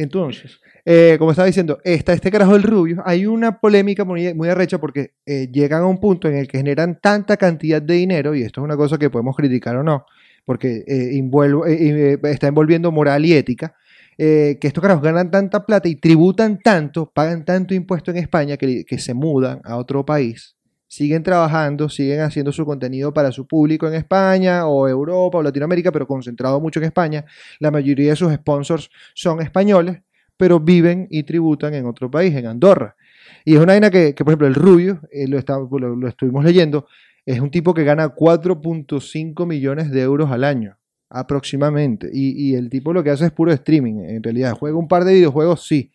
Entonces, 0.00 0.60
eh, 0.86 1.16
como 1.18 1.32
estaba 1.32 1.46
diciendo, 1.46 1.78
está 1.84 2.14
este 2.14 2.30
carajo 2.30 2.54
del 2.54 2.62
Rubio. 2.62 3.02
Hay 3.04 3.26
una 3.26 3.60
polémica 3.60 4.02
muy, 4.04 4.32
muy 4.32 4.48
arrecha 4.48 4.78
porque 4.78 5.12
eh, 5.26 5.50
llegan 5.52 5.82
a 5.82 5.86
un 5.86 6.00
punto 6.00 6.26
en 6.26 6.36
el 6.36 6.48
que 6.48 6.56
generan 6.56 6.98
tanta 7.02 7.36
cantidad 7.36 7.82
de 7.82 7.94
dinero, 7.94 8.34
y 8.34 8.42
esto 8.42 8.62
es 8.62 8.64
una 8.64 8.78
cosa 8.78 8.96
que 8.96 9.10
podemos 9.10 9.36
criticar 9.36 9.76
o 9.76 9.82
no, 9.82 10.06
porque 10.46 10.84
eh, 10.86 11.20
eh, 11.20 12.18
está 12.22 12.48
envolviendo 12.48 12.90
moral 12.90 13.26
y 13.26 13.34
ética, 13.34 13.74
que 14.16 14.58
estos 14.60 14.82
carajos 14.82 15.02
ganan 15.02 15.30
tanta 15.30 15.64
plata 15.64 15.88
y 15.88 15.94
tributan 15.94 16.58
tanto, 16.58 17.10
pagan 17.10 17.44
tanto 17.44 17.72
impuesto 17.72 18.10
en 18.10 18.18
España 18.18 18.58
que 18.58 18.98
se 18.98 19.14
mudan 19.14 19.62
a 19.64 19.78
otro 19.78 20.04
país 20.04 20.56
siguen 20.90 21.22
trabajando, 21.22 21.88
siguen 21.88 22.20
haciendo 22.20 22.50
su 22.50 22.66
contenido 22.66 23.14
para 23.14 23.30
su 23.30 23.46
público 23.46 23.86
en 23.86 23.94
España 23.94 24.66
o 24.66 24.88
Europa 24.88 25.38
o 25.38 25.42
Latinoamérica, 25.42 25.92
pero 25.92 26.04
concentrado 26.08 26.60
mucho 26.60 26.80
en 26.80 26.86
España. 26.86 27.24
La 27.60 27.70
mayoría 27.70 28.10
de 28.10 28.16
sus 28.16 28.32
sponsors 28.34 28.90
son 29.14 29.40
españoles, 29.40 30.02
pero 30.36 30.58
viven 30.58 31.06
y 31.08 31.22
tributan 31.22 31.74
en 31.74 31.86
otro 31.86 32.10
país, 32.10 32.34
en 32.34 32.46
Andorra. 32.46 32.96
Y 33.44 33.54
es 33.54 33.60
una 33.60 33.74
vaina 33.74 33.88
que, 33.90 34.12
por 34.18 34.28
ejemplo, 34.30 34.48
el 34.48 34.54
Rubio, 34.56 35.00
eh, 35.12 35.28
lo, 35.28 35.38
está- 35.38 35.58
lo- 35.58 35.94
lo 35.94 36.08
estuvimos 36.08 36.44
leyendo, 36.44 36.86
es 37.24 37.38
un 37.38 37.50
tipo 37.52 37.72
que 37.72 37.84
gana 37.84 38.08
4.5 38.08 39.46
millones 39.46 39.90
de 39.92 40.00
euros 40.02 40.30
al 40.32 40.42
año, 40.42 40.76
aproximadamente. 41.08 42.10
Y, 42.12 42.50
y 42.50 42.54
el 42.56 42.68
tipo 42.68 42.92
lo 42.92 43.04
que 43.04 43.10
hace 43.10 43.26
es 43.26 43.30
puro 43.32 43.52
streaming, 43.52 44.00
en 44.04 44.22
realidad. 44.22 44.54
Juega 44.58 44.76
un 44.76 44.88
par 44.88 45.04
de 45.04 45.14
videojuegos, 45.14 45.66
sí. 45.66 45.92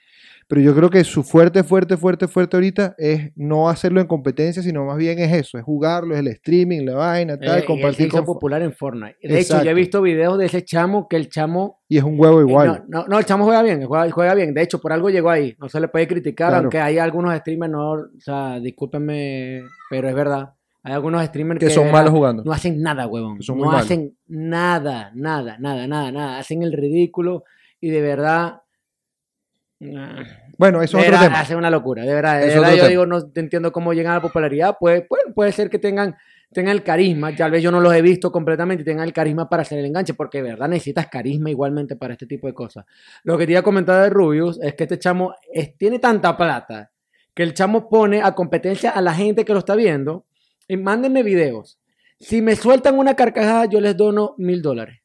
Pero 0.48 0.62
yo 0.62 0.76
creo 0.76 0.91
que 0.91 1.04
su 1.04 1.24
fuerte, 1.24 1.64
fuerte, 1.64 1.98
fuerte, 1.98 2.28
fuerte 2.28 2.56
ahorita 2.56 2.93
es 3.00 3.32
no 3.36 3.68
hacerlo 3.68 4.00
en 4.00 4.06
competencia, 4.06 4.62
sino 4.62 4.86
más 4.86 4.98
bien 4.98 5.18
es 5.18 5.34
eso, 5.34 5.58
es 5.58 5.64
jugarlo, 5.64 6.14
es 6.14 6.20
el 6.20 6.28
streaming, 6.28 6.86
la 6.86 6.93
vaina, 6.96 7.36
tal, 7.39 7.60
Eh, 7.60 7.66
compartir 7.66 8.08
hizo 8.08 8.18
con... 8.18 8.26
popular 8.26 8.62
en 8.62 8.72
Fortnite. 8.72 9.16
De 9.24 9.39
hecho, 9.39 9.64
yo 9.64 9.72
he 9.72 9.74
visto 9.74 10.04
videos 10.04 10.38
de 10.38 10.46
ese 10.46 10.64
chamo 10.64 11.08
que 11.08 11.16
el 11.16 11.30
chamo 11.30 11.80
Y 11.89 11.98
es 11.98 12.04
un 12.04 12.20
huevo 12.20 12.39
Eh, 12.41 12.46
igual. 12.48 12.84
No, 12.88 13.02
no, 13.02 13.08
no, 13.08 13.18
el 13.20 13.26
chamo 13.26 13.43
juega 13.46 13.64
bien, 13.64 13.84
juega, 13.86 14.12
juega 14.12 14.36
bien. 14.36 14.54
De 14.54 14.62
hecho, 14.62 14.80
por 14.80 14.93
algo 14.93 15.10
llegó 15.10 15.32
ahí. 15.32 15.56
No 15.60 15.68
se 15.68 15.80
le 15.80 15.88
puede 15.88 16.08
criticar, 16.08 16.50
Claro. 16.50 16.62
aunque 16.66 16.80
hay 16.80 17.00
algunos 17.00 17.36
streamers, 17.38 17.72
no, 17.72 17.91
o 17.93 18.06
sea, 18.20 18.60
discúlpenme, 18.60 19.64
pero 19.89 20.08
es 20.10 20.14
verdad. 20.16 20.52
Hay 20.84 20.93
algunos 20.93 21.26
streamers 21.26 21.60
que 21.60 21.72
son 21.72 21.86
de 21.88 21.91
malos 21.91 22.12
jugando. 22.12 22.43
No 22.43 22.52
hacen 22.52 22.80
nada, 22.84 23.08
huevón. 23.08 23.38
Que 23.38 23.43
son 23.43 23.58
no 23.58 23.66
malos. 23.66 23.82
hacen 23.82 24.16
nada, 24.28 25.12
nada, 25.16 25.58
nada, 25.58 25.88
nada, 25.88 26.12
nada. 26.12 26.38
Hacen 26.38 26.62
el 26.62 26.72
ridículo 26.72 27.43
y 27.82 27.89
de 27.89 28.02
verdad. 28.02 28.62
Nah, 29.80 30.23
Bueno, 30.57 30.82
eso 30.82 30.97
es 30.99 31.07
otro 31.07 31.19
tema. 31.19 31.39
hacen 31.39 31.57
una 31.57 31.69
locura, 31.69 32.03
de 32.03 32.13
verdad. 32.13 32.39
De 32.39 32.47
verdad, 32.47 32.69
yo 32.71 32.76
tema. 32.78 32.88
digo, 32.89 33.05
no 33.05 33.19
entiendo 33.36 33.71
cómo 33.71 33.93
llegan 33.93 34.13
a 34.13 34.15
la 34.15 34.21
popularidad. 34.21 34.78
Puede, 34.80 35.01
puede, 35.01 35.32
puede 35.34 35.51
ser 35.51 35.69
que 35.69 35.80
tengan, 35.80 36.15
tengan 36.51 36.71
el 36.76 36.84
carisma, 36.84 37.36
tal 37.36 37.51
vez 37.51 37.61
yo 37.61 37.71
no 37.71 37.80
los 37.80 37.93
he 37.93 38.01
visto 38.01 38.32
completamente 38.32 38.82
y 38.84 38.86
tengan 38.86 39.05
el 39.05 39.13
carisma 39.13 39.49
para 39.49 39.63
hacer 39.63 39.80
el 39.80 39.86
enganche, 39.86 40.13
porque 40.13 40.41
de 40.41 40.49
verdad 40.51 40.67
necesitas 40.69 41.07
carisma 41.07 41.49
igualmente 41.49 41.95
para 41.95 42.13
este 42.13 42.26
tipo 42.26 42.47
de 42.47 42.53
cosas. 42.53 42.86
Lo 43.23 43.38
que 43.38 43.45
te 43.45 43.51
iba 43.53 43.59
a 43.59 43.63
comentar 43.63 44.01
de 44.03 44.09
Rubius 44.09 44.59
es 44.61 44.73
que 44.76 44.84
este 44.84 44.97
chamo 44.99 45.34
es- 45.51 45.78
tiene 45.78 45.99
tanta 45.99 46.36
plata 46.38 46.91
que 47.34 47.43
el 47.43 47.53
chamo 47.53 47.89
pone 47.89 48.21
a 48.21 48.34
competencia 48.34 48.91
a 48.91 49.01
la 49.01 49.13
gente 49.13 49.43
que 49.43 49.51
lo 49.53 49.59
está 49.59 49.76
viendo 49.76 50.26
y 50.67 50.78
mándenme 50.78 51.21
videos. 51.21 51.80
Si 52.17 52.41
me 52.41 52.55
sueltan 52.55 52.97
una 52.97 53.13
carcajada, 53.13 53.65
yo 53.65 53.82
les 53.82 53.97
dono 53.97 54.36
mil 54.38 54.61
dólares. 54.61 55.01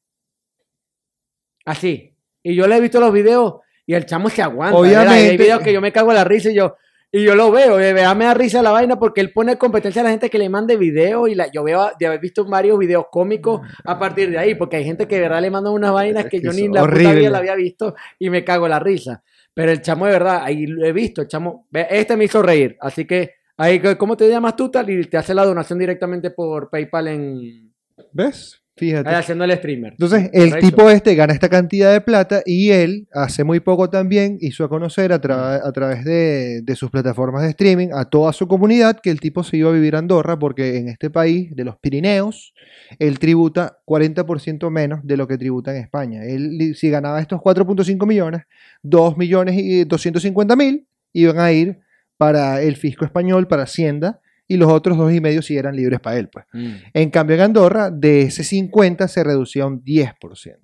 Así. 1.64 2.14
Y 2.42 2.54
yo 2.54 2.66
le 2.66 2.76
he 2.76 2.80
visto 2.80 3.00
los 3.00 3.12
videos 3.12 3.54
y 3.90 3.94
el 3.94 4.06
chamo 4.06 4.30
se 4.30 4.40
aguanta. 4.40 4.78
Obviamente. 4.78 5.30
Hay 5.30 5.36
videos 5.36 5.62
que 5.62 5.72
yo 5.72 5.80
me 5.80 5.90
cago 5.90 6.10
en 6.10 6.14
la 6.14 6.22
risa 6.22 6.48
y 6.48 6.54
yo, 6.54 6.76
y 7.10 7.24
yo 7.24 7.34
lo 7.34 7.50
veo. 7.50 7.76
De 7.76 7.92
verdad 7.92 8.14
me 8.14 8.24
da 8.24 8.34
risa 8.34 8.62
la 8.62 8.70
vaina 8.70 9.00
porque 9.00 9.20
él 9.20 9.32
pone 9.32 9.58
competencia 9.58 10.00
a 10.02 10.04
la 10.04 10.10
gente 10.10 10.30
que 10.30 10.38
le 10.38 10.48
mande 10.48 10.76
videos. 10.76 11.28
Y 11.28 11.34
la, 11.34 11.50
yo 11.50 11.64
veo 11.64 11.90
de 11.98 12.06
haber 12.06 12.20
visto 12.20 12.44
varios 12.44 12.78
videos 12.78 13.06
cómicos 13.10 13.62
a 13.84 13.98
partir 13.98 14.30
de 14.30 14.38
ahí. 14.38 14.54
Porque 14.54 14.76
hay 14.76 14.84
gente 14.84 15.08
que 15.08 15.16
de 15.16 15.22
verdad 15.22 15.40
le 15.40 15.50
manda 15.50 15.70
unas 15.70 15.92
vainas 15.92 16.24
Es 16.24 16.30
que, 16.30 16.40
que 16.40 16.46
yo 16.46 16.52
ni 16.52 16.68
la 16.68 16.82
puta 16.86 17.12
vida 17.12 17.30
la 17.30 17.38
había 17.38 17.56
visto 17.56 17.96
y 18.16 18.30
me 18.30 18.44
cago 18.44 18.66
en 18.66 18.70
la 18.70 18.78
risa. 18.78 19.24
Pero 19.52 19.72
el 19.72 19.82
chamo 19.82 20.06
de 20.06 20.12
verdad, 20.12 20.42
ahí 20.44 20.68
lo 20.68 20.86
he 20.86 20.92
visto. 20.92 21.22
El 21.22 21.26
chamo, 21.26 21.66
este 21.72 22.16
me 22.16 22.26
hizo 22.26 22.42
reír. 22.42 22.76
Así 22.80 23.06
que, 23.06 23.32
ahí, 23.56 23.82
¿cómo 23.98 24.16
te 24.16 24.28
llamas 24.28 24.54
tú 24.54 24.70
tal? 24.70 24.88
Y 24.88 25.04
te 25.06 25.16
hace 25.16 25.34
la 25.34 25.44
donación 25.44 25.80
directamente 25.80 26.30
por 26.30 26.70
PayPal 26.70 27.08
en. 27.08 27.74
¿Ves? 28.12 28.62
Fíjate. 28.80 29.10
haciendo 29.10 29.44
el 29.44 29.52
streamer. 29.52 29.92
Entonces, 29.92 30.30
el 30.32 30.48
Correcto. 30.50 30.68
tipo 30.70 30.90
este 30.90 31.14
gana 31.14 31.32
esta 31.34 31.48
cantidad 31.48 31.92
de 31.92 32.00
plata 32.00 32.42
y 32.46 32.70
él 32.70 33.06
hace 33.12 33.44
muy 33.44 33.60
poco 33.60 33.90
también 33.90 34.38
hizo 34.40 34.64
a 34.64 34.68
conocer 34.68 35.12
a, 35.12 35.20
tra- 35.20 35.60
a 35.62 35.72
través 35.72 36.04
de, 36.04 36.62
de 36.62 36.76
sus 36.76 36.90
plataformas 36.90 37.42
de 37.42 37.50
streaming 37.50 37.88
a 37.92 38.06
toda 38.06 38.32
su 38.32 38.48
comunidad 38.48 38.98
que 39.02 39.10
el 39.10 39.20
tipo 39.20 39.44
se 39.44 39.58
iba 39.58 39.68
a 39.70 39.72
vivir 39.72 39.94
a 39.94 39.98
Andorra 39.98 40.38
porque 40.38 40.78
en 40.78 40.88
este 40.88 41.10
país 41.10 41.54
de 41.54 41.64
los 41.64 41.76
Pirineos 41.78 42.54
él 42.98 43.18
tributa 43.18 43.78
40% 43.86 44.70
menos 44.70 45.00
de 45.04 45.16
lo 45.16 45.28
que 45.28 45.36
tributa 45.38 45.76
en 45.76 45.82
España. 45.82 46.24
Él, 46.24 46.74
si 46.74 46.88
ganaba 46.90 47.20
estos 47.20 47.40
4.5 47.40 48.06
millones, 48.06 48.42
2 48.82 49.16
millones 49.18 49.56
y 49.58 49.84
250 49.84 50.56
mil 50.56 50.86
iban 51.12 51.38
a 51.38 51.52
ir 51.52 51.78
para 52.16 52.62
el 52.62 52.76
fisco 52.76 53.04
español, 53.04 53.46
para 53.48 53.64
Hacienda, 53.64 54.20
y 54.50 54.56
los 54.56 54.68
otros 54.68 54.98
dos 54.98 55.12
y 55.12 55.20
medio 55.20 55.42
sí 55.42 55.56
eran 55.56 55.76
libres 55.76 56.00
para 56.00 56.18
él. 56.18 56.28
Pues. 56.28 56.44
Mm. 56.52 56.72
En 56.92 57.10
cambio, 57.10 57.36
en 57.36 57.42
Andorra, 57.42 57.88
de 57.88 58.22
ese 58.22 58.42
50 58.42 59.06
se 59.06 59.22
reducía 59.22 59.62
a 59.62 59.66
un 59.66 59.80
10%. 59.84 60.56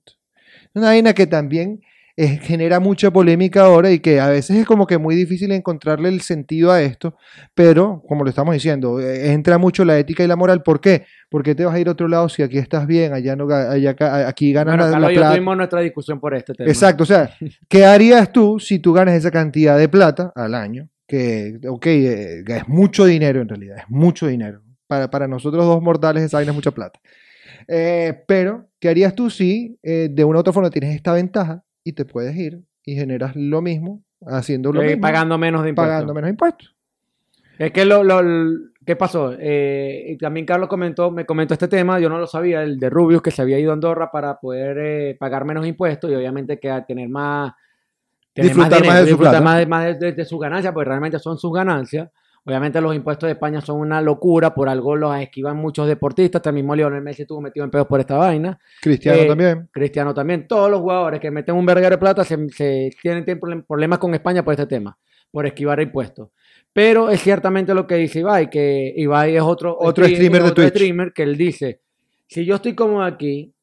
Una 0.75 0.89
vaina 0.89 1.15
que 1.15 1.29
también 1.29 1.81
eh, 2.17 2.41
genera 2.43 2.81
mucha 2.81 3.13
polémica 3.13 3.63
ahora 3.63 3.93
y 3.93 4.01
que 4.01 4.19
a 4.19 4.29
veces 4.29 4.57
es 4.57 4.67
como 4.67 4.89
que 4.89 4.99
muy 4.99 5.15
difícil 5.15 5.53
encontrarle 5.53 6.09
el 6.09 6.21
sentido 6.21 6.73
a 6.73 6.83
esto, 6.83 7.17
pero 7.55 8.03
como 8.09 8.25
lo 8.25 8.31
estamos 8.31 8.55
diciendo, 8.55 8.99
eh, 8.99 9.31
entra 9.33 9.57
mucho 9.57 9.85
la 9.85 9.97
ética 9.97 10.25
y 10.25 10.27
la 10.27 10.35
moral. 10.35 10.65
¿Por 10.65 10.81
qué? 10.81 11.05
Porque 11.31 11.55
te 11.55 11.65
vas 11.65 11.77
a 11.77 11.79
ir 11.79 11.87
a 11.87 11.93
otro 11.93 12.09
lado 12.09 12.29
si 12.29 12.43
aquí 12.43 12.59
estás 12.59 12.89
bien, 12.89 13.13
allá 13.13 13.37
no, 13.37 13.47
allá, 13.49 13.95
aquí 14.27 14.53
ganas 14.53 14.79
Bueno, 14.79 14.91
la, 14.91 14.99
la 14.99 15.09
plata. 15.15 15.31
tuvimos 15.31 15.57
nuestra 15.57 15.81
discusión 15.81 16.19
por 16.19 16.35
este 16.35 16.55
tema. 16.55 16.69
Exacto, 16.69 17.05
o 17.05 17.07
sea, 17.07 17.31
¿qué 17.69 17.85
harías 17.85 18.33
tú 18.33 18.59
si 18.59 18.81
tú 18.81 18.93
ganas 18.93 19.15
esa 19.15 19.31
cantidad 19.31 19.79
de 19.79 19.89
plata 19.89 20.33
al 20.35 20.57
año? 20.57 20.89
Que, 21.07 21.61
ok, 21.69 21.87
eh, 21.87 22.45
es 22.47 22.69
mucho 22.69 23.05
dinero 23.05 23.41
en 23.41 23.49
realidad, 23.49 23.77
es 23.79 23.85
mucho 23.89 24.27
dinero. 24.27 24.63
Para, 24.87 25.11
para 25.11 25.29
nosotros 25.29 25.65
dos 25.65 25.83
mortales 25.83 26.23
esa 26.25 26.39
vaina 26.39 26.51
es 26.53 26.57
mucha 26.57 26.71
plata. 26.73 27.01
Eh, 27.69 28.23
pero, 28.27 28.69
¿qué 28.81 28.89
harías 28.89 29.15
tú 29.15 29.31
si 29.31 29.79
eh, 29.83 30.09
de 30.11 30.25
una 30.25 30.39
u 30.39 30.41
otra 30.41 30.53
forma 30.53 30.71
tienes 30.71 30.95
esta 30.95 31.13
ventaja 31.13 31.63
y 31.85 31.93
te 31.93 32.05
puedes 32.05 32.37
ir 32.37 32.61
y 32.85 32.95
generas 32.95 33.35
lo 33.37 33.63
mismo, 33.63 34.03
haciendo 34.27 34.73
lo 34.73 34.83
Eh, 34.83 34.87
mismo, 34.89 35.01
pagando 35.03 35.39
menos 35.39 35.63
de 35.63 35.71
impuestos. 35.71 35.93
pagando 35.93 36.15
menos 36.15 36.31
impuestos? 36.31 36.75
Es 37.59 37.73
que 37.73 37.85
lo, 37.85 38.05
lo- 38.05 38.23
¿qué 38.85 38.97
pasó? 38.97 39.35
Eh, 39.39 40.17
también 40.21 40.45
Carlos 40.47 40.69
comentó, 40.69 41.11
me 41.11 41.25
comentó 41.25 41.55
este 41.55 41.69
tema, 41.69 41.99
yo 42.01 42.09
no 42.09 42.19
lo 42.19 42.27
sabía, 42.27 42.63
el 42.63 42.79
de 42.79 42.91
Rubius, 42.91 43.23
que 43.23 43.31
se 43.31 43.43
había 43.43 43.59
ido 43.59 43.71
a 43.71 43.75
Andorra 43.75 44.11
para 44.11 44.39
poder 44.39 45.17
pagar 45.19 45.45
menos 45.45 45.67
impuestos 45.67 46.11
y 46.11 46.15
obviamente 46.15 46.59
que 46.59 46.71
a 46.71 46.85
tener 46.85 47.09
más... 47.09 47.53
Disfrutar 48.43 48.85
más 48.87 48.95
de 48.97 49.01
su 49.03 49.07
disfrutar 49.07 49.33
plata. 49.33 49.41
más 49.45 49.59
de, 49.59 49.67
más 49.67 49.99
de- 50.01 50.13
de- 50.13 50.25
sus 50.25 50.41
ganancias, 50.41 50.73
porque 50.73 50.89
realmente 50.89 51.19
son 51.19 51.39
sus 51.39 51.53
ganancias. 51.53 52.09
Obviamente 52.45 52.81
los 52.81 52.95
impuestos 52.95 53.27
de 53.27 53.33
España 53.33 53.61
son 53.61 53.81
una 53.81 54.01
locura, 54.01 54.55
por 54.55 54.69
algo 54.69 54.95
los 54.95 55.17
esquivan 55.19 55.57
muchos 55.57 55.89
deportistas, 55.89 56.41
el 56.47 56.53
mismo 56.53 56.77
Lionel 56.77 57.03
Messi 57.03 57.23
estuvo 57.23 57.41
metido 57.41 57.65
en 57.65 57.71
pedos 57.73 57.89
por 57.89 57.99
esta 57.99 58.17
vaina. 58.17 58.57
Cristiano 58.81 59.21
Eh, 59.23 59.27
también. 59.27 59.69
Cristiano 59.73 60.15
también, 60.15 60.47
todos 60.47 60.71
los 60.71 60.81
jugadores 60.81 61.19
que 61.19 61.31
meten 61.33 61.57
un 61.57 61.67
verguero 61.67 61.91
de 61.91 61.99
plata 61.99 62.23
se, 62.23 62.37
se 62.51 62.91
tienen, 63.03 63.25
tienen 63.25 63.41
problem- 63.41 63.65
problemas 63.67 63.99
con 63.99 64.15
España 64.15 64.45
por 64.45 64.53
este 64.55 64.67
tema, 64.67 64.97
por 65.33 65.45
esquivar 65.45 65.81
impuestos. 65.81 66.29
Pero 66.73 67.11
es 67.11 67.21
ciertamente 67.21 67.75
lo 67.75 67.85
que 67.87 67.97
dice 67.97 68.21
Ibai, 68.21 68.49
que 68.49 68.93
Ibai 68.97 69.35
es 69.35 69.43
otro, 69.43 69.77
Otro 69.81 70.05
streamer 70.05 70.43
de 70.43 70.51
otro 70.51 70.63
Twitch. 70.63 70.69
streamer 70.75 71.13
que 71.13 71.23
él 71.25 71.37
dice, 71.37 71.81
si 72.29 72.45
yo 72.45 72.55
estoy 72.57 72.75
cómodo 72.77 73.03
aquí 73.03 73.55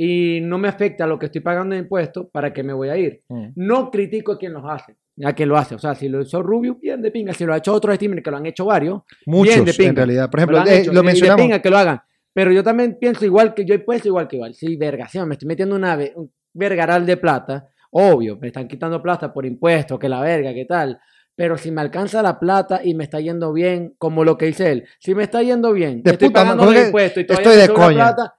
y 0.00 0.38
no 0.42 0.58
me 0.58 0.68
afecta 0.68 1.08
lo 1.08 1.18
que 1.18 1.26
estoy 1.26 1.40
pagando 1.40 1.74
de 1.74 1.80
impuestos, 1.80 2.28
¿para 2.30 2.52
qué 2.52 2.62
me 2.62 2.72
voy 2.72 2.88
a 2.88 2.96
ir? 2.96 3.20
Mm. 3.28 3.48
No 3.56 3.90
critico 3.90 4.30
a 4.30 4.38
quien 4.38 4.52
los 4.52 4.62
hace, 4.64 4.96
a 5.24 5.32
quien 5.32 5.48
lo 5.48 5.56
hace. 5.56 5.74
O 5.74 5.78
sea, 5.80 5.96
si 5.96 6.08
lo 6.08 6.22
hizo 6.22 6.40
Rubio, 6.40 6.76
bien 6.80 7.02
de 7.02 7.10
pinga. 7.10 7.34
Si 7.34 7.44
lo 7.44 7.52
ha 7.52 7.56
hecho 7.56 7.72
otro 7.74 7.92
streamer, 7.92 8.22
que 8.22 8.30
lo 8.30 8.36
han 8.36 8.46
hecho 8.46 8.64
varios, 8.64 9.02
Muchos, 9.26 9.54
bien 9.56 9.64
de 9.64 9.74
pinga. 9.74 9.88
en 9.90 9.96
realidad. 9.96 10.30
Por 10.30 10.38
ejemplo, 10.38 10.58
han 10.60 10.68
eh, 10.68 10.84
lo 10.86 10.92
y 10.92 10.94
de 10.94 11.02
mencionamos. 11.02 11.42
pinga 11.42 11.60
que 11.60 11.68
lo 11.70 11.78
hagan. 11.78 12.00
Pero 12.32 12.52
yo 12.52 12.62
también 12.62 12.96
pienso 13.00 13.24
igual 13.24 13.54
que 13.54 13.64
yo 13.64 13.74
he 13.74 13.80
puesto 13.80 14.06
igual 14.06 14.28
que 14.28 14.36
igual. 14.36 14.54
Sí, 14.54 14.76
vergación, 14.76 15.26
me 15.26 15.34
estoy 15.34 15.48
metiendo 15.48 15.74
una, 15.74 15.98
un 16.14 16.32
vergaral 16.54 17.04
de 17.04 17.16
plata. 17.16 17.66
Obvio, 17.90 18.38
me 18.40 18.46
están 18.46 18.68
quitando 18.68 19.02
plata 19.02 19.32
por 19.32 19.44
impuestos, 19.46 19.98
que 19.98 20.08
la 20.08 20.20
verga, 20.20 20.54
que 20.54 20.64
tal. 20.64 21.00
Pero 21.34 21.56
si 21.58 21.72
me 21.72 21.80
alcanza 21.80 22.22
la 22.22 22.38
plata 22.38 22.80
y 22.84 22.94
me 22.94 23.02
está 23.04 23.18
yendo 23.20 23.52
bien, 23.52 23.94
como 23.98 24.22
lo 24.22 24.36
que 24.38 24.46
dice 24.46 24.70
él, 24.70 24.84
si 25.00 25.14
me 25.14 25.24
está 25.24 25.42
yendo 25.42 25.72
bien, 25.72 26.02
De 26.04 26.12
estoy 26.12 26.28
puta 26.28 26.42
pagando 26.42 26.64
los 26.66 26.84
impuestos 26.86 27.22
y 27.22 27.26
todavía 27.26 27.50
estoy 27.50 27.62
me 27.62 27.68
de 27.68 27.74
coña. 27.74 28.14
plata, 28.14 28.34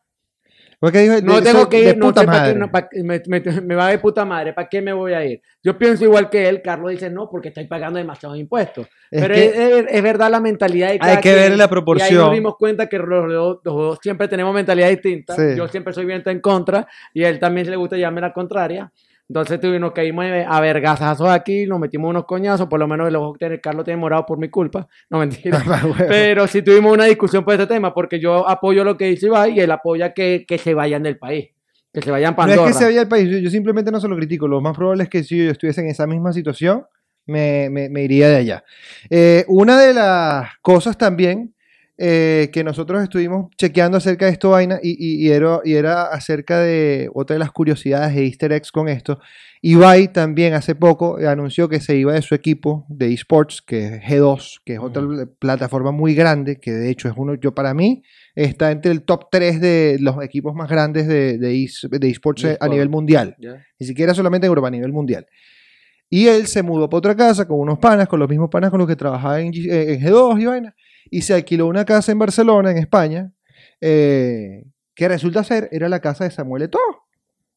Porque 0.79 0.99
dijo, 0.99 1.15
no 1.23 1.41
tengo 1.43 1.67
que 1.67 1.81
ir, 1.81 1.97
no 1.97 2.13
madre. 2.13 2.55
no, 2.55 2.71
pa- 2.71 2.87
me, 3.03 3.21
me- 3.27 3.41
me 3.61 3.75
va 3.75 3.89
de 3.89 3.99
puta 3.99 4.23
madre, 4.23 4.53
¿para 4.53 4.69
qué 4.69 4.81
me 4.81 4.93
voy 4.93 5.11
a 5.11 5.25
ir? 5.25 5.41
Yo 5.61 5.77
pienso 5.77 6.05
igual 6.05 6.29
que 6.29 6.47
él, 6.47 6.61
Carlos 6.61 6.91
dice 6.91 7.09
no, 7.09 7.29
porque 7.29 7.49
estoy 7.49 7.65
pagando 7.65 7.99
demasiados 7.99 8.37
impuestos. 8.37 8.87
Es 9.11 9.21
Pero 9.21 9.35
que- 9.35 9.85
es, 9.89 10.01
verdad 10.03 10.31
la 10.31 10.39
mentalidad 10.39 10.91
de 10.91 10.99
cada 10.99 11.11
Hay 11.15 11.21
que 11.21 11.33
ver 11.33 11.51
la 11.51 11.57
Y 11.57 11.61
ahí 11.63 11.67
proporción. 11.69 12.17
nos 12.25 12.33
dimos 12.33 12.55
cuenta 12.57 12.87
que 12.87 12.97
los, 12.97 13.61
dos 13.61 13.99
siempre 14.01 14.29
tenemos 14.29 14.53
mentalidad 14.55 14.87
distinta. 14.89 15.35
Sí. 15.35 15.57
Yo 15.57 15.67
siempre 15.67 15.93
soy 15.93 16.05
viento 16.05 16.29
en 16.29 16.39
contra 16.39 16.87
y 17.13 17.25
a 17.25 17.29
él 17.29 17.39
también 17.39 17.69
le 17.69 17.75
gusta 17.75 17.97
llamarme 17.97 18.21
la 18.21 18.33
contraria. 18.33 18.89
Entonces 19.29 19.59
tuvimos, 19.59 19.81
nos 19.81 19.91
caímos 19.93 20.25
a 20.47 20.59
vergazazos 20.59 21.29
aquí, 21.29 21.67
nos 21.67 21.79
metimos 21.79 22.09
unos 22.09 22.25
coñazos, 22.25 22.67
por 22.67 22.79
lo 22.79 22.87
menos 22.87 23.07
el 23.07 23.15
ojo 23.15 23.33
que 23.33 23.61
Carlos 23.61 23.85
tiene 23.85 23.99
morado 23.99 24.25
por 24.25 24.39
mi 24.39 24.49
culpa. 24.49 24.87
No 25.09 25.19
mentira. 25.19 25.63
Pero 26.07 26.47
sí 26.47 26.63
tuvimos 26.63 26.91
una 26.91 27.05
discusión 27.05 27.43
por 27.45 27.53
este 27.53 27.67
tema, 27.67 27.93
porque 27.93 28.19
yo 28.19 28.49
apoyo 28.49 28.83
lo 28.83 28.97
que 28.97 29.05
dice 29.05 29.27
Ibai 29.27 29.51
y 29.55 29.59
él 29.59 29.69
apoya 29.71 30.13
que, 30.13 30.45
que 30.47 30.57
se 30.57 30.73
vayan 30.73 31.03
del 31.03 31.19
país. 31.19 31.49
Que 31.93 32.01
se 32.01 32.09
vayan 32.11 32.35
para 32.35 32.55
No 32.55 32.61
es 32.65 32.67
que 32.67 32.73
se 32.79 32.85
vaya 32.85 33.01
el 33.01 33.07
país, 33.07 33.29
yo, 33.29 33.37
yo 33.37 33.49
simplemente 33.51 33.91
no 33.91 33.99
se 33.99 34.07
lo 34.07 34.15
critico. 34.15 34.47
Lo 34.47 34.61
más 34.61 34.75
probable 34.75 35.03
es 35.03 35.09
que 35.09 35.23
si 35.23 35.45
yo 35.45 35.51
estuviese 35.51 35.81
en 35.81 35.87
esa 35.87 36.07
misma 36.07 36.33
situación, 36.33 36.85
me, 37.27 37.69
me- 37.69 37.89
me 37.89 38.01
iría 38.03 38.29
de 38.29 38.35
allá. 38.37 38.63
Eh, 39.11 39.45
una 39.47 39.79
de 39.79 39.93
las 39.93 40.49
cosas 40.63 40.97
también 40.97 41.53
eh, 42.01 42.49
que 42.53 42.63
nosotros 42.63 43.03
estuvimos 43.03 43.49
chequeando 43.57 43.97
acerca 43.97 44.25
de 44.25 44.31
esto 44.31 44.51
vaina 44.51 44.79
y, 44.81 44.91
y- 44.91 45.27
y 45.27 45.31
era, 45.31 45.59
y 45.65 45.73
era 45.73 46.03
acerca 46.03 46.59
de 46.61 47.09
otra 47.13 47.33
de 47.33 47.39
las 47.39 47.51
curiosidades 47.51 48.15
de 48.15 48.23
Easter 48.25 48.53
eggs 48.53 48.71
con 48.71 48.87
esto. 48.87 49.19
Ibai 49.61 50.13
también 50.13 50.53
hace 50.53 50.75
poco 50.75 51.17
anunció 51.17 51.67
que 51.67 51.81
se 51.81 51.97
iba 51.97 52.13
de 52.13 52.21
su 52.21 52.33
equipo 52.33 52.85
de 52.87 53.11
esports, 53.11 53.61
que 53.61 53.87
es 53.87 54.01
G2, 54.03 54.61
que 54.63 54.75
es 54.75 54.79
otra 54.79 55.03
plataforma 55.39 55.91
muy 55.91 56.15
grande, 56.15 56.57
que 56.61 56.71
de 56.71 56.89
hecho 56.89 57.09
es 57.09 57.15
uno, 57.17 57.35
yo 57.35 57.53
para 57.53 57.73
mí, 57.73 58.01
está 58.33 58.71
entre 58.71 58.91
el 58.93 59.01
top 59.03 59.25
3 59.29 59.59
de 59.59 59.97
los 59.99 60.23
equipos 60.23 60.55
más 60.55 60.69
grandes 60.69 61.05
de, 61.09 61.37
de, 61.37 61.63
es- 61.65 61.85
de 61.91 62.09
esports 62.09 62.45
a 62.61 62.67
nivel 62.69 62.87
mundial. 62.87 63.35
Ya. 63.39 63.61
Ni 63.77 63.85
siquiera 63.85 64.13
solamente 64.13 64.45
en 64.47 64.51
Europa, 64.51 64.69
a 64.69 64.71
nivel 64.71 64.93
mundial. 64.93 65.27
Y 66.09 66.27
él 66.27 66.47
se 66.47 66.63
mudó 66.63 66.89
para 66.89 66.97
otra 66.99 67.15
casa 67.17 67.45
con 67.45 67.59
unos 67.59 67.77
panas, 67.79 68.07
con 68.07 68.19
los 68.19 68.29
mismos 68.29 68.49
panas 68.49 68.69
con 68.71 68.79
los 68.79 68.87
que 68.87 68.95
trabajaba 68.95 69.41
en, 69.41 69.53
eh, 69.53 69.93
en 69.93 69.99
G2 70.01 70.41
y 70.41 70.45
vaina. 70.45 70.75
Y 71.09 71.21
se 71.21 71.33
alquiló 71.33 71.67
una 71.67 71.85
casa 71.85 72.11
en 72.11 72.19
Barcelona, 72.19 72.71
en 72.71 72.77
España, 72.77 73.31
eh, 73.81 74.63
que 74.95 75.07
resulta 75.07 75.43
ser, 75.43 75.69
era 75.71 75.89
la 75.89 75.99
casa 75.99 76.23
de 76.23 76.31
Samuel 76.31 76.63
Eto'o, 76.63 77.09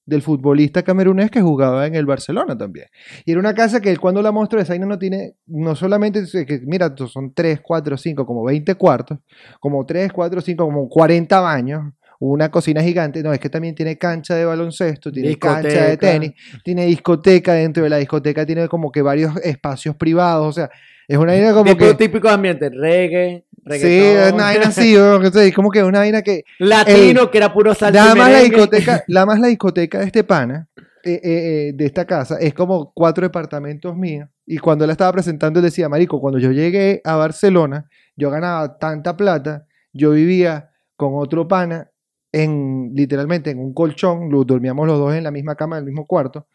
del 0.05 0.23
futbolista 0.23 0.83
camerunés 0.83 1.31
que 1.31 1.41
jugaba 1.41 1.87
en 1.87 1.95
el 1.95 2.07
Barcelona 2.07 2.57
también. 2.57 2.87
Y 3.25 3.33
era 3.33 3.41
una 3.41 3.55
casa 3.55 3.81
que 3.81 3.91
él 3.91 4.01
cuando 4.01 4.21
la 4.23 4.33
mostró, 4.33 4.61
esa 4.61 4.77
no 4.79 4.99
tiene, 4.99 5.35
no 5.47 5.77
solamente, 5.77 6.25
que, 6.47 6.61
mira, 6.65 6.95
son 7.09 7.33
3, 7.33 7.61
4, 7.63 7.97
5, 7.97 8.27
como 8.27 8.45
20 8.45 8.75
cuartos, 8.75 9.19
como 9.61 9.85
3, 9.87 10.13
4, 10.13 10.41
5, 10.41 10.65
como 10.65 10.89
40 10.89 11.41
baños, 11.41 11.93
una 12.19 12.51
cocina 12.51 12.83
gigante, 12.83 13.23
no, 13.23 13.33
es 13.33 13.41
que 13.41 13.51
también 13.51 13.75
tiene 13.75 13.99
cancha 13.99 14.37
de 14.37 14.45
baloncesto, 14.45 15.11
tiene 15.11 15.37
cancha 15.37 15.87
de 15.87 15.97
tenis, 15.97 16.33
tiene 16.63 16.87
discoteca, 16.87 17.55
dentro 17.55 17.83
de 17.83 17.91
la 17.91 17.97
discoteca 17.97 18.47
tiene 18.47 18.69
como 18.69 18.93
que 18.93 19.03
varios 19.03 19.37
espacios 19.43 19.97
privados, 19.97 20.47
o 20.47 20.53
sea, 20.53 20.71
es 21.09 21.17
una 21.19 21.33
vaina 21.33 21.53
como 21.53 21.65
Tipo 21.73 21.87
que... 21.87 21.95
típico 21.95 22.29
ambiente, 22.29 22.71
reggae, 22.71 23.45
Sí, 23.49 23.63
reggaetón, 23.65 24.23
es 24.27 24.33
una 24.33 24.45
vaina 24.45 24.67
así, 24.69 24.95
es 24.97 25.55
como 25.55 25.71
que 25.71 25.83
una 25.85 26.01
vaina 26.01 26.23
que... 26.23 26.43
latino, 26.59 27.31
que 27.31 27.39
era 27.39 27.53
puro 27.53 27.75
salsa 27.75 28.13
y 28.15 28.19
más 28.19 28.31
la 28.33 28.41
discoteca, 28.41 29.05
la 29.09 29.27
más 29.27 29.39
la 29.41 29.47
discoteca 29.49 29.99
de 30.01 30.07
este 30.07 30.25
pana, 30.25 30.69
eh, 31.05 31.13
eh, 31.15 31.21
eh, 31.25 31.73
de 31.75 31.87
esta 31.87 32.05
casa, 32.05 32.39
es 32.41 32.55
como 32.55 32.93
cuatro 32.93 33.23
departamentos 33.25 33.97
míos. 33.97 34.29
Y 34.47 34.59
cuando 34.59 34.85
él 34.85 34.89
la 34.89 34.93
estaba 34.93 35.13
presentando, 35.13 35.61
él 35.61 35.65
decía, 35.65 35.89
Marico, 35.89 36.21
cuando 36.21 36.39
yo 36.39 36.51
llegué 36.51 37.01
a 37.05 37.17
Barcelona, 37.17 37.89
yo 38.17 38.31
ganaba 38.31 38.79
tanta 38.79 39.17
plata, 39.17 39.67
yo 39.93 40.11
vivía 40.11 40.71
con 40.97 41.13
otro 41.15 41.47
pana 41.49 41.89
en, 42.33 42.91
literalmente, 42.95 43.51
en 43.51 43.59
un 43.59 43.75
colchón, 43.75 44.31
lo- 44.31 44.45
dormíamos 44.45 44.87
los 44.87 44.99
dos 44.99 45.15
en 45.15 45.23
la 45.25 45.31
misma 45.31 45.55
cama, 45.55 45.77
en 45.77 45.81
el 45.85 45.87
mismo 45.87 46.07
cuarto. 46.07 46.47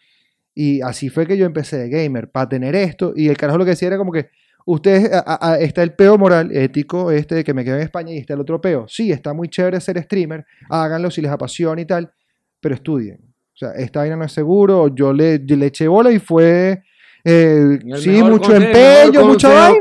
Y 0.60 0.82
así 0.82 1.10
fue 1.10 1.28
que 1.28 1.38
yo 1.38 1.46
empecé 1.46 1.78
de 1.78 1.88
gamer, 1.90 2.32
para 2.32 2.50
tener 2.50 2.74
esto. 2.76 3.14
Y 3.16 3.28
el 3.30 3.38
carajo 3.38 3.60
lo 3.60 3.64
que 3.66 3.72
decía 3.72 3.90
era 3.90 3.98
como 4.00 4.12
que, 4.12 4.30
ustedes, 4.66 5.14
a- 5.14 5.20
a- 5.20 5.52
a- 5.52 5.60
está 5.60 5.84
el 5.84 5.94
peo 5.94 6.18
moral, 6.18 6.50
ético, 6.52 7.12
este 7.12 7.36
de 7.36 7.44
que 7.44 7.54
me 7.54 7.64
quedo 7.64 7.76
en 7.76 7.84
España 7.84 8.12
y 8.12 8.18
está 8.18 8.34
el 8.34 8.40
otro 8.40 8.60
peo. 8.60 8.88
Sí, 8.88 9.12
está 9.12 9.34
muy 9.36 9.50
chévere 9.50 9.80
ser 9.80 10.02
streamer, 10.02 10.44
háganlo 10.68 11.12
si 11.12 11.22
les 11.22 11.30
apasiona 11.32 11.80
y 11.80 11.86
tal, 11.86 12.12
pero 12.60 12.74
estudien. 12.74 13.20
O 13.22 13.58
sea, 13.60 13.72
esta 13.74 14.00
vaina 14.00 14.16
no 14.16 14.24
es 14.26 14.32
seguro. 14.32 14.88
Yo 14.96 15.14
le, 15.14 15.42
yo 15.46 15.56
le 15.56 15.68
eché 15.68 15.88
bola 15.88 16.12
y 16.12 16.18
fue, 16.18 16.82
eh, 17.24 17.78
sí, 17.98 18.10
mucho 18.24 18.52
consejo, 18.52 18.66
empeño, 18.66 19.26
mucha 19.28 19.50
vaina 19.50 19.80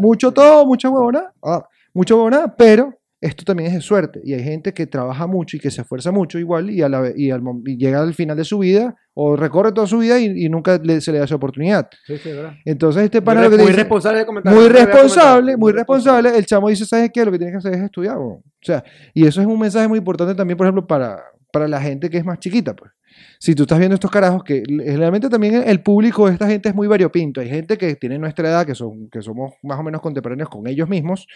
mucho 0.00 0.32
todo, 0.32 0.64
mucha 0.66 0.90
huevona, 0.90 1.32
ah, 1.42 1.66
mucha 1.92 2.14
huevona, 2.14 2.54
pero 2.56 2.92
esto 3.24 3.44
también 3.44 3.68
es 3.68 3.74
de 3.74 3.80
suerte. 3.80 4.20
Y 4.24 4.34
hay 4.34 4.42
gente 4.44 4.72
que 4.74 4.86
trabaja 4.86 5.26
mucho 5.26 5.56
y 5.56 5.60
que 5.60 5.70
se 5.70 5.80
esfuerza 5.82 6.12
mucho 6.12 6.38
igual 6.38 6.70
y, 6.70 6.82
a 6.82 6.88
la, 6.88 7.10
y, 7.16 7.30
al 7.30 7.42
y 7.66 7.76
llega 7.76 8.00
al 8.02 8.14
final 8.14 8.36
de 8.36 8.44
su 8.44 8.58
vida 8.58 8.94
o 9.14 9.36
recorre 9.36 9.72
toda 9.72 9.86
su 9.86 9.98
vida 9.98 10.18
y, 10.18 10.44
y 10.44 10.48
nunca 10.48 10.78
le- 10.82 11.00
se 11.00 11.10
le 11.12 11.18
da 11.18 11.24
esa 11.24 11.34
oportunidad. 11.36 11.88
Sí, 12.06 12.18
sí, 12.18 12.30
verdad. 12.30 12.54
Entonces 12.64 13.04
este 13.04 13.20
Muy, 13.20 13.24
pana 13.26 13.40
re- 13.40 13.44
lo 13.46 13.50
que 13.52 13.56
muy 13.58 13.66
dice- 13.68 13.76
responsable 13.78 14.18
de 14.20 14.26
comentar. 14.26 14.54
muy 14.54 14.68
responsable, 14.68 15.56
muy 15.56 15.72
responsable. 15.72 16.36
El 16.36 16.46
chamo 16.46 16.68
dice, 16.68 16.84
¿sabes 16.84 17.10
qué? 17.12 17.24
Lo 17.24 17.32
que 17.32 17.38
tienes 17.38 17.52
que 17.54 17.58
hacer 17.58 17.74
es 17.74 17.84
estudiar. 17.84 18.18
weón". 18.18 18.32
O 18.38 18.42
sea, 18.66 18.82
y 19.12 19.26
eso 19.26 19.40
es 19.40 19.46
un 19.46 19.58
mensaje 19.58 19.88
muy 19.88 19.98
importante 19.98 20.34
también, 20.34 20.56
por 20.56 20.66
ejemplo, 20.66 20.86
para, 20.86 21.22
para 21.52 21.68
la 21.68 21.80
gente 21.80 22.10
que 22.10 22.18
es 22.18 22.24
más 22.24 22.38
chiquita, 22.38 22.74
pues. 22.74 22.90
Si 23.38 23.54
tú 23.54 23.62
estás 23.64 23.78
viendo 23.78 23.94
estos 23.94 24.10
carajos, 24.10 24.42
que 24.44 24.62
l- 24.66 24.96
realmente 24.96 25.28
también 25.28 25.62
el 25.66 25.82
público 25.82 26.26
de 26.26 26.32
esta 26.34 26.46
gente 26.46 26.68
es 26.70 26.74
muy 26.74 26.86
variopinto. 26.86 27.40
Hay 27.40 27.48
gente 27.48 27.76
que 27.76 27.96
tiene 27.96 28.18
nuestra 28.18 28.48
edad, 28.48 28.66
que, 28.66 28.74
son, 28.74 29.08
que 29.10 29.20
somos 29.22 29.52
más 29.62 29.78
o 29.78 29.82
menos 29.82 30.00
contemporáneos 30.00 30.48
con 30.48 30.66
ellos 30.66 30.88
mismos, 30.88 31.26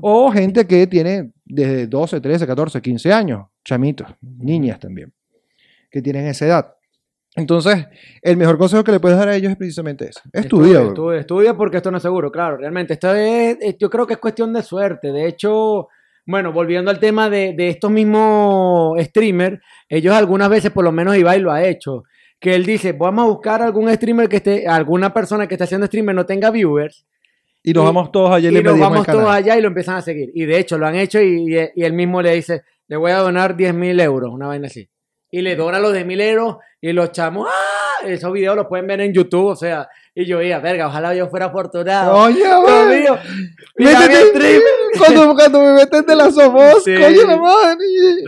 o 0.00 0.30
gente 0.32 0.66
que 0.66 0.86
tiene 0.86 1.30
desde 1.44 1.86
12, 1.86 2.20
13, 2.20 2.46
14, 2.46 2.80
15 2.82 3.12
años, 3.12 3.46
chamitos, 3.64 4.08
niñas 4.20 4.78
también, 4.80 5.12
que 5.90 6.02
tienen 6.02 6.26
esa 6.26 6.46
edad. 6.46 6.74
Entonces, 7.34 7.86
el 8.20 8.36
mejor 8.36 8.58
consejo 8.58 8.84
que 8.84 8.92
le 8.92 9.00
puedes 9.00 9.16
dar 9.16 9.28
a 9.28 9.34
ellos 9.34 9.50
es 9.52 9.56
precisamente 9.56 10.06
eso. 10.10 10.20
Estudia. 10.34 10.82
Estudia, 10.88 11.20
estudia 11.20 11.56
porque 11.56 11.78
esto 11.78 11.90
no 11.90 11.96
es 11.96 12.02
seguro, 12.02 12.30
claro, 12.30 12.58
realmente. 12.58 12.92
Esto 12.92 13.14
es, 13.14 13.56
es- 13.60 13.78
yo 13.78 13.88
creo 13.88 14.06
que 14.06 14.14
es 14.14 14.18
cuestión 14.18 14.52
de 14.52 14.62
suerte. 14.62 15.12
De 15.12 15.26
hecho, 15.26 15.88
bueno, 16.26 16.52
volviendo 16.52 16.90
al 16.90 16.98
tema 17.00 17.28
de, 17.28 17.52
de 17.54 17.68
estos 17.68 17.90
mismos 17.90 19.00
streamers, 19.00 19.60
ellos 19.88 20.14
algunas 20.14 20.48
veces, 20.48 20.70
por 20.70 20.84
lo 20.84 20.92
menos 20.92 21.16
Ibai 21.16 21.40
lo 21.40 21.50
ha 21.52 21.64
hecho, 21.64 22.04
que 22.38 22.54
él 22.54 22.64
dice, 22.64 22.92
vamos 22.92 23.24
a 23.24 23.28
buscar 23.28 23.62
algún 23.62 23.92
streamer 23.94 24.28
que 24.28 24.36
esté, 24.36 24.66
alguna 24.66 25.12
persona 25.12 25.46
que 25.46 25.54
esté 25.54 25.64
haciendo 25.64 25.86
streamer 25.86 26.14
no 26.14 26.26
tenga 26.26 26.50
viewers, 26.50 27.06
Y 27.64 27.72
nos 27.72 27.84
Y- 27.84 27.86
vamos 27.86 28.10
todos 28.12 28.30
allá 28.32 28.48
y, 28.48 28.52
y 28.52 28.54
le 28.56 28.62
nos 28.62 28.78
vamos 28.78 29.06
todos 29.06 29.28
allá 29.30 29.56
y 29.56 29.60
lo 29.62 29.68
empiezan 29.68 29.96
a 29.96 30.02
seguir. 30.02 30.30
Y 30.34 30.44
de 30.46 30.58
hecho 30.58 30.76
lo 30.78 30.86
han 30.86 30.96
hecho 30.96 31.20
y 31.22 31.54
él 31.76 31.92
mismo 31.92 32.20
le 32.20 32.34
dice, 32.34 32.62
le 32.88 32.96
voy 32.96 33.12
a 33.12 33.18
donar 33.18 33.56
10 33.56 33.74
mil 33.74 33.98
euros, 34.00 34.32
una 34.32 34.48
vaina 34.48 34.66
así. 34.66 34.88
Y 35.30 35.40
le 35.42 35.54
dona 35.56 35.78
los 35.78 35.92
10 35.92 36.04
mil 36.04 36.20
euros 36.20 36.56
y 36.80 36.92
los 36.92 37.12
chamos, 37.12 37.48
¡ah! 37.48 38.06
Esos 38.06 38.32
videos 38.32 38.56
los 38.56 38.66
pueden 38.66 38.86
ver 38.88 39.00
en 39.00 39.12
YouTube, 39.14 39.46
o 39.46 39.56
sea, 39.56 39.88
y 40.14 40.26
yo 40.26 40.38
veía, 40.38 40.58
verga, 40.58 40.88
ojalá 40.88 41.14
yo 41.14 41.28
fuera 41.28 41.46
afortunado. 41.46 42.14
Oye, 42.14 42.34
mío, 42.44 43.18
mira 43.78 44.00
mi 44.08 44.14
stream. 44.14 44.62
cuando, 44.98 45.34
cuando 45.34 45.62
me 45.62 45.72
metes 45.72 46.06
de 46.06 46.14
la 46.16 46.30
Somos, 46.30 46.84
Sí. 46.84 46.94
coño 46.94 47.26
la 47.26 47.36
madre. 47.38 47.78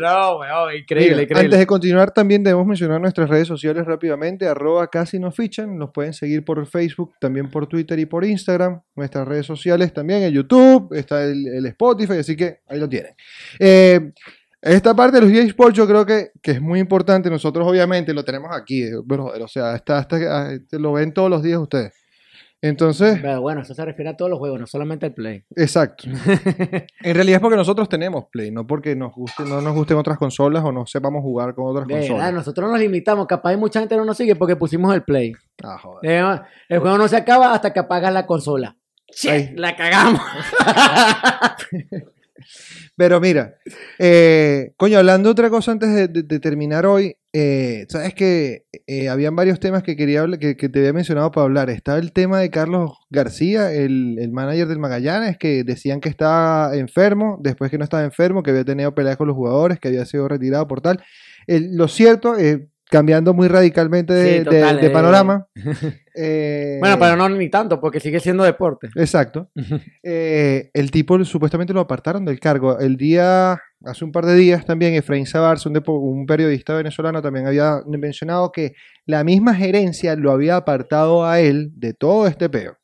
No, 0.00 0.38
weón, 0.38 0.76
increíble, 0.76 1.10
Mira, 1.10 1.22
increíble. 1.24 1.40
Antes 1.44 1.58
de 1.58 1.66
continuar, 1.66 2.10
también 2.12 2.42
debemos 2.42 2.66
mencionar 2.66 3.00
nuestras 3.00 3.28
redes 3.28 3.46
sociales 3.48 3.84
rápidamente. 3.84 4.46
Arroba 4.48 4.86
casi 4.88 5.18
nos 5.18 5.36
fichan. 5.36 5.76
Nos 5.76 5.90
pueden 5.90 6.14
seguir 6.14 6.44
por 6.44 6.64
Facebook, 6.66 7.12
también 7.20 7.50
por 7.50 7.66
Twitter 7.66 7.98
y 7.98 8.06
por 8.06 8.24
Instagram. 8.24 8.80
Nuestras 8.94 9.28
redes 9.28 9.44
sociales 9.44 9.92
también 9.92 10.22
en 10.22 10.32
YouTube. 10.32 10.88
Está 10.94 11.22
el, 11.24 11.46
el 11.48 11.66
Spotify, 11.66 12.14
así 12.14 12.34
que 12.34 12.60
ahí 12.66 12.78
lo 12.80 12.88
tienen. 12.88 13.14
Eh, 13.58 14.12
esta 14.64 14.94
parte 14.94 15.20
de 15.20 15.26
los 15.26 15.30
eSports 15.30 15.76
yo 15.76 15.86
creo 15.86 16.04
que, 16.06 16.30
que 16.42 16.52
es 16.52 16.60
muy 16.60 16.80
importante. 16.80 17.28
Nosotros 17.30 17.66
obviamente 17.66 18.12
lo 18.14 18.24
tenemos 18.24 18.50
aquí, 18.54 18.84
brother. 19.04 19.42
O 19.42 19.48
sea, 19.48 19.74
está, 19.76 20.00
está- 20.00 20.16
ah, 20.16 20.50
lo 20.72 20.92
ven 20.94 21.12
todos 21.12 21.30
los 21.30 21.42
días 21.42 21.58
ustedes. 21.58 21.92
Entonces, 22.62 23.18
Pero 23.20 23.42
bueno, 23.42 23.60
eso 23.60 23.74
se 23.74 23.84
refiere 23.84 24.08
a 24.12 24.16
todos 24.16 24.30
los 24.30 24.38
juegos, 24.38 24.58
no 24.58 24.66
solamente 24.66 25.04
al 25.04 25.12
Play. 25.12 25.44
exacto. 25.54 26.04
En 27.02 27.14
realidad 27.14 27.36
es 27.36 27.40
porque 27.42 27.58
nosotros 27.58 27.90
tenemos 27.90 28.24
Play, 28.32 28.50
no 28.52 28.66
porque 28.66 28.96
nos 28.96 29.12
guste, 29.12 29.42
no 29.44 29.60
nos 29.60 29.74
gusten 29.74 29.98
otras 29.98 30.16
consolas 30.16 30.64
o 30.64 30.72
no 30.72 30.86
sepamos 30.86 31.20
jugar 31.20 31.54
con 31.54 31.66
otras 31.66 31.86
De 31.86 31.92
verdad, 31.92 32.08
consolas. 32.08 32.32
nosotros 32.32 32.70
nos 32.70 32.80
limitamos, 32.80 33.26
capaz 33.26 33.50
hay 33.50 33.58
mucha 33.58 33.80
gente 33.80 33.94
no 33.98 34.06
nos 34.06 34.16
sigue 34.16 34.34
porque 34.34 34.56
pusimos 34.56 34.94
el 34.94 35.02
Play. 35.02 35.34
Ah, 35.62 35.76
joder. 35.76 36.10
Eh, 36.10 36.40
El 36.70 36.78
juego 36.78 36.96
no 36.96 37.06
se 37.06 37.18
acaba 37.18 37.52
hasta 37.52 37.70
que 37.70 37.80
apagas 37.80 38.14
la 38.14 38.24
consola. 38.24 38.74
Che, 39.14 39.52
la 39.56 39.76
cagamos. 39.76 40.22
Pero 42.96 43.20
mira, 43.20 43.56
eh, 43.98 44.72
coño, 44.76 44.98
hablando 44.98 45.30
otra 45.30 45.50
cosa 45.50 45.72
antes 45.72 45.90
de, 46.12 46.40
terminar 46.40 46.86
hoy, 46.86 47.16
eh, 47.32 47.86
sabes 47.88 48.14
que 48.14 48.64
eh, 48.86 49.08
habían 49.08 49.36
varios 49.36 49.60
temas 49.60 49.82
que 49.82 49.96
quería 49.96 50.20
hablar, 50.22 50.38
que, 50.38 50.56
que 50.56 50.68
te 50.68 50.78
había 50.80 50.92
mencionado 50.92 51.30
para 51.30 51.44
hablar. 51.44 51.70
Estaba 51.70 51.98
el 51.98 52.12
tema 52.12 52.40
de 52.40 52.50
Carlos 52.50 52.92
García, 53.10 53.72
el, 53.72 54.18
el 54.18 54.30
manager 54.32 54.68
del 54.68 54.78
Magallanes, 54.78 55.38
que 55.38 55.64
decían 55.64 56.00
que 56.00 56.08
estaba 56.08 56.76
enfermo, 56.76 57.38
después 57.42 57.70
que 57.70 57.78
no 57.78 57.84
estaba 57.84 58.04
enfermo, 58.04 58.42
que 58.42 58.50
había 58.50 58.64
tenido 58.64 58.94
peleas 58.94 59.16
con 59.16 59.28
los 59.28 59.36
jugadores, 59.36 59.78
que 59.80 59.88
había 59.88 60.04
sido 60.06 60.28
retirado 60.28 60.66
por 60.68 60.80
tal. 60.80 61.02
El- 61.46 61.76
lo 61.76 61.88
cierto, 61.88 62.38
eh, 62.38 62.68
cambiando 62.90 63.34
muy 63.34 63.48
radicalmente 63.48 64.12
de, 64.12 64.24
Sí, 64.24 64.38
de- 64.38 64.44
total, 64.44 64.80
de 64.80 64.86
eh. 64.86 64.90
panorama. 64.90 65.46
eh, 66.14 66.76
Bueno, 66.80 66.98
pero 66.98 67.16
no 67.16 67.28
ni 67.28 67.48
tanto, 67.48 67.80
porque 67.80 68.00
sigue 68.00 68.20
siendo 68.20 68.44
deporte. 68.44 68.88
Exacto. 68.94 69.50
Eh, 70.06 70.70
el 70.74 70.90
tipo 70.90 71.22
supuestamente 71.24 71.72
lo 71.72 71.80
apartaron 71.80 72.24
del 72.26 72.38
cargo. 72.38 72.78
El 72.78 72.96
día, 72.96 73.58
hace 73.84 74.04
un 74.04 74.12
par 74.12 74.26
de 74.26 74.34
días 74.34 74.66
también, 74.66 74.94
Efraín 74.94 75.26
Sabarz, 75.26 75.64
un, 75.66 75.82
un 75.86 76.26
periodista 76.26 76.74
venezolano, 76.74 77.22
también 77.22 77.46
había 77.46 77.80
mencionado 77.86 78.52
que 78.52 78.74
la 79.06 79.24
misma 79.24 79.54
gerencia 79.54 80.14
lo 80.14 80.30
había 80.30 80.56
apartado 80.56 81.24
a 81.26 81.40
él 81.40 81.70
de 81.74 81.94
todo 81.94 82.26
este 82.26 82.48
peo. 82.50 82.76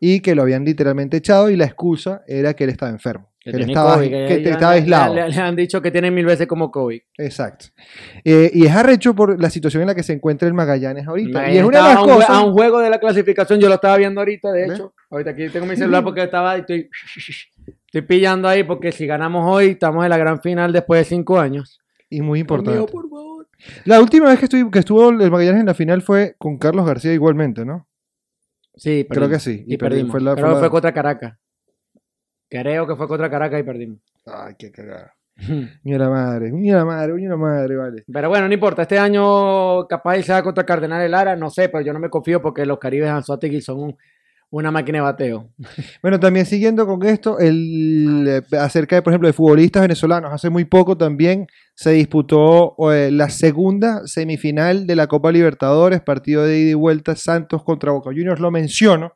Y 0.00 0.20
que 0.20 0.34
lo 0.34 0.42
habían 0.42 0.64
literalmente 0.64 1.18
echado 1.18 1.50
y 1.50 1.56
la 1.56 1.66
excusa 1.66 2.22
era 2.26 2.54
que 2.54 2.64
él 2.64 2.70
estaba 2.70 2.90
enfermo. 2.90 3.29
Que, 3.42 3.52
estaba, 3.52 3.94
COVID, 3.96 4.08
que 4.10 4.50
estaba 4.50 4.72
aislado. 4.72 5.14
Le, 5.14 5.28
le 5.30 5.36
han 5.36 5.56
dicho 5.56 5.80
que 5.80 5.90
tiene 5.90 6.10
mil 6.10 6.26
veces 6.26 6.46
como 6.46 6.70
COVID. 6.70 7.00
Exacto. 7.16 7.66
Eh, 8.22 8.50
y 8.52 8.66
es 8.66 8.72
arrecho 8.72 9.14
por 9.14 9.40
la 9.40 9.48
situación 9.48 9.80
en 9.82 9.86
la 9.88 9.94
que 9.94 10.02
se 10.02 10.12
encuentra 10.12 10.46
el 10.46 10.52
Magallanes 10.52 11.08
ahorita. 11.08 11.50
y 11.50 11.56
es 11.56 11.64
una 11.64 11.78
de 11.78 11.84
las 11.84 11.96
a 11.96 12.02
un, 12.02 12.08
cosas... 12.10 12.30
a 12.30 12.44
un 12.44 12.52
juego 12.52 12.80
de 12.80 12.90
la 12.90 13.00
clasificación, 13.00 13.58
yo 13.58 13.68
lo 13.68 13.76
estaba 13.76 13.96
viendo 13.96 14.20
ahorita, 14.20 14.52
de 14.52 14.62
¿Ves? 14.68 14.72
hecho. 14.74 14.92
Ahorita 15.10 15.30
aquí 15.30 15.48
tengo 15.48 15.64
mi 15.64 15.74
celular 15.74 16.04
porque 16.04 16.22
estaba 16.24 16.54
estoy, 16.58 16.90
estoy 17.86 18.02
pillando 18.02 18.46
ahí 18.46 18.62
porque 18.62 18.92
si 18.92 19.06
ganamos 19.06 19.44
hoy, 19.50 19.68
estamos 19.70 20.04
en 20.04 20.10
la 20.10 20.18
gran 20.18 20.42
final 20.42 20.72
después 20.72 21.00
de 21.00 21.04
cinco 21.16 21.40
años. 21.40 21.80
Y 22.10 22.20
muy 22.20 22.40
importante. 22.40 22.72
Amigo, 22.72 22.86
por 22.88 23.08
favor. 23.08 23.48
La 23.86 24.00
última 24.00 24.28
vez 24.28 24.38
que, 24.38 24.78
estuvo 24.78 25.08
el 25.08 25.30
Magallanes 25.30 25.60
en 25.60 25.66
la 25.66 25.74
final 25.74 26.02
fue 26.02 26.34
con 26.38 26.58
Carlos 26.58 26.84
García 26.84 27.14
igualmente, 27.14 27.64
¿no? 27.64 27.88
Sí, 28.76 29.06
Creo 29.08 29.22
perdimos. 29.28 29.30
que 29.44 29.50
sí. 29.50 29.64
Y, 29.66 29.76
perdimos. 29.78 30.10
fue 30.10 30.20
la- 30.20 30.34
Creo 30.34 30.44
fue 30.46 30.54
la- 30.54 30.60
fue 30.60 30.70
contra 30.70 30.92
Caracas. 30.92 31.38
Creo 32.50 32.86
que 32.86 32.96
fue 32.96 33.08
contra 33.08 33.30
Caracas 33.30 33.60
y 33.60 33.62
perdimos. 33.62 33.98
Ay, 34.26 34.54
qué 34.58 34.70
cagada. 34.70 35.14
Ni 35.84 35.96
la 35.96 36.10
madre, 36.10 36.50
ni 36.52 36.70
la 36.70 36.84
madre, 36.84 37.14
ni 37.14 37.26
la 37.26 37.36
madre, 37.36 37.76
vale. 37.76 38.04
Pero 38.12 38.28
bueno, 38.28 38.46
no 38.48 38.52
importa. 38.52 38.82
Este 38.82 38.98
año 38.98 39.86
capaz 39.88 40.20
sea 40.22 40.42
contra 40.42 40.66
Cardenal 40.66 41.00
de 41.00 41.08
Lara, 41.08 41.34
no 41.36 41.48
sé, 41.48 41.68
pero 41.70 41.82
yo 41.82 41.92
no 41.94 41.98
me 42.00 42.10
confío 42.10 42.42
porque 42.42 42.66
los 42.66 42.78
Caribes 42.78 43.08
Anzuategui 43.08 43.60
son 43.62 43.78
un- 43.80 43.96
una 44.50 44.70
máquina 44.72 44.98
de 44.98 45.02
bateo. 45.02 45.48
Bueno, 46.02 46.18
también 46.20 46.44
siguiendo 46.44 46.84
con 46.86 47.02
esto, 47.06 47.38
el, 47.38 48.26
eh, 48.28 48.56
acerca 48.58 48.96
de, 48.96 49.02
por 49.02 49.12
ejemplo, 49.12 49.28
de 49.28 49.32
futbolistas 49.32 49.82
venezolanos, 49.82 50.32
hace 50.32 50.50
muy 50.50 50.64
poco 50.66 50.96
también 50.98 51.46
se 51.74 51.92
disputó 51.92 52.74
eh, 52.92 53.10
la 53.12 53.30
segunda 53.30 54.06
semifinal 54.06 54.86
de 54.86 54.96
la 54.96 55.06
Copa 55.06 55.30
Libertadores, 55.32 56.00
partido 56.02 56.44
de 56.44 56.58
ida 56.58 56.70
y 56.72 56.74
vuelta 56.74 57.14
Santos 57.16 57.62
contra 57.62 57.92
Boca 57.92 58.10
Juniors, 58.10 58.40
lo 58.40 58.50
menciono 58.50 59.12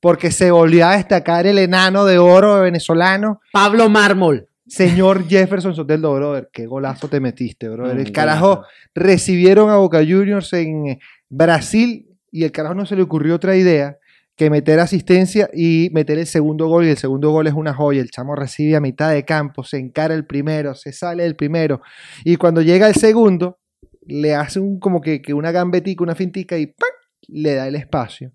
porque 0.00 0.30
se 0.30 0.50
volvió 0.50 0.86
a 0.86 0.96
destacar 0.96 1.46
el 1.46 1.58
enano 1.58 2.04
de 2.04 2.18
oro 2.18 2.60
venezolano, 2.62 3.40
Pablo 3.52 3.88
Mármol. 3.88 4.48
señor 4.66 5.24
Jefferson 5.28 5.74
Soteldo, 5.74 6.14
brother, 6.14 6.48
qué 6.52 6.66
golazo 6.66 7.08
te 7.08 7.20
metiste, 7.20 7.68
brother. 7.68 7.94
Un 7.96 8.00
El 8.00 8.12
carajo 8.12 8.64
recibieron 8.94 9.70
a 9.70 9.76
Boca 9.76 9.98
Juniors 9.98 10.52
en 10.54 10.98
Brasil 11.28 12.08
y 12.32 12.44
el 12.44 12.52
carajo 12.52 12.74
no 12.74 12.86
se 12.86 12.96
le 12.96 13.02
ocurrió 13.02 13.34
otra 13.34 13.56
idea 13.56 13.96
que 14.40 14.48
meter 14.48 14.80
asistencia 14.80 15.50
y 15.52 15.90
meter 15.92 16.18
el 16.18 16.26
segundo 16.26 16.66
gol. 16.66 16.86
Y 16.86 16.88
el 16.90 16.96
segundo 16.96 17.30
gol 17.30 17.46
es 17.46 17.52
una 17.52 17.74
joya. 17.74 18.00
El 18.00 18.10
chamo 18.10 18.34
recibe 18.34 18.74
a 18.74 18.80
mitad 18.80 19.12
de 19.12 19.22
campo, 19.26 19.64
se 19.64 19.76
encara 19.76 20.14
el 20.14 20.24
primero, 20.24 20.74
se 20.74 20.94
sale 20.94 21.26
el 21.26 21.36
primero. 21.36 21.82
Y 22.24 22.36
cuando 22.36 22.62
llega 22.62 22.88
el 22.88 22.94
segundo, 22.94 23.58
le 24.06 24.34
hace 24.34 24.58
un, 24.58 24.80
como 24.80 25.02
que, 25.02 25.20
que 25.20 25.34
una 25.34 25.52
gambetica, 25.52 26.02
una 26.02 26.14
fintica 26.14 26.56
y 26.56 26.68
¡pac! 26.68 26.88
le 27.28 27.54
da 27.54 27.68
el 27.68 27.74
espacio. 27.74 28.32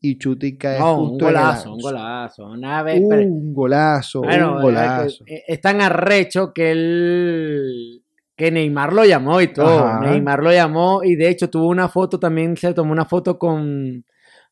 Y 0.00 0.18
chuta 0.18 0.46
y 0.46 0.56
cae 0.58 0.78
No, 0.78 0.98
un 1.00 1.08
justo 1.10 1.24
golazo, 1.26 1.72
un 1.74 1.80
golazo. 1.80 2.46
Una 2.46 2.82
vez, 2.82 3.02
pero- 3.08 3.22
Un 3.22 3.54
golazo, 3.54 4.20
Bueno, 4.22 4.56
un 4.56 4.62
golazo. 4.62 5.24
eh, 5.26 5.42
es 5.46 5.60
tan 5.60 5.80
arrecho 5.80 6.52
que 6.54 6.70
él 6.70 8.02
que 8.36 8.50
Neymar 8.50 8.92
lo 8.92 9.04
llamó 9.06 9.40
y 9.40 9.50
todo. 9.52 9.78
Ajá. 9.86 10.00
Neymar 10.00 10.42
lo 10.42 10.52
llamó 10.52 11.02
y 11.02 11.16
de 11.16 11.30
hecho 11.30 11.48
tuvo 11.48 11.68
una 11.68 11.88
foto 11.88 12.20
también, 12.20 12.54
se 12.58 12.74
tomó 12.74 12.92
una 12.92 13.06
foto 13.06 13.38
con, 13.38 14.04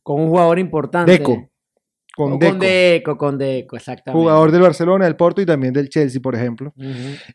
con 0.03 0.21
un 0.23 0.29
jugador 0.29 0.59
importante. 0.59 1.13
Deco. 1.13 1.51
Con 2.17 2.31
Con 2.31 2.39
Deco. 2.39 2.59
Deco, 2.65 3.19
con 3.19 3.37
Deco, 3.39 3.77
exactamente. 3.77 4.19
Jugador 4.23 4.53
del 4.53 4.63
Barcelona, 4.63 5.05
del 5.05 5.17
Porto 5.17 5.43
y 5.43 5.47
también 5.47 5.75
del 5.75 5.89
Chelsea, 5.91 6.23
por 6.23 6.35
ejemplo. 6.35 6.73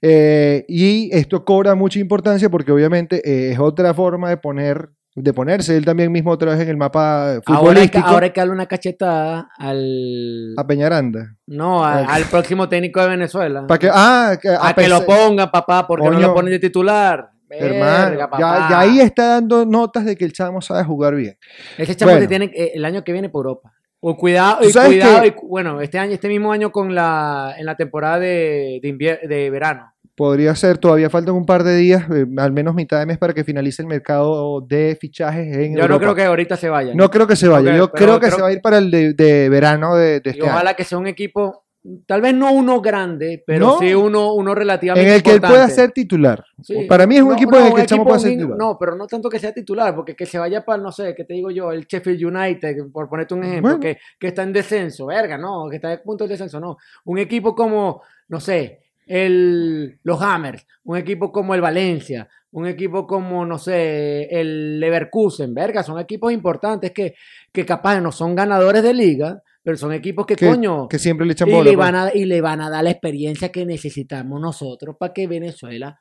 Eh, 0.01 0.65
y 0.69 1.09
esto 1.15 1.43
cobra 1.45 1.75
mucha 1.75 1.99
importancia 1.99 2.49
porque 2.49 2.71
obviamente 2.71 3.17
eh, 3.23 3.51
es 3.51 3.59
otra 3.59 3.93
forma 3.93 4.29
de 4.29 4.37
poner, 4.37 4.89
de 5.21 5.33
ponerse 5.33 5.75
él 5.75 5.85
también 5.85 6.11
mismo 6.11 6.31
otra 6.31 6.51
vez 6.51 6.61
en 6.61 6.69
el 6.69 6.77
mapa 6.77 7.23
Ahora 7.23 7.31
hay, 7.33 7.41
que, 7.41 7.53
futbolístico 7.53 8.07
ahora 8.07 8.25
hay 8.25 8.31
que 8.31 8.39
darle 8.41 8.53
una 8.53 8.65
cachetada 8.67 9.49
al 9.57 10.53
a 10.57 10.65
Peñaranda. 10.65 11.35
no 11.47 11.83
al, 11.83 12.23
próximo 12.25 12.69
técnico 12.69 13.01
de 13.01 13.07
Venezuela. 13.09 13.67
Para 13.67 13.79
que, 13.79 13.89
ah, 13.91 14.29
a 14.29 14.67
a 14.69 14.73
que 14.73 14.87
lo 14.87 14.99
pesar- 14.99 15.05
ponga, 15.05 15.51
papá, 15.51 15.85
porque 15.87 16.09
no 16.09 16.19
lo 16.19 16.33
ponen 16.33 16.51
de 16.51 16.59
titular. 16.59 17.29
Hermano, 17.51 18.09
Verga, 18.11 18.29
ya, 18.37 18.79
ahí 18.79 18.99
está 18.99 19.25
dando 19.27 19.65
notas 19.65 20.05
de 20.05 20.15
que 20.15 20.23
el 20.23 20.33
chamo 20.33 20.61
sabe 20.61 20.83
jugar 20.83 21.15
bien. 21.15 21.35
Ese 21.79 21.95
chamo 21.95 22.11
Bueno. 22.11 22.21
que 22.21 22.27
tiene 22.27 22.45
eh, 22.55 22.73
el 22.75 22.85
año 22.85 23.03
que 23.03 23.11
viene 23.11 23.29
por 23.29 23.47
Europa. 23.47 23.73
O 24.01 24.15
cuidado, 24.15 24.59
¿Tú 24.61 24.69
y 24.69 24.71
cuidado, 24.71 25.25
y 25.25 25.33
bueno, 25.43 25.81
este 25.81 25.97
año, 25.99 26.13
este 26.13 26.27
mismo 26.29 26.51
año 26.51 26.71
con 26.71 26.93
la, 26.95 27.55
en 27.57 27.65
la 27.65 27.75
temporada 27.75 28.19
de, 28.19 28.79
de, 28.81 29.19
de 29.27 29.49
verano. 29.49 29.91
Podría 30.19 30.53
ser, 30.53 30.77
todavía 30.77 31.09
faltan 31.09 31.33
un 31.33 31.45
par 31.45 31.63
de 31.63 31.77
días, 31.77 32.03
eh, 32.13 32.25
al 32.39 32.51
menos 32.51 32.75
mitad 32.75 32.99
de 32.99 33.05
mes 33.05 33.17
para 33.17 33.33
que 33.33 33.45
finalice 33.45 33.81
el 33.81 33.87
mercado 33.87 34.59
de 34.59 34.97
fichajes 34.99 35.55
en 35.55 35.77
Yo 35.77 35.87
no 35.87 35.97
creo 35.97 36.13
que 36.13 36.25
ahorita 36.25 36.57
se 36.57 36.67
vaya. 36.67 36.93
No 36.93 37.09
creo 37.09 37.25
que 37.25 37.37
se 37.37 37.47
vaya. 37.47 37.73
Yo 37.77 37.89
creo 37.89 38.19
que 38.19 38.25
creo- 38.27 38.35
se 38.35 38.41
va 38.41 38.49
a 38.49 38.51
ir 38.51 38.61
para 38.61 38.79
el 38.79 38.91
de, 38.91 39.13
de 39.13 39.47
verano 39.47 39.95
de, 39.95 40.19
de 40.19 40.21
Y 40.25 40.29
este 40.31 40.41
año. 40.43 40.51
ojalá 40.51 40.73
que 40.73 40.83
sea 40.83 40.97
un 40.97 41.07
equipo, 41.07 41.63
tal 42.05 42.19
vez 42.19 42.33
no 42.33 42.51
uno 42.51 42.81
grande, 42.81 43.41
pero 43.47 43.65
No. 43.65 43.79
sí 43.79 43.95
uno, 43.95 44.33
uno 44.33 44.53
relativamente 44.53 45.09
En 45.09 45.15
el 45.15 45.23
que 45.23 45.31
él 45.31 45.39
pueda 45.39 45.69
ser 45.69 45.91
titular. 45.93 46.43
Sí. 46.61 46.83
Para 46.89 47.07
mí 47.07 47.15
es 47.15 47.21
un 47.21 47.29
No, 47.29 47.35
equipo 47.35 47.51
no, 47.51 47.59
en 47.59 47.65
el 47.67 47.73
que 47.75 47.81
el 47.81 47.87
chamo 47.87 48.03
pueda 48.03 48.19
ser 48.19 48.31
titular. 48.31 48.57
No, 48.57 48.77
pero 48.77 48.95
no 48.97 49.07
tanto 49.07 49.29
que 49.29 49.39
sea 49.39 49.53
titular, 49.53 49.95
porque 49.95 50.17
que 50.17 50.25
se 50.25 50.37
vaya 50.37 50.65
para, 50.65 50.83
no 50.83 50.91
sé, 50.91 51.15
¿qué 51.15 51.23
te 51.23 51.33
digo 51.33 51.49
yo? 51.49 51.71
El 51.71 51.85
Sheffield 51.87 52.25
United, 52.25 52.91
por 52.91 53.07
ponerte 53.07 53.35
un 53.35 53.45
ejemplo, 53.45 53.77
Bueno. 53.77 53.79
que, 53.79 53.97
que 54.19 54.27
está 54.27 54.43
en 54.43 54.51
descenso, 54.51 55.05
verga, 55.05 55.37
no, 55.37 55.69
que 55.69 55.77
está 55.77 55.93
en 55.93 56.01
punto 56.03 56.25
de 56.25 56.31
descenso, 56.31 56.59
no. 56.59 56.77
Un 57.05 57.19
equipo 57.19 57.55
como, 57.55 58.01
no 58.27 58.41
sé, 58.41 58.81
el, 59.09 59.99
los 60.03 60.21
Hammers, 60.21 60.65
un 60.83 60.97
equipo 60.97 61.31
como 61.31 61.55
el 61.55 61.61
Valencia, 61.61 62.29
un 62.51 62.67
equipo 62.67 63.07
como, 63.07 63.43
no 63.43 63.57
sé, 63.57 64.27
el 64.29 64.79
Leverkusen, 64.79 65.53
verga, 65.53 65.83
son 65.83 65.99
equipos 65.99 66.31
importantes 66.31 66.91
que, 66.91 67.15
que 67.51 67.65
capaz 67.65 67.99
no 67.99 68.11
son 68.11 68.35
ganadores 68.35 68.83
de 68.83 68.93
liga, 68.93 69.41
pero 69.63 69.77
son 69.77 69.93
equipos 69.93 70.27
que, 70.27 70.35
que, 70.35 70.47
coño, 70.47 70.87
que 70.87 70.99
siempre 70.99 71.25
le 71.25 71.33
echan 71.33 71.49
y 71.49 71.51
bola. 71.51 71.63
le, 71.63 71.75
pues. 71.75 71.77
van 71.77 71.95
a, 71.95 72.11
y 72.13 72.25
le 72.25 72.39
van 72.39 72.61
a 72.61 72.69
dar 72.69 72.83
la 72.83 72.91
experiencia 72.91 73.51
que 73.51 73.65
necesitamos 73.65 74.39
nosotros 74.39 74.95
para 74.97 75.11
que 75.11 75.27
Venezuela 75.27 75.99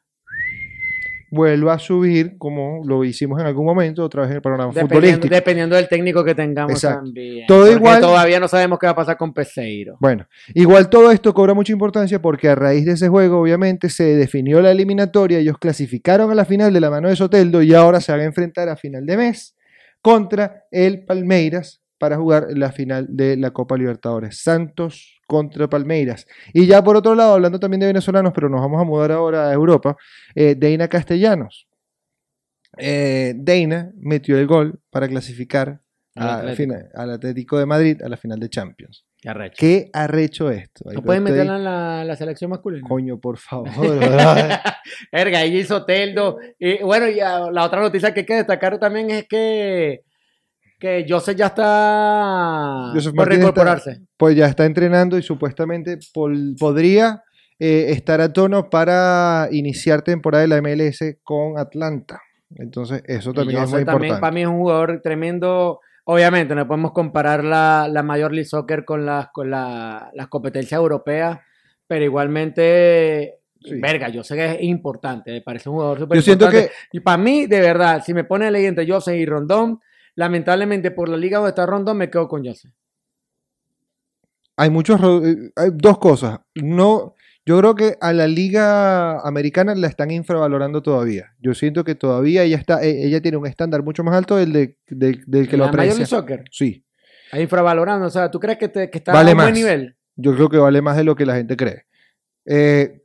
vuelva 1.30 1.74
a 1.74 1.78
subir 1.78 2.38
como 2.38 2.82
lo 2.84 3.04
hicimos 3.04 3.40
en 3.40 3.46
algún 3.46 3.66
momento 3.66 4.02
otra 4.04 4.22
vez 4.22 4.30
en 4.30 4.36
el 4.36 4.42
programa 4.42 4.72
Dependiendo, 4.72 4.94
futbolístico. 4.94 5.34
dependiendo 5.34 5.76
del 5.76 5.88
técnico 5.88 6.24
que 6.24 6.34
tengamos 6.34 6.72
Exacto. 6.72 7.04
también. 7.04 7.46
Todo 7.46 7.60
Porque 7.60 7.74
igual- 7.74 8.00
Todavía 8.00 8.40
no 8.40 8.48
sabemos 8.48 8.78
qué 8.78 8.86
va 8.86 8.92
a 8.92 8.96
pasar 8.96 9.16
con 9.16 9.32
Peseiro. 9.34 9.96
Bueno, 10.00 10.26
igual 10.54 10.88
todo 10.88 11.10
esto 11.10 11.34
cobra 11.34 11.54
mucha 11.54 11.72
importancia 11.72 12.20
porque 12.22 12.48
a 12.48 12.54
raíz 12.54 12.86
de 12.86 12.92
ese 12.92 13.08
juego 13.08 13.40
obviamente 13.40 13.88
se 13.90 14.04
definió 14.16 14.60
la 14.62 14.70
eliminatoria, 14.70 15.38
ellos 15.38 15.58
clasificaron 15.58 16.30
a 16.30 16.34
la 16.34 16.44
final 16.44 16.72
de 16.72 16.80
la 16.80 16.90
mano 16.90 17.08
de 17.08 17.16
Soteldo 17.16 17.62
y 17.62 17.74
ahora 17.74 18.00
se 18.00 18.12
van 18.12 18.22
a 18.22 18.24
enfrentar 18.24 18.68
a 18.68 18.76
final 18.76 19.04
de 19.04 19.16
mes 19.16 19.54
contra 20.00 20.64
el 20.70 21.04
Palmeiras 21.04 21.82
para 21.98 22.16
jugar 22.16 22.46
la 22.50 22.70
final 22.72 23.06
de 23.10 23.36
la 23.36 23.50
Copa 23.50 23.76
Libertadores. 23.76 24.40
Santos 24.42 25.20
contra 25.26 25.68
Palmeiras. 25.68 26.26
Y 26.54 26.66
ya 26.66 26.82
por 26.82 26.96
otro 26.96 27.14
lado, 27.14 27.34
hablando 27.34 27.58
también 27.60 27.80
de 27.80 27.86
venezolanos, 27.88 28.32
pero 28.34 28.48
nos 28.48 28.60
vamos 28.60 28.80
a 28.80 28.84
mudar 28.84 29.12
ahora 29.12 29.50
a 29.50 29.52
Europa, 29.52 29.96
eh, 30.34 30.54
Deina 30.56 30.88
Castellanos. 30.88 31.66
Eh, 32.76 33.34
Deina 33.36 33.90
metió 33.96 34.38
el 34.38 34.46
gol 34.46 34.78
para 34.90 35.08
clasificar 35.08 35.80
Al 36.14 36.28
a- 36.28 36.34
Atlético. 36.38 36.56
fina- 36.56 36.84
al 36.94 37.10
Atlético 37.10 37.58
de 37.58 37.66
Madrid 37.66 38.02
a 38.02 38.08
la 38.08 38.16
final 38.16 38.38
de 38.38 38.48
Champions. 38.48 39.04
Qué 39.20 39.28
arrecho. 39.28 39.56
Qué 39.58 39.90
arrecho 39.92 40.50
esto. 40.50 40.88
Ahí 40.88 40.94
¿No 40.96 41.02
pueden 41.02 41.24
meterla 41.24 41.56
en 41.56 41.64
la, 41.64 42.04
la 42.04 42.16
selección 42.16 42.50
masculina? 42.50 42.86
Coño, 42.86 43.18
por 43.18 43.36
favor. 43.38 43.68
Verga, 45.12 45.38
ahí 45.40 45.56
hizo 45.58 45.84
Teldo. 45.84 46.38
Y 46.58 46.82
bueno, 46.84 47.08
y 47.08 47.18
ah, 47.20 47.48
la 47.52 47.64
otra 47.64 47.80
noticia 47.80 48.14
que 48.14 48.20
hay 48.20 48.26
que 48.26 48.34
destacar 48.36 48.78
también 48.78 49.10
es 49.10 49.26
que, 49.26 50.02
que 50.78 51.04
Joseph 51.08 51.36
ya 51.36 51.46
está 51.46 52.90
Joseph 52.94 53.14
por 53.14 53.24
está- 53.24 53.34
reincorporarse. 53.34 54.00
pues 54.16 54.36
ya 54.36 54.46
está 54.46 54.64
entrenando 54.64 55.18
y 55.18 55.22
supuestamente 55.22 55.98
pol- 56.12 56.54
podría 56.58 57.22
eh, 57.58 57.86
estar 57.90 58.20
a 58.20 58.32
tono 58.32 58.70
para 58.70 59.48
iniciar 59.50 60.02
temporada 60.02 60.42
de 60.42 60.48
la 60.48 60.58
MLS 60.62 61.18
con 61.24 61.58
Atlanta. 61.58 62.20
Entonces, 62.54 63.02
eso 63.06 63.32
también 63.32 63.62
es 63.64 63.70
muy 63.70 63.84
también 63.84 64.12
importante. 64.14 64.20
para 64.20 64.32
mí 64.32 64.42
es 64.42 64.46
un 64.46 64.58
jugador 64.58 65.00
tremendo. 65.02 65.80
Obviamente, 66.04 66.54
no 66.54 66.66
podemos 66.68 66.92
comparar 66.92 67.42
la, 67.44 67.88
la 67.90 68.02
Major 68.04 68.32
League 68.32 68.46
Soccer 68.48 68.84
con, 68.84 69.04
las 69.04 69.28
con 69.32 69.50
la- 69.50 70.08
las 70.14 70.28
competencias 70.28 70.78
europeas, 70.78 71.40
pero 71.88 72.04
igualmente, 72.04 73.34
Sí. 73.60 73.74
verga, 73.80 74.08
yo 74.08 74.22
sé 74.22 74.36
que 74.36 74.46
es 74.52 74.62
importante, 74.62 75.32
me 75.32 75.40
parece 75.42 75.68
un 75.68 75.74
jugador 75.74 75.98
súper 75.98 76.18
importante. 76.18 76.68
que 76.68 76.72
Y 76.96 77.00
para 77.00 77.18
mí, 77.18 77.46
de 77.46 77.60
verdad, 77.60 78.02
si 78.06 78.14
me 78.14 78.22
pone 78.22 78.46
elegir 78.46 78.68
entre 78.68 78.86
Joseph 78.88 79.16
y 79.16 79.26
Rondón, 79.26 79.80
lamentablemente 80.18 80.90
por 80.90 81.08
la 81.08 81.16
liga 81.16 81.38
donde 81.38 81.50
está 81.50 81.64
Rondón, 81.64 81.96
me 81.96 82.10
quedo 82.10 82.26
con 82.26 82.44
Joseph. 82.44 82.72
hay 84.56 84.68
muchos 84.70 85.00
eh, 85.24 85.50
hay 85.54 85.70
dos 85.72 85.98
cosas. 85.98 86.40
No, 86.56 87.14
yo 87.46 87.58
creo 87.58 87.74
que 87.76 87.96
a 88.00 88.12
la 88.12 88.26
liga 88.26 89.20
americana 89.20 89.74
la 89.76 89.86
están 89.86 90.10
infravalorando 90.10 90.82
todavía. 90.82 91.34
Yo 91.38 91.54
siento 91.54 91.84
que 91.84 91.94
todavía 91.94 92.42
ella 92.42 92.56
está, 92.56 92.82
eh, 92.82 93.04
ella 93.06 93.20
tiene 93.22 93.36
un 93.36 93.46
estándar 93.46 93.84
mucho 93.84 94.02
más 94.02 94.16
alto 94.16 94.34
del, 94.36 94.52
de- 94.52 94.76
del- 94.88 95.22
del 95.26 95.48
que 95.48 95.56
lo 95.56 95.66
la 95.66 95.70
Major 95.72 95.76
League 95.86 95.92
aprecia. 95.92 96.06
Soccer, 96.18 96.44
Sí, 96.50 96.84
ahí 97.30 97.42
infravalorando, 97.42 98.06
o 98.06 98.10
sea, 98.10 98.28
¿tú 98.30 98.40
crees 98.40 98.58
que, 98.58 98.68
te- 98.68 98.90
que 98.90 98.98
está 98.98 99.12
Vale 99.12 99.30
a 99.30 99.34
un 99.34 99.38
buen 99.40 99.54
nivel? 99.54 99.96
yo 100.16 100.34
creo 100.34 100.48
que 100.48 100.58
vale 100.58 100.82
más 100.82 100.96
de 100.96 101.04
lo 101.04 101.14
que 101.14 101.24
la 101.26 101.36
gente 101.36 101.56
cree. 101.56 101.84
Eh, 102.44 103.02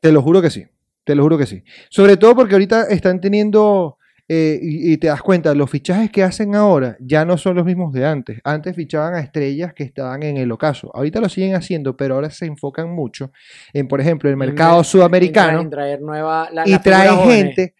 te 0.00 0.12
lo 0.12 0.22
juro 0.22 0.40
que 0.40 0.50
sí, 0.50 0.64
te 1.02 1.16
lo 1.16 1.24
juro 1.24 1.36
que 1.36 1.46
sí. 1.46 1.64
Sobre 1.90 2.16
todo 2.16 2.36
porque 2.36 2.54
ahorita 2.54 2.84
están 2.84 3.20
teniendo, 3.20 3.98
eh, 4.28 4.58
y, 4.62 4.92
y 4.92 4.96
te 4.96 5.08
das 5.08 5.20
cuenta, 5.22 5.54
los 5.54 5.68
fichajes 5.70 6.10
que 6.10 6.22
hacen 6.22 6.54
ahora 6.54 6.96
ya 7.00 7.24
no 7.24 7.36
son 7.36 7.56
los 7.56 7.64
mismos 7.66 7.92
de 7.92 8.06
antes. 8.06 8.40
Antes 8.44 8.74
fichaban 8.74 9.14
a 9.14 9.20
estrellas 9.20 9.74
que 9.74 9.82
estaban 9.84 10.22
en 10.22 10.36
el 10.38 10.50
ocaso. 10.50 10.90
Ahorita 10.94 11.20
lo 11.20 11.28
siguen 11.28 11.54
haciendo, 11.54 11.96
pero 11.96 12.14
ahora 12.14 12.30
se 12.30 12.46
enfocan 12.46 12.90
mucho 12.90 13.32
en, 13.72 13.86
por 13.88 14.00
ejemplo, 14.00 14.30
el 14.30 14.36
mercado 14.36 14.78
en 14.78 14.84
sudamericano 14.84 15.58
traer- 15.58 15.62
en 15.64 15.70
traer 15.70 16.00
nueva, 16.00 16.48
la- 16.52 16.66
y 16.66 16.70
las 16.72 16.82
traen 16.82 17.10
gente 17.30 17.74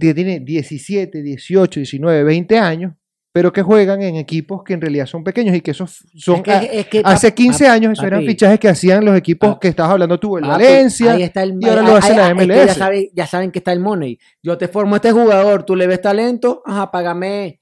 que 0.00 0.14
tiene 0.14 0.40
17, 0.40 1.22
18, 1.22 1.80
19, 1.80 2.22
20 2.24 2.58
años, 2.58 2.94
pero 3.38 3.52
que 3.52 3.62
juegan 3.62 4.02
en 4.02 4.16
equipos 4.16 4.64
que 4.64 4.72
en 4.74 4.80
realidad 4.80 5.06
son 5.06 5.22
pequeños 5.22 5.54
y 5.54 5.60
que 5.60 5.70
esos 5.70 6.02
son... 6.16 6.38
Es 6.38 6.42
que- 6.42 6.50
a- 6.50 6.62
es 6.64 6.86
que, 6.88 7.02
Hace 7.04 7.28
pap- 7.30 7.34
15 7.36 7.66
pap- 7.66 7.70
años 7.70 7.92
esos 7.92 8.04
eran 8.04 8.18
papi, 8.18 8.26
fichajes 8.32 8.58
que 8.58 8.68
hacían 8.68 9.04
los 9.04 9.16
equipos 9.16 9.50
Papi. 9.50 9.60
que 9.60 9.68
estabas 9.68 9.92
hablando 9.92 10.18
tú, 10.18 10.38
el 10.38 10.42
papi, 10.42 10.64
Valencia. 10.64 11.12
ahí 11.12 11.22
está 11.22 11.44
el, 11.44 11.56
y 11.60 11.68
ahora 11.68 11.82
ahí- 11.82 11.86
lo 11.86 11.96
hace 11.96 12.16
la 12.16 12.22
es 12.30 12.34
que 12.34 12.46
MLS. 12.46 12.66
ya, 12.66 12.74
sabe- 12.74 13.10
ya 13.14 13.26
saben 13.28 13.52
que 13.52 13.60
está 13.60 13.70
el 13.72 13.78
money. 13.78 14.18
Yo 14.42 14.58
te 14.58 14.66
formo 14.66 14.96
a 14.96 14.98
este 14.98 15.12
jugador, 15.12 15.62
tú 15.62 15.76
le 15.76 15.86
ves 15.86 16.00
talento, 16.02 16.62
ajá, 16.66 16.90
págame 16.90 17.60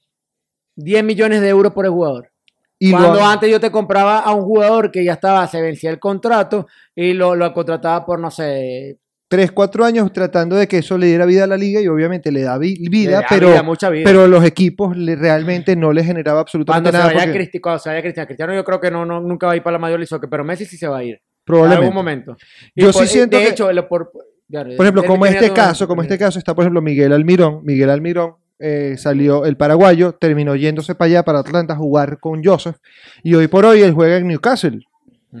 10 0.75 1.03
millones 1.03 1.41
de 1.41 1.49
euros 1.49 1.71
por 1.73 1.85
el 1.85 1.91
jugador. 1.91 2.31
Y 2.79 2.89
Cuando 2.89 3.23
antes 3.23 3.47
yo 3.51 3.59
te 3.59 3.69
compraba 3.69 4.17
a 4.21 4.33
un 4.33 4.45
jugador 4.45 4.89
que 4.89 5.03
ya 5.03 5.13
estaba, 5.13 5.45
se 5.45 5.61
vencía 5.61 5.91
el 5.91 5.99
contrato 5.99 6.65
y 6.95 7.13
lo, 7.13 7.35
lo 7.35 7.53
contrataba 7.53 8.03
por, 8.03 8.19
no 8.19 8.31
sé, 8.31 8.97
tres, 9.27 9.51
cuatro 9.51 9.83
años 9.85 10.11
tratando 10.13 10.55
de 10.55 10.67
que 10.67 10.77
eso 10.77 10.97
le 10.97 11.07
diera 11.07 11.25
vida 11.25 11.43
a 11.43 11.47
la 11.47 11.57
liga 11.57 11.81
y 11.81 11.87
obviamente 11.87 12.31
le 12.31 12.41
da 12.41 12.57
vi- 12.57 12.77
vida, 12.89 13.09
le 13.09 13.15
da 13.17 13.25
pero, 13.29 13.47
vida, 13.49 13.63
mucha 13.63 13.89
vida. 13.89 14.03
pero 14.05 14.27
los 14.27 14.43
equipos 14.45 14.95
le- 14.95 15.15
realmente 15.15 15.75
no 15.75 15.91
le 15.93 16.03
generaba 16.03 16.39
absolutamente 16.39 16.89
cuando 16.91 16.97
se 16.97 17.03
nada. 17.03 17.13
vaya 17.13 17.31
porque 17.33 17.49
Cristi- 17.51 17.61
cuando 17.61 17.79
se 17.79 17.89
vaya 17.89 18.01
Cristiano, 18.01 18.27
Cristiano 18.27 18.53
yo 18.55 18.63
creo 18.63 18.79
que 18.79 18.91
no, 18.91 19.05
no, 19.05 19.19
nunca 19.21 19.47
va 19.47 19.53
a 19.53 19.55
ir 19.55 19.63
para 19.63 19.73
la 19.73 19.79
mayor 19.79 20.05
Soccer, 20.07 20.29
pero 20.29 20.43
Messi 20.43 20.65
sí 20.65 20.77
se 20.77 20.87
va 20.87 20.99
a 20.99 21.03
ir. 21.03 21.15
En 21.15 21.21
probablemente. 21.45 21.85
algún 21.85 21.95
momento. 21.95 22.37
Y 22.75 22.81
Yo 22.83 22.91
por- 22.91 23.01
sí 23.03 23.07
siento 23.07 23.37
De 23.37 23.43
que- 23.43 23.49
hecho, 23.49 23.71
lo- 23.71 23.87
por, 23.87 24.11
ya, 24.47 24.63
Por 24.63 24.85
ejemplo, 24.85 25.03
como 25.03 25.25
este 25.25 25.51
caso, 25.51 25.87
como 25.87 26.01
este 26.01 26.17
caso 26.17 26.39
está, 26.39 26.53
por 26.55 26.63
ejemplo, 26.63 26.81
Miguel 26.81 27.11
Almirón. 27.13 27.61
Miguel 27.63 27.89
Almirón 27.89 28.35
eh, 28.59 28.95
salió 28.97 29.45
el 29.45 29.55
paraguayo, 29.55 30.13
terminó 30.13 30.55
yéndose 30.55 30.95
para 30.95 31.07
allá, 31.09 31.23
para 31.23 31.39
Atlanta, 31.39 31.73
a 31.73 31.77
jugar 31.77 32.19
con 32.19 32.43
Joseph. 32.43 32.77
Y 33.23 33.35
hoy 33.35 33.47
por 33.47 33.65
hoy 33.65 33.81
él 33.81 33.91
juega 33.93 34.17
en 34.17 34.27
Newcastle. 34.27 34.79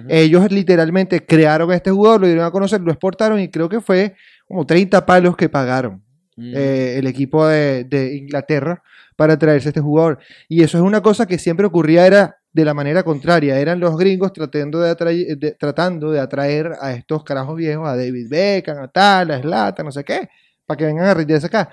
Ellos 0.09 0.51
literalmente 0.51 1.25
crearon 1.25 1.71
a 1.71 1.75
este 1.75 1.91
jugador, 1.91 2.21
lo 2.21 2.27
dieron 2.27 2.45
a 2.45 2.51
conocer, 2.51 2.81
lo 2.81 2.91
exportaron 2.91 3.39
y 3.39 3.49
creo 3.49 3.69
que 3.69 3.81
fue 3.81 4.15
como 4.47 4.65
30 4.65 5.05
palos 5.05 5.35
que 5.35 5.49
pagaron 5.49 6.03
Mm. 6.37 6.53
eh, 6.55 6.95
el 6.99 7.07
equipo 7.07 7.47
de, 7.47 7.83
de 7.85 8.15
Inglaterra 8.15 8.83
para 9.15 9.37
traerse 9.39 9.69
a 9.69 9.71
este 9.71 9.81
jugador. 9.81 10.19
Y 10.47 10.61
eso 10.61 10.77
es 10.77 10.83
una 10.83 11.01
cosa 11.01 11.25
que 11.25 11.39
siempre 11.39 11.65
ocurría, 11.65 12.05
era 12.05 12.37
de 12.53 12.63
la 12.63 12.75
manera 12.75 13.01
contraria. 13.01 13.59
Eran 13.59 13.79
los 13.79 13.97
gringos 13.97 14.31
tratando 14.33 14.79
de, 14.79 15.55
tratando 15.57 16.11
de 16.11 16.19
atraer 16.19 16.73
a 16.79 16.93
estos 16.93 17.23
carajos 17.23 17.55
viejos, 17.57 17.87
a 17.87 17.95
David 17.97 18.27
Beckham, 18.29 18.77
a 18.83 18.87
tal, 18.87 19.31
a 19.31 19.41
Zlatan, 19.41 19.87
no 19.87 19.91
sé 19.91 20.03
qué, 20.03 20.29
para 20.67 20.77
que 20.77 20.85
vengan 20.85 21.07
a 21.07 21.13
retirarse 21.15 21.47
acá. 21.47 21.71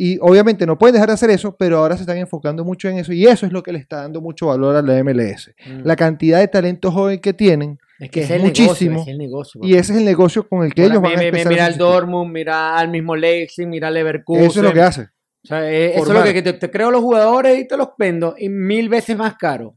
Y 0.00 0.16
obviamente 0.20 0.64
no 0.64 0.78
pueden 0.78 0.94
dejar 0.94 1.08
de 1.08 1.14
hacer 1.14 1.28
eso, 1.30 1.56
pero 1.56 1.78
ahora 1.78 1.96
se 1.96 2.04
están 2.04 2.18
enfocando 2.18 2.64
mucho 2.64 2.88
en 2.88 2.98
eso 2.98 3.12
y 3.12 3.26
eso 3.26 3.46
es 3.46 3.52
lo 3.52 3.64
que 3.64 3.72
le 3.72 3.80
está 3.80 3.96
dando 3.96 4.20
mucho 4.20 4.46
valor 4.46 4.76
a 4.76 4.80
la 4.80 5.02
MLS. 5.02 5.50
Mm. 5.66 5.80
La 5.82 5.96
cantidad 5.96 6.38
de 6.38 6.46
talento 6.46 6.92
joven 6.92 7.18
que 7.18 7.32
tienen 7.32 7.80
es 7.98 8.08
que 8.08 8.20
es 8.20 8.40
muchísimo, 8.40 9.00
Negocio, 9.00 9.02
es 9.02 9.08
el 9.08 9.18
negocio, 9.18 9.60
y 9.64 9.74
ese 9.74 9.92
es 9.92 9.98
el 9.98 10.04
negocio 10.04 10.48
con 10.48 10.64
el 10.64 10.72
que 10.72 10.82
Ahora, 10.82 10.94
ellos 10.94 11.02
van 11.02 11.18
a 11.18 11.22
empezar. 11.24 11.46
a 11.48 11.50
Mira 11.50 11.66
al. 11.66 11.78
Dortmund, 11.78 12.32
mira 12.32 12.78
al 12.78 12.90
mismo 12.90 13.16
Leipzig, 13.16 13.66
mira 13.66 13.88
al 13.88 13.94
Leverkusen. 13.94 14.44
Eso 14.44 14.60
es 14.60 14.66
lo 14.66 14.72
que 14.72 14.82
hace. 14.82 15.02
O 15.02 15.48
sea, 15.48 15.68
eh, 15.68 15.96
eso 15.96 16.04
es 16.04 16.08
lo 16.10 16.22
que, 16.22 16.32
que 16.32 16.42
te, 16.42 16.52
te 16.52 16.70
creo 16.70 16.92
los 16.92 17.02
jugadores 17.02 17.58
y 17.58 17.66
te 17.66 17.76
los 17.76 17.88
vendo 17.98 18.36
y 18.38 18.48
mil 18.48 18.88
veces 18.88 19.16
más 19.16 19.34
caro. 19.34 19.76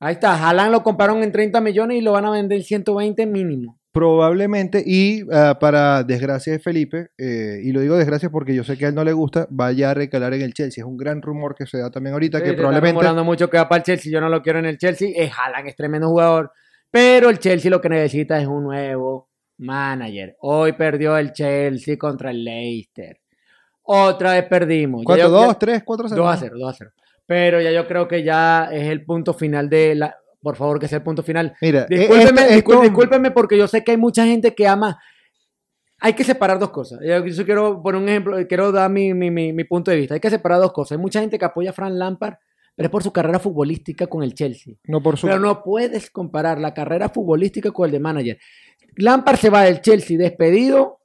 Ahí 0.00 0.14
está, 0.14 0.32
Haaland 0.32 0.72
lo 0.72 0.82
compraron 0.82 1.22
en 1.22 1.30
30 1.30 1.60
millones 1.60 1.98
y 1.98 2.00
lo 2.00 2.12
van 2.12 2.24
a 2.24 2.30
vender 2.30 2.56
en 2.56 2.64
120 2.64 3.26
mínimo. 3.26 3.78
Probablemente, 3.96 4.82
y 4.84 5.22
ah, 5.32 5.56
para 5.58 6.02
desgracia 6.04 6.52
de 6.52 6.58
Felipe, 6.58 7.08
eh, 7.16 7.60
y 7.64 7.72
lo 7.72 7.80
digo 7.80 7.96
desgracia 7.96 8.28
porque 8.28 8.54
yo 8.54 8.62
sé 8.62 8.76
que 8.76 8.84
a 8.84 8.88
él 8.90 8.94
no 8.94 9.02
le 9.04 9.14
gusta, 9.14 9.46
vaya 9.48 9.90
a 9.90 9.94
recalar 9.94 10.34
en 10.34 10.42
el 10.42 10.52
Chelsea. 10.52 10.82
Es 10.84 10.86
un 10.86 10.98
gran 10.98 11.22
rumor 11.22 11.54
que 11.54 11.64
se 11.66 11.78
da 11.78 11.90
también 11.90 12.12
ahorita, 12.12 12.38
Sí, 12.38 12.42
que 12.44 12.48
te 12.50 12.54
está 12.56 12.60
probablemente... 12.62 12.92
rumorando 12.92 13.24
mucho 13.24 13.48
que 13.48 13.56
va 13.56 13.66
para 13.68 13.78
el 13.78 13.84
Chelsea, 13.84 14.12
yo 14.12 14.20
no 14.20 14.28
lo 14.28 14.42
quiero 14.42 14.58
en 14.58 14.66
el 14.66 14.76
Chelsea. 14.76 15.08
Es 15.16 15.32
Haaland, 15.36 15.68
es 15.68 15.76
tremendo 15.76 16.08
jugador. 16.08 16.52
Pero 16.90 17.30
el 17.30 17.38
Chelsea 17.38 17.70
lo 17.70 17.80
que 17.80 17.88
necesita 17.88 18.38
es 18.38 18.46
un 18.46 18.64
nuevo 18.64 19.30
manager. 19.58 20.36
Hoy 20.40 20.72
perdió 20.72 21.16
el 21.16 21.32
Chelsea 21.32 21.96
contra 21.96 22.30
el 22.32 22.44
Leicester. 22.44 23.18
Otra 23.82 24.32
vez 24.34 24.44
perdimos. 24.44 25.04
¿Cuánto? 25.04 25.24
yo- 25.24 25.30
¿Dos, 25.30 25.46
ya- 25.48 25.58
tres, 25.58 25.82
cuatro? 25.84 26.08
2 26.08 26.28
a 26.28 26.36
0, 26.36 26.54
2 26.58 26.70
a 26.70 26.76
0. 26.76 26.90
Pero 27.24 27.60
ya 27.62 27.70
yo 27.72 27.86
creo 27.86 28.06
que 28.06 28.22
ya 28.22 28.68
es 28.70 28.88
el 28.88 29.04
punto 29.06 29.32
final 29.32 29.70
de 29.70 29.94
la. 29.94 30.16
Por 30.46 30.54
favor, 30.54 30.78
que 30.78 30.86
sea 30.86 30.98
el 30.98 31.02
punto 31.02 31.24
final. 31.24 31.54
Mira, 31.60 31.86
Discúlpeme, 31.90 32.42
esto- 32.42 32.54
discul- 32.54 32.56
esto- 32.74 32.82
discúlpeme 32.82 33.30
porque 33.32 33.58
yo 33.58 33.66
sé 33.66 33.82
que 33.82 33.90
hay 33.90 33.96
mucha 33.96 34.24
gente 34.24 34.54
que 34.54 34.68
ama. 34.68 34.96
Hay 35.98 36.12
que 36.12 36.22
separar 36.22 36.60
dos 36.60 36.70
cosas. 36.70 37.00
Yo, 37.04 37.26
yo 37.26 37.44
quiero 37.44 37.82
poner 37.82 38.00
un 38.00 38.08
ejemplo, 38.08 38.36
quiero 38.46 38.70
dar 38.70 38.88
mi, 38.88 39.12
mi- 39.12 39.32
mi- 39.32 39.52
mi 39.52 39.64
punto 39.64 39.90
de 39.90 39.96
vista. 39.96 40.14
Hay 40.14 40.20
que 40.20 40.30
separar 40.30 40.60
dos 40.60 40.72
cosas. 40.72 40.92
Hay 40.92 41.02
mucha 41.02 41.18
gente 41.20 41.36
que 41.36 41.44
apoya 41.44 41.70
a 41.70 41.72
Fran 41.72 41.98
Lampard, 41.98 42.34
pero 42.76 42.86
es 42.86 42.90
por 42.92 43.02
su 43.02 43.12
carrera 43.12 43.40
futbolística 43.40 44.06
con 44.06 44.22
el 44.22 44.34
Chelsea. 44.34 44.74
no 44.84 45.02
por 45.02 45.16
su... 45.16 45.26
Pero 45.26 45.40
no 45.40 45.64
puedes 45.64 46.08
comparar 46.10 46.60
la 46.60 46.72
carrera 46.72 47.08
futbolística 47.08 47.72
con 47.72 47.86
el 47.86 47.90
de 47.92 47.98
manager. 47.98 48.38
Lampard 48.98 49.36
se 49.38 49.50
va 49.50 49.62
del 49.64 49.80
Chelsea 49.80 50.16
despedido 50.16 51.00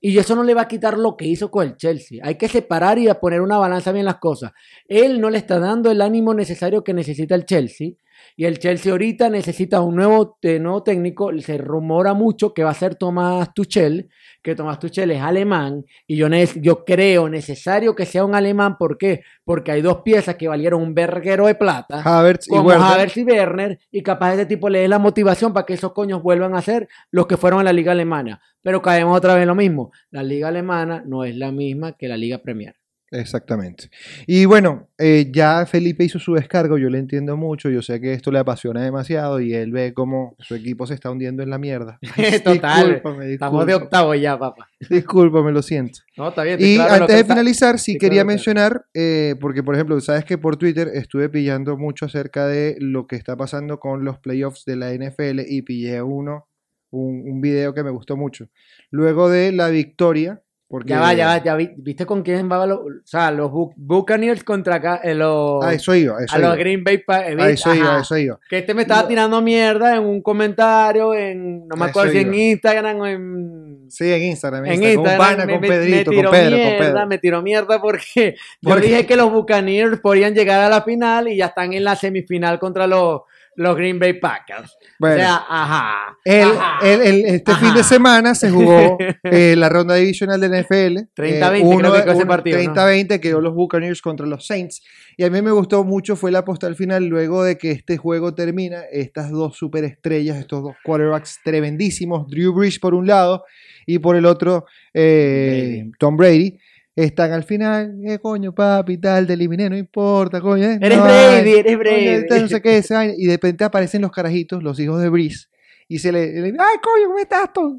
y 0.00 0.16
eso 0.18 0.34
no 0.34 0.42
le 0.42 0.54
va 0.54 0.62
a 0.62 0.68
quitar 0.68 0.96
lo 0.98 1.14
que 1.16 1.26
hizo 1.26 1.50
con 1.50 1.66
el 1.68 1.76
Chelsea. 1.76 2.20
Hay 2.24 2.36
que 2.36 2.48
separar 2.48 2.98
y 2.98 3.06
poner 3.20 3.42
una 3.42 3.58
balanza 3.58 3.92
bien 3.92 4.06
las 4.06 4.16
cosas. 4.16 4.50
Él 4.88 5.20
no 5.20 5.28
le 5.30 5.36
está 5.38 5.58
dando 5.58 5.90
el 5.90 6.00
ánimo 6.00 6.32
necesario 6.32 6.82
que 6.82 6.94
necesita 6.94 7.34
el 7.34 7.44
Chelsea. 7.44 7.90
Y 8.36 8.44
el 8.44 8.58
Chelsea 8.58 8.92
ahorita 8.92 9.28
necesita 9.28 9.80
un 9.80 9.96
nuevo, 9.96 10.38
eh, 10.42 10.58
nuevo 10.58 10.82
técnico. 10.82 11.30
Se 11.40 11.58
rumora 11.58 12.14
mucho 12.14 12.54
que 12.54 12.64
va 12.64 12.70
a 12.70 12.74
ser 12.74 12.94
Tomás 12.94 13.52
Tuchel, 13.54 14.08
que 14.42 14.54
Tomás 14.54 14.78
Tuchel 14.78 15.10
es 15.10 15.20
alemán. 15.20 15.84
Y 16.06 16.16
yo, 16.16 16.28
yo 16.56 16.84
creo 16.84 17.28
necesario 17.28 17.94
que 17.94 18.06
sea 18.06 18.24
un 18.24 18.34
alemán. 18.34 18.76
¿Por 18.78 18.98
qué? 18.98 19.22
Porque 19.44 19.72
hay 19.72 19.82
dos 19.82 20.02
piezas 20.02 20.36
que 20.36 20.48
valieron 20.48 20.82
un 20.82 20.94
verguero 20.94 21.46
de 21.46 21.54
plata 21.54 22.02
Havertz 22.02 22.48
y 22.48 22.58
Werner. 22.58 22.86
Havertz 22.86 23.16
y 23.16 23.24
Werner, 23.24 23.78
y 23.90 24.02
capaz 24.02 24.34
ese 24.34 24.46
tipo 24.46 24.68
le 24.68 24.80
dé 24.80 24.88
la 24.88 24.98
motivación 24.98 25.52
para 25.52 25.66
que 25.66 25.74
esos 25.74 25.92
coños 25.92 26.22
vuelvan 26.22 26.54
a 26.54 26.62
ser 26.62 26.88
los 27.10 27.26
que 27.26 27.36
fueron 27.36 27.60
a 27.60 27.64
la 27.64 27.72
liga 27.72 27.92
alemana. 27.92 28.40
Pero 28.62 28.82
caemos 28.82 29.16
otra 29.16 29.34
vez 29.34 29.42
en 29.42 29.48
lo 29.48 29.54
mismo. 29.54 29.92
La 30.10 30.22
liga 30.22 30.48
alemana 30.48 31.02
no 31.06 31.24
es 31.24 31.36
la 31.36 31.50
misma 31.50 31.92
que 31.92 32.08
la 32.08 32.16
liga 32.16 32.38
Premier. 32.38 32.79
Exactamente. 33.12 33.90
Y 34.26 34.44
bueno, 34.44 34.88
eh, 34.96 35.28
ya 35.32 35.66
Felipe 35.66 36.04
hizo 36.04 36.20
su 36.20 36.34
descargo, 36.34 36.78
yo 36.78 36.88
le 36.90 36.98
entiendo 36.98 37.36
mucho, 37.36 37.68
yo 37.68 37.82
sé 37.82 38.00
que 38.00 38.12
esto 38.12 38.30
le 38.30 38.38
apasiona 38.38 38.82
demasiado 38.82 39.40
y 39.40 39.52
él 39.52 39.72
ve 39.72 39.92
cómo 39.92 40.36
su 40.38 40.54
equipo 40.54 40.86
se 40.86 40.94
está 40.94 41.10
hundiendo 41.10 41.42
en 41.42 41.50
la 41.50 41.58
mierda. 41.58 41.98
Total. 42.44 42.86
Discúlpame, 42.86 43.32
Estamos 43.32 43.66
de 43.66 43.74
octavo 43.74 44.14
ya, 44.14 44.38
papá. 44.38 44.68
discúlpame, 44.88 45.50
lo 45.50 45.60
siento. 45.60 46.00
No, 46.16 46.28
está 46.28 46.44
bien. 46.44 46.58
Y 46.60 46.76
claro, 46.76 47.02
antes 47.02 47.16
de 47.16 47.24
finalizar, 47.24 47.78
sí 47.80 47.98
quería 47.98 48.22
claro. 48.22 48.26
mencionar, 48.28 48.84
eh, 48.94 49.34
porque 49.40 49.64
por 49.64 49.74
ejemplo, 49.74 50.00
sabes 50.00 50.24
que 50.24 50.38
por 50.38 50.56
Twitter 50.56 50.88
estuve 50.94 51.28
pillando 51.28 51.76
mucho 51.76 52.06
acerca 52.06 52.46
de 52.46 52.76
lo 52.78 53.08
que 53.08 53.16
está 53.16 53.36
pasando 53.36 53.80
con 53.80 54.04
los 54.04 54.18
playoffs 54.20 54.64
de 54.64 54.76
la 54.76 54.92
NFL 54.94 55.40
y 55.48 55.62
pillé 55.62 56.00
uno, 56.00 56.46
un, 56.90 57.24
un 57.28 57.40
video 57.40 57.74
que 57.74 57.82
me 57.82 57.90
gustó 57.90 58.16
mucho. 58.16 58.48
Luego 58.92 59.28
de 59.28 59.50
la 59.50 59.68
victoria, 59.68 60.42
porque... 60.70 60.90
Ya 60.90 61.00
va, 61.00 61.12
ya 61.14 61.26
va, 61.26 61.42
ya 61.42 61.56
vi- 61.56 61.72
¿Viste 61.76 62.06
con 62.06 62.22
quién 62.22 62.48
va? 62.50 62.64
Los, 62.64 62.78
o 62.78 62.84
sea, 63.04 63.32
los 63.32 63.50
Bu- 63.50 63.74
Buccaneers 63.76 64.44
contra 64.44 64.76
acá, 64.76 65.00
eh, 65.02 65.14
los, 65.16 65.62
A 65.64 65.74
eso 65.74 65.94
iba, 65.96 66.22
eso 66.22 66.34
a 66.36 66.38
los 66.38 66.48
iba. 66.50 66.56
Green 66.56 66.84
Bay 66.84 66.98
Pa- 66.98 67.28
eh, 67.28 67.36
A 67.38 67.50
eso 67.50 67.74
iba, 67.74 67.86
ajá. 67.88 67.98
a 67.98 68.00
eso 68.02 68.16
iba. 68.16 68.38
Que 68.48 68.58
este 68.58 68.72
me 68.72 68.82
estaba 68.82 69.08
tirando 69.08 69.42
mierda 69.42 69.96
en 69.96 70.04
un 70.04 70.22
comentario, 70.22 71.12
en 71.12 71.66
no 71.66 71.74
me 71.76 71.86
A 71.86 71.88
acuerdo 71.88 72.12
si 72.12 72.18
en 72.18 72.32
iba. 72.32 72.42
Instagram 72.44 73.00
o 73.00 73.06
en 73.06 73.80
Sí, 73.90 74.12
en 74.12 74.22
Instagram, 74.22 74.64
en 74.66 74.72
Instagram, 74.84 75.04
con 75.04 75.18
pana, 75.18 75.44
me, 75.46 75.52
con 75.54 75.60
Pedrito, 75.62 75.96
me 75.96 76.04
con 76.04 76.14
tiró 76.14 76.30
Pedro, 76.30 76.50
con 76.50 76.56
mierda, 76.60 76.78
Pedro. 76.94 77.06
me 77.08 77.18
tiró 77.18 77.42
mierda 77.42 77.80
porque 77.82 78.36
yo 78.62 78.70
¿Por 78.70 78.80
qué? 78.80 78.86
dije 78.86 79.06
que 79.06 79.16
los 79.16 79.32
Buccaneers 79.32 79.98
podían 79.98 80.32
llegar 80.34 80.60
a 80.60 80.68
la 80.68 80.82
final 80.82 81.26
y 81.26 81.36
ya 81.36 81.46
están 81.46 81.72
en 81.72 81.82
la 81.82 81.96
semifinal 81.96 82.60
contra 82.60 82.86
los, 82.86 83.22
los 83.60 83.76
Green 83.76 83.98
Bay 83.98 84.14
Packers. 84.14 84.74
Bueno, 84.98 85.16
O 85.16 85.18
sea, 85.18 85.36
ajá. 85.48 86.16
el- 86.24 86.42
ajá. 86.50 86.78
el- 86.82 87.00
el- 87.02 87.24
este 87.26 87.52
Ajá. 87.52 87.60
fin 87.66 87.74
de 87.74 87.84
semana 87.84 88.34
se 88.34 88.50
jugó 88.50 88.96
eh, 89.24 89.54
la 89.56 89.68
ronda 89.68 89.94
divisional 89.96 90.40
de 90.40 90.48
NFL. 90.48 91.08
30-20 91.14 91.58
eh, 91.58 91.62
uno 91.62 91.78
creo 91.78 91.92
que 91.92 91.98
de- 91.98 92.04
quedó 92.04 92.12
ese 92.12 92.22
uno- 92.22 92.28
partido, 92.28 92.56
¿no? 92.58 92.74
30-20 92.74 93.20
quedó 93.20 93.40
los 93.40 93.54
Buccaneers 93.54 94.00
contra 94.00 94.26
los 94.26 94.46
Saints. 94.46 94.82
Y 95.18 95.24
a 95.24 95.30
mí 95.30 95.42
me 95.42 95.50
gustó 95.50 95.84
mucho 95.84 96.16
fue 96.16 96.30
la 96.30 96.44
posta 96.44 96.66
al 96.66 96.76
final, 96.76 97.04
luego 97.06 97.44
de 97.44 97.58
que 97.58 97.70
este 97.72 97.98
juego 97.98 98.34
termina, 98.34 98.82
estas 98.90 99.30
dos 99.30 99.56
superestrellas, 99.58 100.38
estos 100.38 100.62
dos 100.62 100.76
quarterbacks 100.82 101.40
tremendísimos, 101.44 102.26
Drew 102.28 102.54
Brees 102.54 102.78
por 102.78 102.94
un 102.94 103.06
lado 103.06 103.44
y 103.86 103.98
por 103.98 104.16
el 104.16 104.24
otro 104.24 104.64
eh. 104.94 105.84
Tom 105.98 106.16
Brady. 106.16 106.58
Están 107.04 107.32
al 107.32 107.44
final, 107.44 107.96
eh, 108.04 108.18
coño, 108.18 108.54
papi, 108.54 108.98
tal, 108.98 109.26
te 109.26 109.32
eliminé, 109.34 109.70
no 109.70 109.76
importa, 109.76 110.40
coño. 110.40 110.64
eh, 110.64 110.78
Eres 110.80 110.98
no, 110.98 111.04
Brady, 111.04 111.50
eres 111.52 111.64
Coño, 111.64 111.78
Brady. 111.78 112.26
tal, 112.28 112.42
no 112.42 112.48
sé 112.48 112.60
qué, 112.62 112.76
esa 112.78 113.06
y 113.06 113.24
de 113.26 113.32
repente 113.32 113.64
aparecen 113.64 114.02
los 114.02 114.10
carajitos, 114.10 114.62
los 114.62 114.78
hijos 114.80 115.00
de 115.00 115.08
Breeze, 115.08 115.46
y 115.88 115.98
se 115.98 116.12
le, 116.12 116.32
le- 116.40 116.48
ay, 116.58 116.76
coño, 116.82 117.06
¿cómo 117.06 117.18
estás 117.18 117.52
tú? 117.52 117.78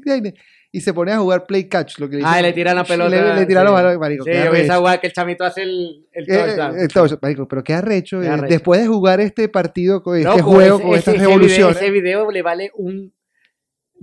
Y 0.74 0.80
se 0.80 0.94
pone 0.94 1.12
a 1.12 1.18
jugar 1.18 1.44
play 1.46 1.68
catch, 1.68 1.98
lo 1.98 2.08
que 2.08 2.16
le 2.16 2.22
Ah, 2.24 2.40
le 2.40 2.54
tiran 2.54 2.74
la 2.74 2.84
pelota. 2.84 3.10
Le, 3.10 3.34
le 3.40 3.44
tiran 3.46 3.62
sí. 3.62 3.64
los 3.66 3.74
balones, 3.74 3.98
marico. 3.98 4.24
Sí, 4.24 4.30
esa 4.30 4.78
guay 4.78 4.98
que 5.00 5.06
el 5.08 5.12
chamito 5.12 5.44
hace 5.44 5.62
el, 5.64 6.06
el 6.12 6.24
Eh, 6.24 6.34
touchdown. 6.38 6.78
eh, 6.80 6.88
touchdown, 6.88 7.18
marico, 7.20 7.46
pero 7.46 7.62
qué 7.62 7.74
arrecho, 7.74 8.20
Qué 8.20 8.26
eh, 8.26 8.30
arrecho. 8.30 8.52
después 8.54 8.80
de 8.80 8.86
jugar 8.86 9.20
este 9.20 9.48
partido, 9.50 10.02
este 10.16 10.40
juego, 10.42 10.76
ese- 10.78 10.82
con 10.82 10.90
ese- 10.92 10.98
estas 10.98 11.14
ese 11.14 11.24
video- 11.26 11.28
revoluciones, 11.28 11.76
Ese 11.76 11.90
video 11.90 12.30
le 12.30 12.42
vale 12.42 12.70
un. 12.74 13.12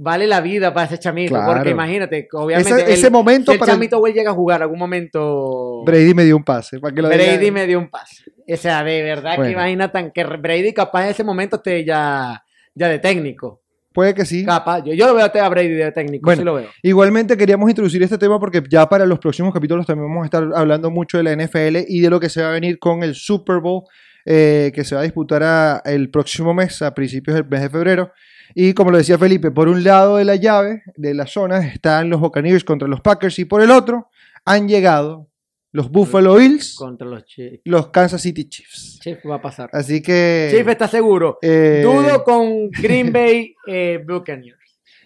Vale 0.01 0.27
la 0.27 0.39
vida 0.39 0.73
para 0.73 0.85
ese 0.85 0.97
chamito. 0.97 1.33
Claro. 1.35 1.51
Porque 1.53 1.71
imagínate, 1.71 2.27
obviamente. 2.31 2.93
ese, 2.93 3.07
el- 3.07 3.11
momento 3.11 3.51
si 3.51 3.55
el 3.55 3.59
para 3.59 3.73
el- 3.73 3.75
chamito 3.77 3.99
güey 3.99 4.13
llega 4.13 4.31
a 4.31 4.33
jugar 4.33 4.61
algún 4.61 4.79
momento. 4.79 5.83
Brady 5.85 6.13
me 6.13 6.23
dio 6.23 6.37
un 6.37 6.43
pase, 6.43 6.79
para 6.79 6.95
que 6.95 7.01
lo 7.01 7.09
Brady 7.09 7.37
diga. 7.37 7.51
me 7.51 7.67
dio 7.67 7.79
un 7.79 7.89
pase. 7.89 8.23
O 8.47 8.55
sea, 8.55 8.83
de 8.83 9.03
verdad 9.03 9.35
Bueno. 9.35 9.43
que 9.43 9.51
imagina 9.51 9.91
tan 9.91 10.11
que 10.11 10.23
Brady 10.23 10.73
capaz 10.73 11.03
en 11.03 11.09
ese 11.09 11.23
momento 11.23 11.57
esté 11.57 11.83
ya, 11.83 12.41
ya 12.73 12.87
de 12.87 12.99
técnico. 12.99 13.61
Puede 13.91 14.13
que 14.13 14.23
sí. 14.25 14.45
Capaz. 14.45 14.83
Yo, 14.85 14.93
yo 14.93 15.05
lo 15.07 15.15
veo 15.15 15.25
a 15.43 15.49
Brady 15.49 15.67
de 15.69 15.91
técnico, 15.91 16.23
Bueno. 16.25 16.39
sí 16.41 16.45
lo 16.45 16.53
veo. 16.53 16.69
Igualmente 16.81 17.35
queríamos 17.35 17.69
introducir 17.69 18.01
este 18.01 18.17
tema 18.17 18.39
porque 18.39 18.63
ya 18.69 18.87
para 18.87 19.05
los 19.05 19.19
próximos 19.19 19.53
capítulos 19.53 19.85
también 19.85 20.07
vamos 20.07 20.23
a 20.23 20.25
estar 20.25 20.47
hablando 20.55 20.89
mucho 20.89 21.17
de 21.17 21.23
la 21.23 21.31
NFL 21.33 21.83
y 21.89 21.99
de 21.99 22.09
lo 22.09 22.21
que 22.21 22.29
se 22.29 22.41
va 22.41 22.49
a 22.49 22.51
venir 22.53 22.79
con 22.79 23.03
el 23.03 23.15
Super 23.15 23.57
Bowl 23.59 23.83
eh, 24.25 24.71
que 24.73 24.83
se 24.83 24.95
va 24.95 25.01
a 25.01 25.03
disputar 25.03 25.43
a- 25.43 25.81
el 25.85 26.09
próximo 26.09 26.53
mes, 26.53 26.81
a 26.81 26.93
principios 26.93 27.35
del 27.35 27.45
mes 27.47 27.61
de 27.61 27.69
febrero. 27.69 28.11
Y 28.55 28.73
como 28.73 28.91
lo 28.91 28.97
decía 28.97 29.17
Felipe, 29.17 29.51
por 29.51 29.67
un 29.67 29.83
lado 29.83 30.17
de 30.17 30.25
la 30.25 30.35
llave, 30.35 30.83
de 30.95 31.13
la 31.13 31.27
zona, 31.27 31.65
están 31.67 32.09
los 32.09 32.19
Buccaneers 32.19 32.63
contra 32.63 32.87
los 32.87 33.01
Packers 33.01 33.37
y 33.39 33.45
por 33.45 33.61
el 33.61 33.71
otro 33.71 34.09
han 34.45 34.67
llegado 34.67 35.27
los 35.71 35.91
Buffalo 35.91 36.35
Bills, 36.35 36.75
Contra 36.75 37.07
los 37.07 37.25
Chiefs. 37.25 37.61
los 37.65 37.89
Kansas 37.89 38.21
City 38.21 38.49
Chiefs. 38.49 38.99
Chiefs 39.03 39.21
va 39.29 39.35
a 39.35 39.41
pasar. 39.41 39.69
Así 39.71 40.01
que 40.01 40.47
Chiefs 40.51 40.67
está 40.71 40.87
seguro. 40.87 41.37
eh, 41.43 41.81
Dudo 41.83 42.23
con 42.23 42.69
Green 42.71 43.13
Bay 43.13 43.55
eh, 43.67 44.03
Buccaneers. 44.07 44.58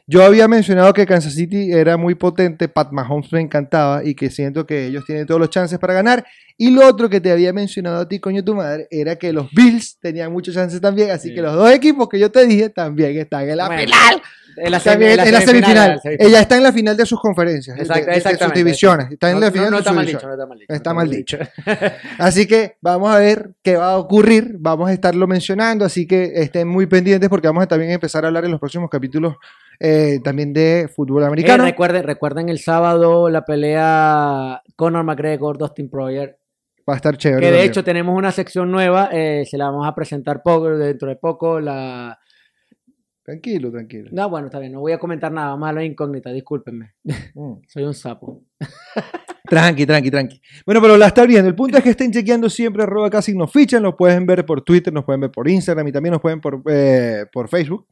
Yo 0.05 0.23
había 0.23 0.47
mencionado 0.47 0.93
que 0.93 1.05
Kansas 1.05 1.33
City 1.33 1.71
era 1.71 1.95
muy 1.97 2.15
potente, 2.15 2.67
Pat 2.67 2.91
Mahomes 2.91 3.31
me 3.31 3.39
encantaba 3.41 4.03
y 4.03 4.15
que 4.15 4.29
siento 4.29 4.65
que 4.65 4.85
ellos 4.87 5.05
tienen 5.05 5.25
todos 5.25 5.39
los 5.39 5.49
chances 5.49 5.79
para 5.79 5.93
ganar. 5.93 6.25
Y 6.57 6.71
lo 6.71 6.85
otro 6.87 7.09
que 7.09 7.21
te 7.21 7.31
había 7.31 7.53
mencionado 7.53 8.01
a 8.01 8.07
ti, 8.07 8.19
coño 8.19 8.43
tu 8.43 8.53
madre, 8.53 8.87
era 8.91 9.15
que 9.15 9.31
los 9.33 9.49
Bills 9.51 9.97
tenían 9.99 10.31
muchos 10.31 10.53
chances 10.53 10.79
también. 10.81 11.09
Así 11.11 11.29
Sí. 11.29 11.35
que 11.35 11.41
los 11.41 11.53
dos 11.55 11.71
equipos 11.71 12.07
que 12.09 12.19
yo 12.19 12.31
te 12.31 12.45
dije 12.45 12.69
también 12.69 13.17
están 13.17 13.49
en 13.49 13.57
la 13.57 13.67
Bueno, 13.67 13.81
final. 13.83 14.21
En 14.57 14.71
la, 14.71 14.79
semi- 14.79 15.05
en 15.05 15.17
la 15.17 15.23
semifinal. 15.23 15.27
en 15.27 15.33
la 15.33 15.41
semifinal. 15.41 16.01
Ella 16.19 16.39
está 16.41 16.57
en 16.57 16.63
la 16.63 16.71
final 16.73 16.95
de 16.97 17.05
sus 17.05 17.19
conferencias, 17.19 17.75
de- 17.75 17.83
Exacto, 17.83 18.11
de, 18.11 18.19
de 18.37 18.37
sus 18.45 18.53
divisiones. 18.53 19.11
Está 19.11 19.29
en 19.29 19.35
No- 19.35 19.39
la 19.41 19.45
no- 19.47 19.51
final 19.51 19.69
no 19.71 19.77
de 19.77 19.79
está 19.79 19.89
sus 19.89 19.95
mal 19.95 20.05
divisiones. 20.05 20.21
dicho, 20.21 20.27
no 20.27 20.33
está 20.33 20.47
mal 20.47 20.59
dicho. 20.59 20.73
Está 20.73 20.89
no 20.89 20.95
mal 20.95 21.89
dicho. 21.89 21.97
Así 22.19 22.47
que 22.47 22.77
vamos 22.81 23.13
a 23.13 23.19
ver 23.19 23.51
qué 23.63 23.77
va 23.77 23.93
a 23.93 23.97
ocurrir. 23.97 24.55
Vamos 24.59 24.89
a 24.89 24.93
estarlo 24.93 25.27
mencionando. 25.27 25.85
Así 25.85 26.07
que 26.07 26.31
estén 26.35 26.67
muy 26.67 26.85
pendientes 26.85 27.29
porque 27.29 27.47
vamos 27.47 27.63
a 27.63 27.67
también 27.67 27.91
empezar 27.91 28.23
a 28.23 28.27
hablar 28.27 28.45
en 28.45 28.51
los 28.51 28.59
próximos 28.59 28.89
capítulos 28.89 29.35
eh, 29.79 30.19
también 30.23 30.53
de 30.53 30.89
fútbol 30.93 31.23
Eh, 31.23 31.27
americano. 31.27 31.63
recuerden, 31.63 32.03
recuerden 32.03 32.49
el 32.49 32.59
sábado 32.59 33.29
la 33.29 33.43
pelea 33.45 34.61
Conor 34.75 35.03
McGregor, 35.03 35.57
Dustin 35.57 35.89
Poirier. 35.89 36.37
va 36.87 36.93
a 36.93 36.97
estar 36.97 37.17
chévere. 37.17 37.39
Que 37.39 37.45
de 37.47 37.51
también. 37.53 37.69
hecho 37.71 37.83
tenemos 37.83 38.15
una 38.17 38.31
sección 38.31 38.69
nueva, 38.71 39.09
eh, 39.11 39.45
se 39.49 39.57
la 39.57 39.65
vamos 39.65 39.87
a 39.87 39.95
presentar 39.95 40.41
poco, 40.43 40.69
dentro 40.77 41.07
de 41.09 41.15
poco. 41.15 41.59
La... 41.59 42.17
Tranquilo, 43.23 43.71
tranquilo. 43.71 44.09
No, 44.11 44.29
bueno, 44.29 44.47
está 44.47 44.59
bien, 44.59 44.73
no 44.73 44.81
voy 44.81 44.91
a 44.91 44.97
comentar 44.97 45.31
nada, 45.31 45.53
a 45.53 45.73
la 45.73 45.83
incógnita, 45.83 46.31
discúlpenme. 46.31 46.93
Mm. 47.33 47.53
Soy 47.67 47.83
un 47.83 47.93
sapo. 47.93 48.43
Tranqui, 49.49 49.85
tranqui, 49.85 50.09
tranqui. 50.09 50.41
Bueno, 50.65 50.81
pero 50.81 50.97
la 50.97 51.07
está 51.07 51.25
viendo. 51.25 51.47
El 51.49 51.53
punto 51.55 51.77
es 51.77 51.83
que 51.83 51.89
estén 51.91 52.11
chequeando 52.11 52.49
siempre 52.49 52.83
arroba 52.83 53.09
casi 53.09 53.35
nos 53.35 53.51
fichan. 53.51 53.83
Nos 53.83 53.95
pueden 53.95 54.25
ver 54.25 54.45
por 54.45 54.61
Twitter, 54.61 54.91
nos 54.91 55.03
pueden 55.03 55.19
ver 55.21 55.31
por 55.31 55.47
Instagram 55.47 55.87
y 55.87 55.91
también 55.91 56.13
nos 56.13 56.21
pueden 56.21 56.39
por, 56.41 56.61
eh, 56.69 57.25
por 57.31 57.49
Facebook. 57.49 57.85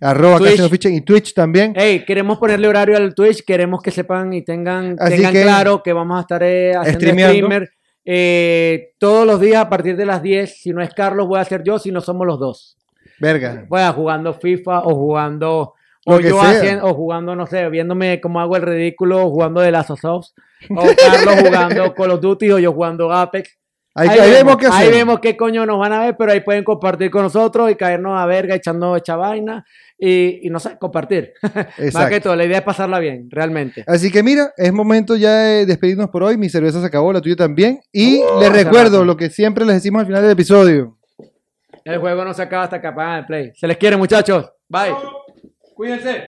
Arroba 0.00 0.36
Twitch. 0.38 0.50
casi 0.50 0.62
nos 0.62 0.70
fichan 0.70 0.94
y 0.94 1.00
Twitch 1.00 1.34
también. 1.34 1.72
Hey, 1.74 2.04
queremos 2.06 2.38
ponerle 2.38 2.68
horario 2.68 2.96
al 2.96 3.14
Twitch, 3.14 3.44
queremos 3.44 3.82
que 3.82 3.90
sepan 3.90 4.32
y 4.34 4.42
tengan, 4.42 4.94
Así 4.98 5.16
tengan 5.16 5.32
que- 5.32 5.42
claro 5.42 5.82
que 5.82 5.92
vamos 5.92 6.18
a 6.18 6.20
estar 6.20 6.42
eh, 6.42 6.76
haciendo 6.76 7.00
Streameando. 7.00 7.34
streamer 7.34 7.70
eh, 8.04 8.92
todos 8.98 9.26
los 9.26 9.40
días 9.40 9.62
a 9.64 9.68
partir 9.68 9.96
de 9.96 10.06
las 10.06 10.22
10. 10.22 10.60
Si 10.60 10.70
no 10.72 10.82
es 10.82 10.92
Carlos, 10.94 11.26
voy 11.26 11.40
a 11.40 11.44
ser 11.44 11.62
yo, 11.64 11.78
si 11.78 11.90
no 11.90 12.00
somos 12.02 12.26
los 12.26 12.38
dos. 12.38 12.76
Verga. 13.20 13.64
Bueno, 13.68 13.92
jugando 13.92 14.34
FIFA 14.34 14.84
o 14.84 14.94
jugando. 14.94 15.74
O 16.06 16.18
yo 16.18 16.40
haciendo, 16.40 16.86
o 16.86 16.94
jugando, 16.94 17.36
no 17.36 17.46
sé, 17.46 17.68
viéndome 17.68 18.20
cómo 18.22 18.40
hago 18.40 18.56
el 18.56 18.62
ridículo 18.62 19.28
jugando 19.28 19.60
de 19.60 19.70
las 19.70 19.90
Us. 19.90 20.02
O 20.02 20.82
Carlos 20.96 21.34
jugando 21.42 21.94
Call 21.94 22.10
of 22.12 22.20
Duty 22.20 22.50
o 22.52 22.58
yo 22.58 22.72
jugando 22.72 23.12
Apex. 23.12 23.58
Ahí, 23.94 24.08
ahí 24.08 24.30
vemos 24.30 24.56
qué 24.56 24.68
ahí 24.70 24.88
vemos 24.88 25.18
qué 25.18 25.36
coño 25.36 25.66
nos 25.66 25.78
van 25.78 25.92
a 25.92 26.00
ver, 26.00 26.16
pero 26.16 26.30
ahí 26.30 26.40
pueden 26.40 26.62
compartir 26.62 27.10
con 27.10 27.22
nosotros 27.22 27.70
y 27.70 27.74
caernos 27.74 28.18
a 28.18 28.24
verga 28.24 28.54
echando 28.54 28.94
esta 28.96 29.16
vaina 29.16 29.64
y, 29.98 30.46
y 30.46 30.50
no 30.50 30.60
sé, 30.60 30.78
compartir. 30.78 31.32
Más 31.92 32.08
que 32.08 32.20
todo, 32.20 32.36
la 32.36 32.44
idea 32.44 32.58
es 32.58 32.64
pasarla 32.64 33.00
bien, 33.00 33.28
realmente. 33.28 33.84
Así 33.86 34.10
que 34.10 34.22
mira, 34.22 34.52
es 34.56 34.72
momento 34.72 35.16
ya 35.16 35.34
de 35.34 35.66
despedirnos 35.66 36.08
por 36.08 36.22
hoy. 36.22 36.38
Mi 36.38 36.48
cerveza 36.48 36.80
se 36.80 36.86
acabó, 36.86 37.12
la 37.12 37.20
tuya 37.20 37.36
también. 37.36 37.80
Y 37.92 38.20
Uh, 38.20 38.40
les 38.40 38.52
recuerdo 38.52 39.04
lo 39.04 39.16
que 39.16 39.28
siempre 39.28 39.66
les 39.66 39.74
decimos 39.76 40.00
al 40.00 40.06
final 40.06 40.22
del 40.22 40.32
episodio. 40.32 40.96
El 41.84 41.98
juego 41.98 42.24
no 42.24 42.34
se 42.34 42.42
acaba 42.42 42.64
hasta 42.64 42.80
que 42.80 42.86
apagan 42.86 43.18
el 43.18 43.26
play. 43.26 43.52
Se 43.54 43.66
les 43.66 43.76
quiere, 43.76 43.96
muchachos. 43.96 44.50
Bye. 44.68 44.94
Cuídense. 45.74 46.26